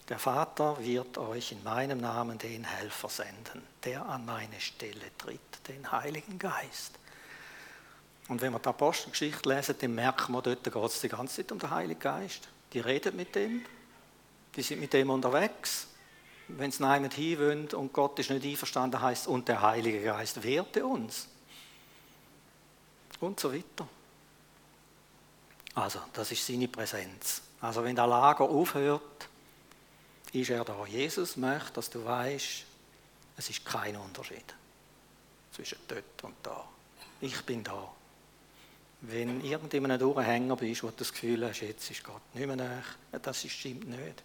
Der 0.09 0.19
Vater 0.19 0.77
wird 0.83 1.17
euch 1.17 1.53
in 1.53 1.63
meinem 1.63 1.99
Namen 1.99 2.37
den 2.37 2.65
Helfer 2.65 3.09
senden, 3.09 3.63
der 3.83 4.05
an 4.05 4.25
meine 4.25 4.59
Stelle 4.59 5.17
tritt, 5.17 5.39
den 5.67 5.91
Heiligen 5.91 6.37
Geist. 6.37 6.99
Und 8.27 8.41
wenn 8.41 8.51
wir 8.51 8.59
die 8.59 8.67
Apostelgeschichte 8.67 9.49
lesen, 9.49 9.75
dann 9.79 9.95
merken 9.95 10.33
wir, 10.33 10.41
dort 10.41 10.63
geht 10.63 10.75
es 10.75 11.01
die 11.01 11.09
ganze 11.09 11.37
Zeit 11.37 11.51
um 11.51 11.59
den 11.59 11.69
Heiligen 11.69 11.99
Geist. 11.99 12.47
Die 12.73 12.79
reden 12.79 13.15
mit 13.15 13.33
dem, 13.35 13.65
die 14.55 14.61
sind 14.61 14.81
mit 14.81 14.93
dem 14.93 15.09
unterwegs. 15.09 15.87
Wenn 16.49 16.69
es 16.69 16.79
niemand 16.79 17.13
hin 17.13 17.67
und 17.73 17.93
Gott 17.93 18.19
ist 18.19 18.29
nicht 18.29 18.45
einverstanden, 18.45 19.01
heißt 19.01 19.27
und 19.27 19.47
der 19.47 19.61
Heilige 19.61 20.03
Geist 20.03 20.43
wehrte 20.43 20.85
uns 20.85 21.29
und 23.23 23.39
so 23.39 23.53
weiter. 23.53 23.87
Also, 25.75 25.99
das 26.13 26.31
ist 26.31 26.45
seine 26.45 26.67
Präsenz. 26.67 27.41
Also, 27.61 27.83
wenn 27.83 27.95
das 27.95 28.07
Lager 28.07 28.43
aufhört, 28.43 29.27
ist 30.31 30.49
er 30.49 30.63
da. 30.63 30.85
Jesus 30.85 31.37
möchte, 31.37 31.73
dass 31.73 31.89
du 31.89 32.03
weißt, 32.03 32.65
es 33.37 33.49
ist 33.49 33.65
kein 33.65 33.95
Unterschied 33.95 34.43
zwischen 35.51 35.77
dort 35.87 36.23
und 36.23 36.35
da. 36.43 36.65
Ich 37.21 37.41
bin 37.43 37.63
da. 37.63 37.91
Wenn 39.01 39.43
irgendjemand 39.43 40.01
Durchhänger 40.01 40.55
bist, 40.55 40.83
wo 40.83 40.87
du 40.87 40.93
das 40.97 41.11
Gefühl 41.11 41.45
hast, 41.47 41.61
jetzt 41.61 41.89
ist 41.91 42.03
Gott 42.03 42.21
nicht 42.33 42.47
mehr 42.47 42.55
näher, 42.55 42.83
das 43.21 43.43
stimmt 43.43 43.89
nicht. 43.89 44.23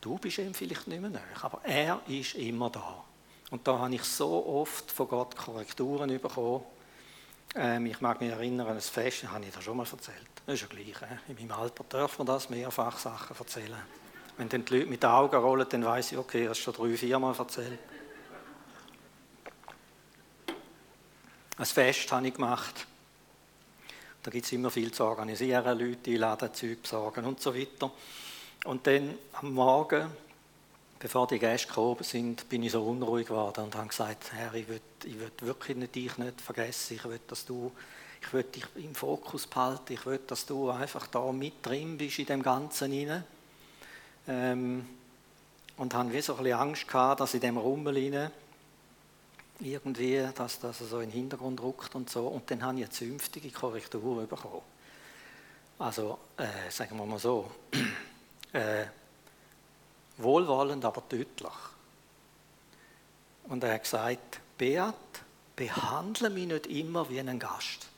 Du 0.00 0.18
bist 0.18 0.38
ihm 0.38 0.52
vielleicht 0.52 0.86
nicht 0.86 1.00
mehr 1.00 1.10
näher, 1.10 1.22
aber 1.42 1.64
er 1.64 2.00
ist 2.06 2.34
immer 2.34 2.70
da. 2.70 3.02
Und 3.50 3.66
da 3.66 3.78
habe 3.78 3.94
ich 3.94 4.04
so 4.04 4.46
oft 4.46 4.90
von 4.90 5.08
Gott 5.08 5.36
Korrekturen 5.36 6.10
bekommen, 6.20 6.62
ähm, 7.54 7.86
ich 7.86 8.00
mag 8.00 8.20
mich 8.20 8.30
erinnern 8.30 8.66
an 8.66 8.76
ein 8.76 8.80
Fest, 8.80 9.22
das 9.22 9.30
habe 9.30 9.44
ich 9.44 9.54
dir 9.54 9.62
schon 9.62 9.76
mal 9.76 9.86
erzählt. 9.90 10.18
Das 10.46 10.54
ist 10.56 10.62
ja 10.62 10.66
gleich. 10.68 11.02
Äh? 11.02 11.32
In 11.32 11.48
meinem 11.48 11.58
Alter 11.58 11.84
dürfen 11.84 12.26
wir 12.26 12.32
das 12.32 12.50
mehrfach 12.50 12.98
Sachen 12.98 13.36
erzählen. 13.36 13.82
Wenn 14.36 14.48
dann 14.48 14.64
die 14.64 14.78
Leute 14.78 14.90
mit 14.90 15.02
den 15.02 15.10
Augen 15.10 15.36
rollen, 15.36 15.66
dann 15.68 15.84
weiß 15.84 16.12
ich, 16.12 16.18
okay, 16.18 16.46
das 16.46 16.58
ist 16.58 16.64
schon 16.64 16.74
drei, 16.74 16.96
vier 16.96 17.18
Mal 17.18 17.34
erzählt. 17.36 17.78
Ein 21.56 21.64
Fest 21.66 22.10
habe 22.10 22.26
ich 22.26 22.34
gemacht. 22.34 22.86
Da 24.22 24.30
gibt 24.30 24.46
es 24.46 24.52
immer 24.52 24.70
viel 24.70 24.90
zu 24.90 25.04
organisieren, 25.04 25.78
Leute 25.78 26.10
einladen, 26.10 26.52
Zeug 26.52 26.82
besorgen 26.82 27.24
und 27.26 27.40
so 27.40 27.54
weiter. 27.54 27.92
Und 28.64 28.86
dann 28.86 29.14
am 29.34 29.52
Morgen 29.52 30.10
bevor 30.98 31.26
die 31.26 31.38
Gäste 31.38 31.68
gekommen 31.68 32.02
sind, 32.02 32.48
bin 32.48 32.62
ich 32.62 32.72
so 32.72 32.82
unruhig 32.82 33.26
geworden 33.26 33.64
und 33.64 33.76
habe 33.76 33.88
gesagt, 33.88 34.32
Herr, 34.32 34.54
ich 34.54 34.68
will, 34.68 34.80
ich 35.04 35.18
will 35.18 35.30
wirklich 35.40 35.76
nicht, 35.76 35.94
dich 35.94 36.18
nicht 36.18 36.40
vergessen, 36.40 36.94
ich 36.94 37.04
will, 37.04 37.20
dass 37.26 37.44
du, 37.44 37.72
ich 38.20 38.32
will 38.32 38.44
dich 38.44 38.64
im 38.76 38.94
Fokus 38.94 39.46
behalten, 39.46 39.92
ich 39.92 40.06
will, 40.06 40.20
dass 40.26 40.46
du 40.46 40.70
einfach 40.70 41.06
da 41.06 41.30
mit 41.32 41.54
drin 41.62 41.98
bist 41.98 42.18
in 42.18 42.26
dem 42.26 42.42
Ganzen 42.42 42.92
hinein. 42.92 43.24
Ähm, 44.26 44.86
und 45.76 45.92
habe 45.92 46.12
wie 46.12 46.20
so 46.20 46.36
ein 46.36 46.44
bisschen 46.44 46.58
Angst 46.58 46.88
gehabt, 46.88 47.20
dass 47.20 47.34
in 47.34 47.40
dem 47.40 47.58
Rummel 47.58 47.96
hinein 47.96 48.30
irgendwie, 49.60 50.26
dass 50.34 50.60
das 50.60 50.78
so 50.78 51.00
in 51.00 51.10
den 51.10 51.12
Hintergrund 51.12 51.60
rückt 51.62 51.94
und 51.94 52.10
so. 52.10 52.26
Und 52.26 52.50
dann 52.50 52.62
habe 52.62 52.78
ich 52.78 52.84
eine 52.84 52.90
zünftige 52.90 53.50
Korrektur 53.50 54.26
bekommen. 54.26 54.62
Also, 55.78 56.18
äh, 56.36 56.70
sagen 56.70 56.96
wir 56.96 57.06
mal 57.06 57.18
so, 57.18 57.50
äh, 58.52 58.84
wohlwollend, 60.18 60.84
aber 60.84 61.02
deutlich. 61.08 61.52
Und 63.48 63.62
er 63.64 63.74
hat 63.74 63.82
gesagt, 63.82 64.40
Beat, 64.56 64.94
behandle 65.56 66.30
mich 66.30 66.46
nicht 66.46 66.66
immer 66.66 67.08
wie 67.10 67.20
einen 67.20 67.38
Gast. 67.38 67.88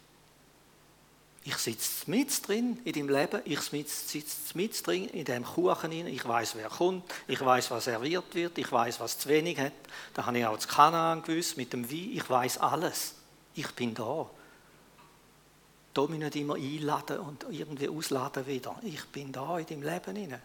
Ich 1.45 1.59
sitze 1.59 2.11
mit 2.11 2.49
drin 2.49 2.81
in 2.85 2.93
deinem 2.93 3.09
Leben, 3.09 3.41
ich 3.45 3.61
sitze 3.61 4.27
mit 4.55 4.85
drin 4.85 5.09
in 5.11 5.25
dem 5.25 5.45
Kuchen 5.45 5.93
rein. 5.93 6.09
Ich 6.09 6.27
weiß, 6.27 6.57
wer 6.57 6.69
kommt, 6.69 7.05
ich 7.29 7.41
weiß, 7.41 7.71
was 7.71 7.85
serviert 7.85 8.35
wird, 8.35 8.59
ich 8.59 8.73
weiß, 8.73 8.99
was 8.99 9.17
zu 9.17 9.29
wenig 9.29 9.57
hat. 9.61 9.73
Da 10.13 10.27
habe 10.27 10.39
ich 10.39 10.45
auch 10.45 10.57
das 10.57 10.67
Kanaan 10.67 11.23
gewusst 11.23 11.57
mit 11.57 11.73
dem 11.73 11.89
Wein. 11.89 12.11
Ich 12.15 12.29
weiß 12.29 12.59
alles. 12.59 13.15
Ich 13.55 13.71
bin 13.77 13.95
da. 13.95 14.29
Da 15.95 16.07
mich 16.09 16.19
nicht 16.19 16.35
immer 16.35 16.57
einladen 16.57 17.21
und 17.21 17.47
irgendwie 17.49 17.89
ausladen 17.89 18.45
wieder. 18.49 18.75
Ich 18.83 19.05
bin 19.07 19.31
da 19.31 19.57
in 19.57 19.67
deinem 19.67 19.83
Leben. 19.83 20.17
Rein. 20.17 20.43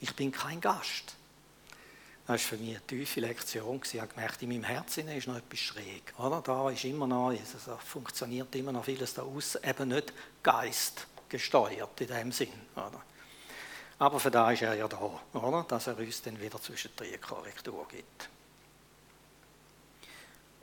Ich 0.00 0.14
bin 0.14 0.32
kein 0.32 0.60
Gast. 0.60 1.14
Das 2.26 2.28
war 2.28 2.38
für 2.38 2.56
mich 2.58 2.70
eine 2.70 2.86
tiefe 2.86 3.20
Lektion. 3.20 3.80
Ich 3.84 4.00
habe 4.00 4.12
gemerkt, 4.14 4.40
in 4.42 4.50
meinem 4.50 4.64
Herzen 4.64 5.08
ist 5.08 5.26
noch 5.26 5.36
etwas 5.36 5.58
schräg. 5.58 6.14
Oder? 6.16 6.40
Da 6.40 6.70
ist 6.70 6.84
immer 6.84 7.06
noch, 7.06 7.30
also 7.30 7.76
funktioniert 7.84 8.54
immer 8.54 8.72
noch 8.72 8.84
vieles 8.84 9.14
da 9.14 9.22
außen, 9.22 9.64
eben 9.64 9.88
nicht 9.88 10.12
geistgesteuert 10.42 12.00
in 12.00 12.06
dem 12.06 12.32
Sinn. 12.32 12.52
Oder? 12.74 13.02
Aber 13.98 14.20
für 14.20 14.30
da 14.30 14.50
ist 14.52 14.62
er 14.62 14.74
ja 14.74 14.88
da, 14.88 15.20
oder? 15.32 15.64
dass 15.68 15.88
er 15.88 15.98
uns 15.98 16.22
dann 16.22 16.40
wieder 16.40 16.60
zwischen 16.62 16.90
die 17.00 17.18
Korrektur 17.18 17.86
gibt. 17.88 18.28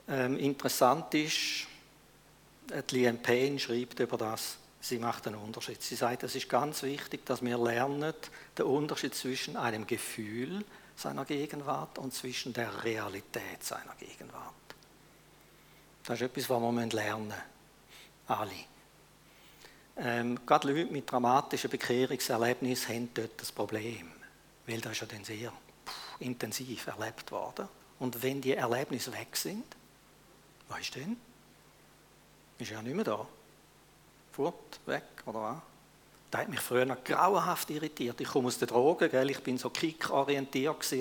Ähm, 0.08 0.38
interessant 0.38 1.12
ist, 1.14 1.66
Liane 2.90 3.18
Payne 3.18 3.58
schreibt 3.58 4.00
über 4.00 4.16
das, 4.16 4.56
sie 4.80 4.98
macht 4.98 5.26
einen 5.26 5.36
Unterschied. 5.36 5.82
Sie 5.82 5.96
sagt, 5.96 6.22
es 6.22 6.34
ist 6.34 6.48
ganz 6.48 6.82
wichtig, 6.82 7.24
dass 7.26 7.42
wir 7.42 7.58
lernen, 7.58 8.14
den 8.56 8.66
Unterschied 8.66 9.14
zwischen 9.14 9.56
einem 9.56 9.86
Gefühl 9.86 10.64
seiner 10.96 11.24
Gegenwart 11.24 11.98
und 11.98 12.12
zwischen 12.12 12.52
der 12.52 12.84
Realität 12.84 13.62
seiner 13.62 13.94
Gegenwart. 13.98 14.54
Das 16.04 16.20
ist 16.20 16.26
etwas, 16.26 16.50
was 16.50 16.60
wir 16.60 16.86
lernen 16.86 17.28
müssen. 17.28 17.42
Alle. 18.28 18.50
Ähm, 19.96 20.38
gerade 20.46 20.72
Leute 20.72 20.92
mit 20.92 21.10
dramatischen 21.10 21.70
Bekehrungserlebnissen 21.70 22.94
haben 22.94 23.10
dort 23.14 23.40
das 23.40 23.50
Problem, 23.50 24.10
weil 24.66 24.80
das 24.80 24.92
ist 24.92 25.00
ja 25.00 25.06
dann 25.06 25.24
sehr 25.24 25.52
intensiv 26.20 26.86
erlebt 26.86 27.32
worden. 27.32 27.68
Und 27.98 28.22
wenn 28.22 28.40
die 28.40 28.54
Erlebnisse 28.54 29.12
weg 29.12 29.36
sind, 29.36 29.64
was 30.68 30.80
ist 30.80 30.94
denn? 30.94 31.16
Ist 32.58 32.70
ja 32.70 32.82
nicht 32.82 32.94
mehr 32.94 33.04
da. 33.04 33.26
Fort, 34.38 34.78
weg, 34.86 35.02
oder 35.26 35.42
was? 35.42 35.56
Das 36.30 36.42
hat 36.42 36.48
mich 36.48 36.60
früher 36.60 36.84
noch 36.84 37.02
grauenhaft 37.02 37.70
irritiert. 37.70 38.20
Ich 38.20 38.28
komme 38.28 38.46
aus 38.46 38.56
den 38.56 38.68
Drogen, 38.68 39.10
gell? 39.10 39.28
ich 39.30 39.42
bin 39.42 39.58
so 39.58 39.68
kick-orientiert 39.68 40.94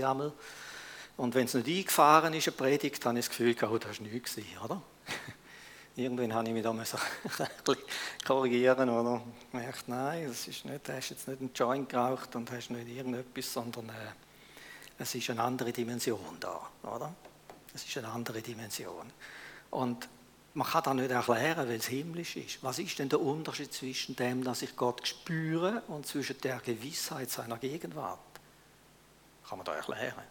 Und 1.18 1.36
wenn 1.36 1.46
es 1.46 1.54
nicht 1.54 1.68
eingefahren 1.68 2.34
ist, 2.34 2.48
eine 2.48 2.58
Predigt, 2.58 3.06
dann 3.06 3.12
habe 3.12 3.20
ich 3.20 3.28
das 3.28 3.38
Gefühl, 3.38 3.56
oh, 3.70 3.78
das 3.78 4.02
war 4.02 4.08
nichts, 4.08 4.38
oder? 4.66 4.82
Irgendwann 5.96 6.34
habe 6.34 6.48
ich 6.48 6.54
mich 6.56 6.64
da 6.64 6.72
ein 6.72 6.78
bisschen 6.78 7.78
korrigieren 8.26 8.90
oder 8.90 9.22
gemerkt, 9.52 9.88
nein, 9.88 10.28
das 10.28 10.48
ist 10.48 10.66
nicht, 10.66 10.88
du 10.88 10.96
hast 10.96 11.10
jetzt 11.12 11.28
nicht 11.28 11.40
einen 11.40 11.52
Joint 11.54 11.90
geraucht 11.90 12.36
und 12.36 12.52
hast 12.52 12.72
nicht 12.72 12.88
irgendetwas, 12.88 13.54
sondern 13.54 13.90
äh, 13.90 14.14
es 14.98 15.14
ist 15.14 15.30
eine 15.30 15.44
andere 15.44 15.72
Dimension 15.72 16.38
da, 16.40 16.68
oder? 16.82 17.14
Es 17.76 17.86
ist 17.86 18.00
eine 18.00 18.08
andere 18.08 18.42
Dimension. 18.42 19.06
Und 19.70 20.10
man 20.58 20.66
kann 20.66 20.84
das 20.84 20.94
nicht 20.96 21.12
erklären, 21.12 21.70
weil 21.70 21.76
es 21.76 21.86
himmlisch 21.86 22.36
ist. 22.36 22.64
Was 22.64 22.80
ist 22.80 22.98
denn 22.98 23.10
der 23.10 23.22
Unterschied 23.22 23.72
zwischen 23.72 24.16
dem, 24.16 24.44
dass 24.44 24.64
ich 24.64 24.76
Gott 24.76 25.08
spüre 25.08 25.84
und 25.88 26.08
zwischen 26.08 26.42
der 26.42 26.58
Gewissheit 26.58 27.30
seiner 27.30 27.58
Gegenwart? 27.58 28.18
Kann 29.48 29.60
man 29.60 29.66
da 29.66 29.76
erklären. 29.76 30.24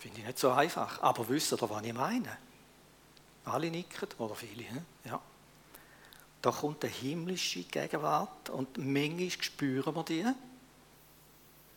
Finde 0.00 0.18
ich 0.18 0.26
nicht 0.26 0.40
so 0.40 0.50
einfach. 0.50 1.00
Aber 1.02 1.28
wisst 1.28 1.52
ihr, 1.52 1.70
was 1.70 1.84
ich 1.84 1.92
meine? 1.92 2.36
Alle 3.44 3.70
nicken, 3.70 4.08
oder 4.18 4.34
viele, 4.34 4.64
ja. 5.04 5.20
Da 6.40 6.50
kommt 6.50 6.82
eine 6.84 6.92
himmlische 6.92 7.62
Gegenwart 7.62 8.50
und 8.50 8.76
manchmal 8.76 9.30
spüren 9.30 9.94
wir 9.94 10.02
die 10.02 10.26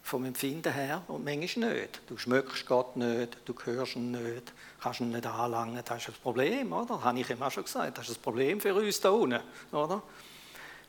vom 0.05 0.23
Empfinden 0.23 0.71
her 0.71 1.01
und 1.07 1.25
manchmal 1.25 1.73
nicht. 1.73 1.99
Du 2.07 2.15
schmückst 2.15 2.67
Gott 2.67 2.95
nicht, 2.95 3.37
du 3.43 3.55
hörst 3.63 3.95
ihn 3.95 4.11
nicht, 4.11 4.53
kannst 4.79 4.99
ihn 4.99 5.09
nicht 5.09 5.25
anlangen. 5.25 5.81
Das 5.83 5.97
ist 5.97 6.09
ein 6.09 6.15
Problem, 6.21 6.71
oder? 6.73 6.93
Das 6.97 7.03
habe 7.03 7.19
ich 7.19 7.29
ihm 7.31 7.41
auch 7.41 7.49
schon 7.49 7.63
gesagt. 7.63 7.97
Das 7.97 8.07
ist 8.07 8.19
ein 8.19 8.21
Problem 8.21 8.61
für 8.61 8.75
uns 8.75 9.01
da 9.01 9.09
unten, 9.09 9.41
oder? 9.71 10.03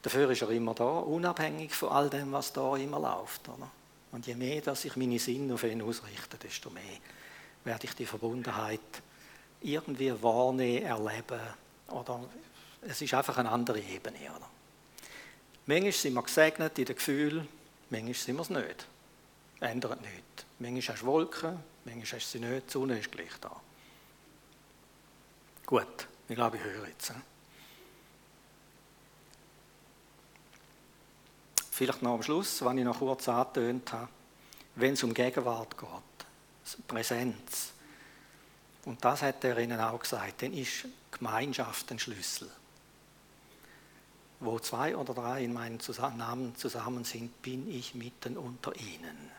Dafür 0.02 0.30
ist 0.30 0.42
er 0.42 0.50
immer 0.50 0.74
da, 0.74 0.84
unabhängig 0.84 1.74
von 1.74 1.88
all 1.88 2.10
dem, 2.10 2.30
was 2.30 2.52
da 2.52 2.76
immer 2.76 3.00
läuft. 3.00 3.48
Oder? 3.48 3.70
Und 4.12 4.26
je 4.26 4.34
mehr, 4.34 4.60
dass 4.60 4.84
ich 4.84 4.96
meine 4.96 5.18
Sinne 5.18 5.54
auf 5.54 5.64
ihn 5.64 5.80
ausrichte, 5.80 6.36
desto 6.36 6.68
mehr 6.68 6.82
werde 7.64 7.86
ich 7.86 7.94
die 7.94 8.04
Verbundenheit 8.04 8.80
irgendwie 9.62 10.12
wahrnehmen, 10.22 10.84
erleben. 10.84 11.40
Oder 11.88 12.20
es 12.82 13.00
ist 13.00 13.14
einfach 13.14 13.38
eine 13.38 13.50
andere 13.50 13.80
Ebene. 13.80 14.18
Oder? 14.36 14.48
Manchmal 15.64 15.92
sind 15.92 16.12
wir 16.12 16.22
gesegnet 16.22 16.78
in 16.78 16.84
den 16.84 16.96
Gefühlen, 16.96 17.48
manchmal 17.88 18.12
sind 18.12 18.36
wir 18.36 18.42
es 18.42 18.50
nicht 18.50 18.86
ändert 19.60 20.00
nichts. 20.00 20.46
Manchmal 20.58 20.94
hast 20.94 21.02
du 21.02 21.06
Wolken, 21.06 21.58
manchmal 21.84 22.20
hast 22.20 22.34
du 22.34 22.38
sie 22.38 22.44
nicht, 22.44 22.68
die 22.68 22.72
Sonne 22.72 22.98
ist 22.98 23.12
gleich 23.12 23.38
da. 23.40 23.60
Gut, 25.66 26.06
ich 26.28 26.34
glaube, 26.34 26.56
ich 26.56 26.62
höre 26.62 26.86
jetzt. 26.88 27.12
Vielleicht 31.70 32.02
noch 32.02 32.14
am 32.14 32.22
Schluss, 32.22 32.64
wenn 32.64 32.78
ich 32.78 32.84
noch 32.84 32.98
kurz 32.98 33.28
angetönt 33.28 33.92
habe, 33.92 34.08
wenn 34.76 34.94
es 34.94 35.02
um 35.02 35.12
Gegenwart 35.12 35.76
geht, 35.76 36.86
Präsenz. 36.86 37.72
Und 38.84 39.04
das 39.04 39.22
hat 39.22 39.44
er 39.44 39.58
Ihnen 39.58 39.80
auch 39.80 39.98
gesagt, 39.98 40.42
dann 40.42 40.52
ist 40.54 40.86
Gemeinschaft 41.10 41.90
ein 41.90 41.98
Schlüssel. 41.98 42.50
Wo 44.40 44.58
zwei 44.58 44.96
oder 44.96 45.14
drei 45.14 45.44
in 45.44 45.52
meinem 45.52 45.78
Namen 46.16 46.54
zusammen 46.56 47.04
sind, 47.04 47.42
bin 47.42 47.70
ich 47.70 47.94
mitten 47.94 48.36
unter 48.36 48.74
ihnen. 48.76 49.30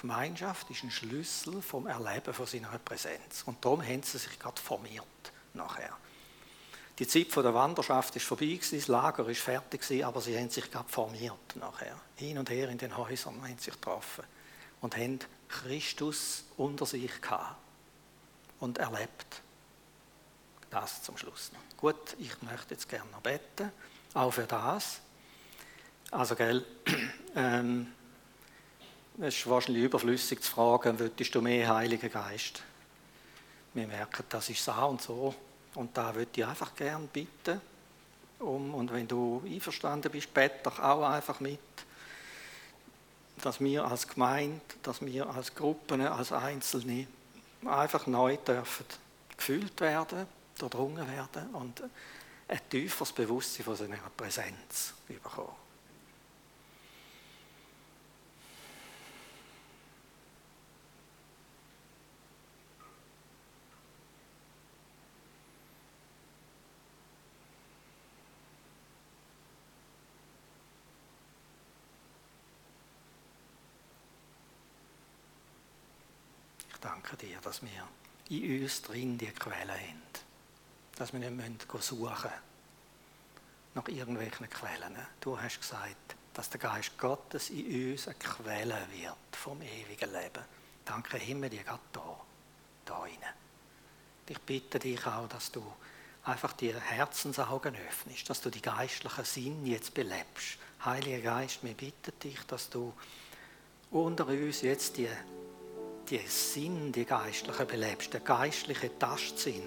Gemeinschaft 0.00 0.70
ist 0.70 0.82
ein 0.82 0.90
Schlüssel 0.90 1.60
vom 1.60 1.86
Erleben 1.86 2.32
von 2.32 2.46
seiner 2.46 2.78
Präsenz. 2.78 3.42
Und 3.44 3.62
darum 3.64 3.82
haben 3.82 4.02
sie 4.02 4.18
sich 4.18 4.38
gerade 4.38 4.60
formiert 4.60 5.04
nachher. 5.52 5.96
Die 6.98 7.06
Zeit 7.06 7.34
der 7.36 7.54
Wanderschaft 7.54 8.16
ist 8.16 8.26
vorbei, 8.26 8.58
das 8.58 8.88
Lager 8.88 9.26
ist 9.28 9.40
fertig, 9.40 10.04
aber 10.04 10.20
sie 10.20 10.36
haben 10.38 10.50
sich 10.50 10.70
gerade 10.70 10.88
formiert 10.88 11.56
nachher. 11.56 11.98
Hin 12.16 12.38
und 12.38 12.50
her 12.50 12.68
in 12.68 12.78
den 12.78 12.96
Häusern 12.96 13.42
haben 13.42 13.58
sich 13.58 13.74
getroffen 13.74 14.24
und 14.80 14.96
haben 14.96 15.18
Christus 15.48 16.44
unter 16.56 16.86
sich 16.86 17.20
gehabt 17.20 17.56
und 18.58 18.78
erlebt. 18.78 19.42
Das 20.70 21.02
zum 21.02 21.16
Schluss 21.16 21.52
noch. 21.52 21.76
Gut, 21.76 22.16
ich 22.18 22.40
möchte 22.42 22.74
jetzt 22.74 22.88
gerne 22.88 23.10
noch 23.10 23.20
beten, 23.20 23.72
auch 24.14 24.30
für 24.30 24.46
das. 24.46 25.00
Also, 26.10 26.36
gell, 26.36 26.64
ähm, 27.34 27.92
es 29.22 29.36
ist 29.36 29.50
wahrscheinlich 29.50 29.84
überflüssig 29.84 30.40
zu 30.40 30.50
fragen, 30.50 30.98
würdest 30.98 31.34
du 31.34 31.42
mehr 31.42 31.74
Heiligen 31.74 32.10
Geist? 32.10 32.62
Wir 33.74 33.86
merken, 33.86 34.24
das 34.28 34.48
ist 34.48 34.64
so 34.64 34.72
und 34.72 35.02
so. 35.02 35.34
Und 35.74 35.96
da 35.96 36.14
würde 36.14 36.30
ich 36.34 36.44
einfach 36.44 36.74
gerne 36.74 37.06
bitten. 37.12 37.60
Um, 38.38 38.74
und 38.74 38.90
wenn 38.90 39.06
du 39.06 39.42
einverstanden 39.44 40.10
bist, 40.10 40.32
bete 40.32 40.60
doch 40.62 40.78
auch 40.78 41.02
einfach 41.02 41.38
mit, 41.40 41.60
dass 43.42 43.60
wir 43.60 43.84
als 43.84 44.08
Gemeinde, 44.08 44.60
dass 44.82 45.02
wir 45.02 45.28
als 45.28 45.54
Gruppen, 45.54 46.00
als 46.00 46.32
Einzelne 46.32 47.06
einfach 47.66 48.06
neu 48.06 48.38
dürfen 48.38 48.86
gefühlt 49.36 49.78
werden, 49.82 50.26
durchdrungen 50.58 51.06
werden 51.06 51.54
und 51.54 51.82
ein 52.48 52.60
tieferes 52.70 53.12
Bewusstsein 53.12 53.64
von 53.64 53.76
seiner 53.76 53.98
Präsenz 54.16 54.94
bekommen. 55.06 55.69
Danke 76.80 77.16
dir, 77.16 77.38
dass 77.40 77.62
wir 77.62 77.88
in 78.28 78.62
uns 78.62 78.82
drin 78.82 79.18
die 79.18 79.26
Quelle 79.26 79.72
haben. 79.72 80.02
Dass 80.96 81.12
wir 81.12 81.20
nicht 81.20 81.66
suchen 81.80 82.10
müssen 82.10 82.30
nach 83.74 83.88
irgendwelchen 83.88 84.48
Quellen. 84.50 84.96
Du 85.20 85.40
hast 85.40 85.60
gesagt, 85.60 86.16
dass 86.34 86.50
der 86.50 86.60
Geist 86.60 86.98
Gottes 86.98 87.50
in 87.50 87.92
uns 87.92 88.08
eine 88.08 88.16
Quelle 88.16 88.86
wird 88.92 89.36
vom 89.36 89.60
ewigen 89.62 90.12
Leben. 90.12 90.44
Danke 90.84 91.18
Himmel, 91.18 91.50
die 91.50 91.58
geht 91.58 91.66
da, 91.92 92.20
da 92.84 92.98
rein. 92.98 93.18
Ich 94.28 94.38
bitte 94.40 94.78
dich 94.78 95.04
auch, 95.06 95.28
dass 95.28 95.50
du 95.50 95.64
einfach 96.24 96.52
die 96.52 96.72
Herzensaugen 96.74 97.74
öffnest, 97.76 98.30
dass 98.30 98.40
du 98.40 98.50
die 98.50 98.62
geistlichen 98.62 99.24
Sinn 99.24 99.66
jetzt 99.66 99.94
belebst. 99.94 100.58
Heiliger 100.84 101.20
Geist, 101.20 101.62
wir 101.62 101.74
bitten 101.74 102.18
dich, 102.20 102.40
dass 102.46 102.70
du 102.70 102.92
unter 103.90 104.26
uns 104.26 104.62
jetzt 104.62 104.96
die 104.96 105.08
die 106.10 106.18
Sinn, 106.26 106.92
die 106.92 107.04
geistliche 107.04 107.64
belebst, 107.64 108.12
der 108.12 108.20
geistliche 108.20 108.98
Tastsinn, 108.98 109.62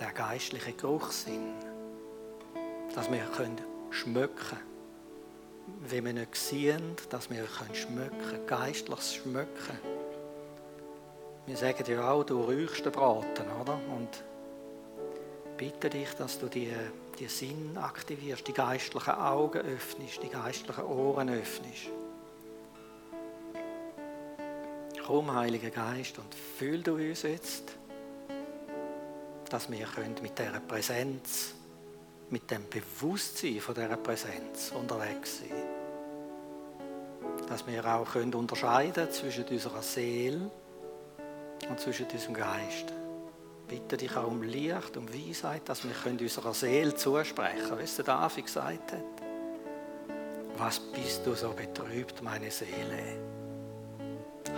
der 0.00 0.12
geistliche 0.12 0.72
Geruchssinn, 0.72 1.52
dass 2.94 3.10
wir 3.10 3.24
können 3.36 3.60
schmücken 3.90 4.58
wenn 5.88 6.04
wir 6.04 6.12
nicht 6.12 6.34
sehen, 6.34 6.96
dass 7.10 7.30
wir 7.30 7.44
können 7.44 7.74
schmücken, 7.74 8.46
geistliches 8.46 9.14
Schmücken. 9.14 9.78
Wir 11.46 11.56
sagen 11.56 11.84
ja 11.86 12.10
auch, 12.10 12.24
du 12.24 12.42
riechst 12.42 12.84
den 12.84 12.92
Braten, 12.92 13.46
oder? 13.60 13.78
Und 13.96 14.22
bitte 15.56 15.88
dich, 15.88 16.12
dass 16.14 16.38
du 16.38 16.48
die, 16.48 16.72
die 17.18 17.26
Sinn 17.26 17.76
aktivierst, 17.76 18.46
die 18.46 18.52
geistlichen 18.52 19.14
Augen 19.14 19.58
öffnest, 19.58 20.22
die 20.22 20.28
geistlichen 20.28 20.84
Ohren 20.84 21.30
öffnest. 21.30 21.90
Darum, 25.08 25.34
Heiliger 25.34 25.70
Geist, 25.70 26.18
und 26.18 26.34
fühl 26.34 26.82
du 26.82 26.96
uns 26.96 27.22
jetzt, 27.22 27.72
dass 29.48 29.70
wir 29.70 29.86
können 29.86 30.16
mit 30.20 30.38
dieser 30.38 30.60
Präsenz, 30.60 31.54
mit 32.28 32.50
dem 32.50 32.68
Bewusstsein 32.68 33.58
von 33.58 33.74
dieser 33.74 33.96
Präsenz 33.96 34.70
unterwegs 34.78 35.38
sein 35.38 35.62
Dass 37.48 37.66
wir 37.66 37.86
auch 37.86 38.12
können 38.12 38.34
unterscheiden 38.34 39.10
zwischen 39.10 39.44
unserer 39.44 39.80
Seele 39.80 40.50
und 41.70 41.80
zwischen 41.80 42.04
unserem 42.04 42.34
Geist. 42.34 42.92
Bitte 43.66 43.96
dich 43.96 44.14
auch 44.14 44.26
um 44.26 44.42
Licht, 44.42 44.94
um 44.98 45.08
Weisheit, 45.08 45.66
dass 45.70 45.84
wir 45.84 45.92
können 45.92 46.20
unserer 46.20 46.52
Seele 46.52 46.94
zusprechen 46.94 47.66
können, 47.66 47.78
wie 47.78 47.84
es 47.84 47.96
der 47.96 48.04
David 48.04 48.44
gesagt 48.44 48.92
hat. 48.92 49.04
Was 50.58 50.78
bist 50.78 51.24
du 51.24 51.34
so 51.34 51.54
betrübt, 51.54 52.22
meine 52.22 52.50
Seele? 52.50 53.37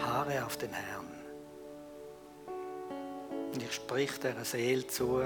Haare 0.03 0.45
auf 0.45 0.57
den 0.57 0.73
Herrn. 0.73 1.07
Und 3.53 3.63
ich 3.63 3.73
sprich 3.73 4.19
der 4.21 4.45
Seele 4.45 4.87
zu, 4.87 5.21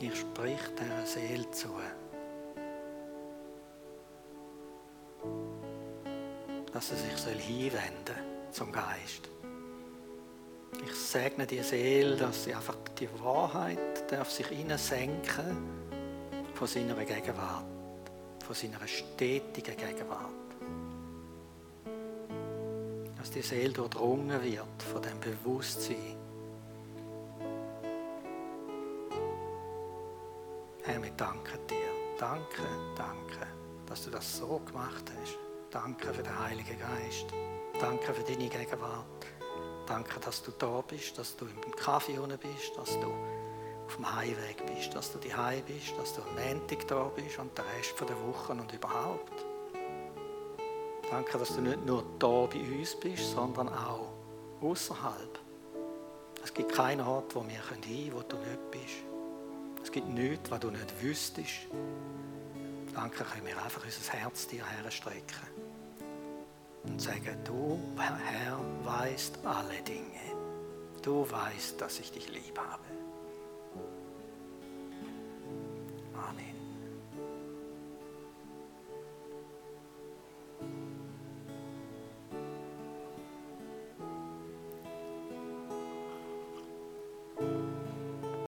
ich 0.00 0.18
sprich 0.18 0.60
der 0.78 1.06
Seele 1.06 1.50
zu. 1.50 1.68
Dass 6.72 6.90
er 6.90 6.96
sich 6.96 7.16
soll 7.16 7.34
hinwenden 7.34 8.16
zum 8.50 8.72
Geist. 8.72 9.28
Ich 10.84 10.94
segne 10.94 11.46
die 11.46 11.62
Seele, 11.62 12.16
dass 12.16 12.44
sie 12.44 12.54
einfach 12.54 12.76
die 12.98 13.08
Wahrheit 13.22 14.10
darf 14.10 14.30
sich 14.30 14.46
senken 14.76 15.56
von 16.54 16.66
seiner 16.66 16.94
Gegenwart, 17.04 17.64
von 18.50 18.56
seiner 18.56 18.84
stetigen 18.88 19.76
Gegenwart 19.76 20.40
dass 23.16 23.30
die 23.30 23.42
Seele 23.42 23.72
durchdrungen 23.72 24.42
wird 24.42 24.82
von 24.82 25.02
dem 25.02 25.20
Bewusstsein. 25.20 26.16
Herr, 30.82 31.00
wir 31.00 31.10
danken 31.12 31.64
dir. 31.68 31.76
Danke, 32.18 32.62
danke, 32.96 33.46
dass 33.86 34.04
du 34.04 34.10
das 34.10 34.38
so 34.38 34.58
gemacht 34.66 35.12
hast. 35.20 35.38
Danke 35.70 36.12
für 36.12 36.22
den 36.22 36.36
Heiligen 36.36 36.76
Geist. 36.76 37.26
Danke 37.78 38.12
für 38.12 38.24
deine 38.24 38.48
Gegenwart. 38.48 39.26
Danke, 39.86 40.18
dass 40.18 40.42
du 40.42 40.50
da 40.58 40.80
bist, 40.80 41.16
dass 41.16 41.36
du 41.36 41.44
im 41.44 41.76
Kaffee 41.76 42.18
unten 42.18 42.38
bist, 42.38 42.76
dass 42.76 42.98
du 42.98 43.12
auf 43.90 43.96
dem 43.96 44.14
Heimweg 44.14 44.64
bist, 44.66 44.94
dass 44.94 45.12
du 45.12 45.18
die 45.18 45.32
bist, 45.66 45.98
dass 45.98 46.14
du 46.14 46.22
am 46.22 46.28
Montag 46.34 46.86
da 46.86 47.10
bist 47.16 47.38
und 47.40 47.58
den 47.58 47.64
Rest 47.76 47.94
der 48.00 48.16
Woche 48.24 48.52
und 48.52 48.72
überhaupt. 48.72 49.44
Danke, 51.10 51.38
dass 51.38 51.56
du 51.56 51.60
nicht 51.60 51.84
nur 51.84 52.04
da 52.20 52.46
bei 52.46 52.60
uns 52.60 52.94
bist, 53.00 53.32
sondern 53.32 53.68
auch 53.68 54.12
außerhalb. 54.60 55.40
Es 56.44 56.54
gibt 56.54 56.72
keinen 56.72 57.00
Ort, 57.00 57.34
wo 57.34 57.42
wir 57.42 57.50
hin 57.68 57.80
können, 57.80 58.12
wo 58.12 58.22
du 58.22 58.36
nicht 58.36 58.70
bist. 58.70 59.02
Es 59.82 59.90
gibt 59.90 60.06
nichts, 60.06 60.48
was 60.52 60.60
du 60.60 60.70
nicht 60.70 61.02
wüsstest. 61.02 61.66
Danke, 62.94 63.24
können 63.24 63.44
wir 63.44 63.60
einfach 63.60 63.84
unser 63.84 64.12
Herz 64.12 64.46
dir 64.46 64.64
herstrecken 64.64 65.48
und 66.84 67.02
sagen, 67.02 67.42
du, 67.42 67.76
Herr, 67.98 68.60
weißt 68.84 69.40
alle 69.44 69.82
Dinge. 69.82 70.04
Du 71.02 71.28
weißt, 71.28 71.80
dass 71.80 71.98
ich 71.98 72.12
dich 72.12 72.28
lieb 72.28 72.56
habe. 72.56 72.99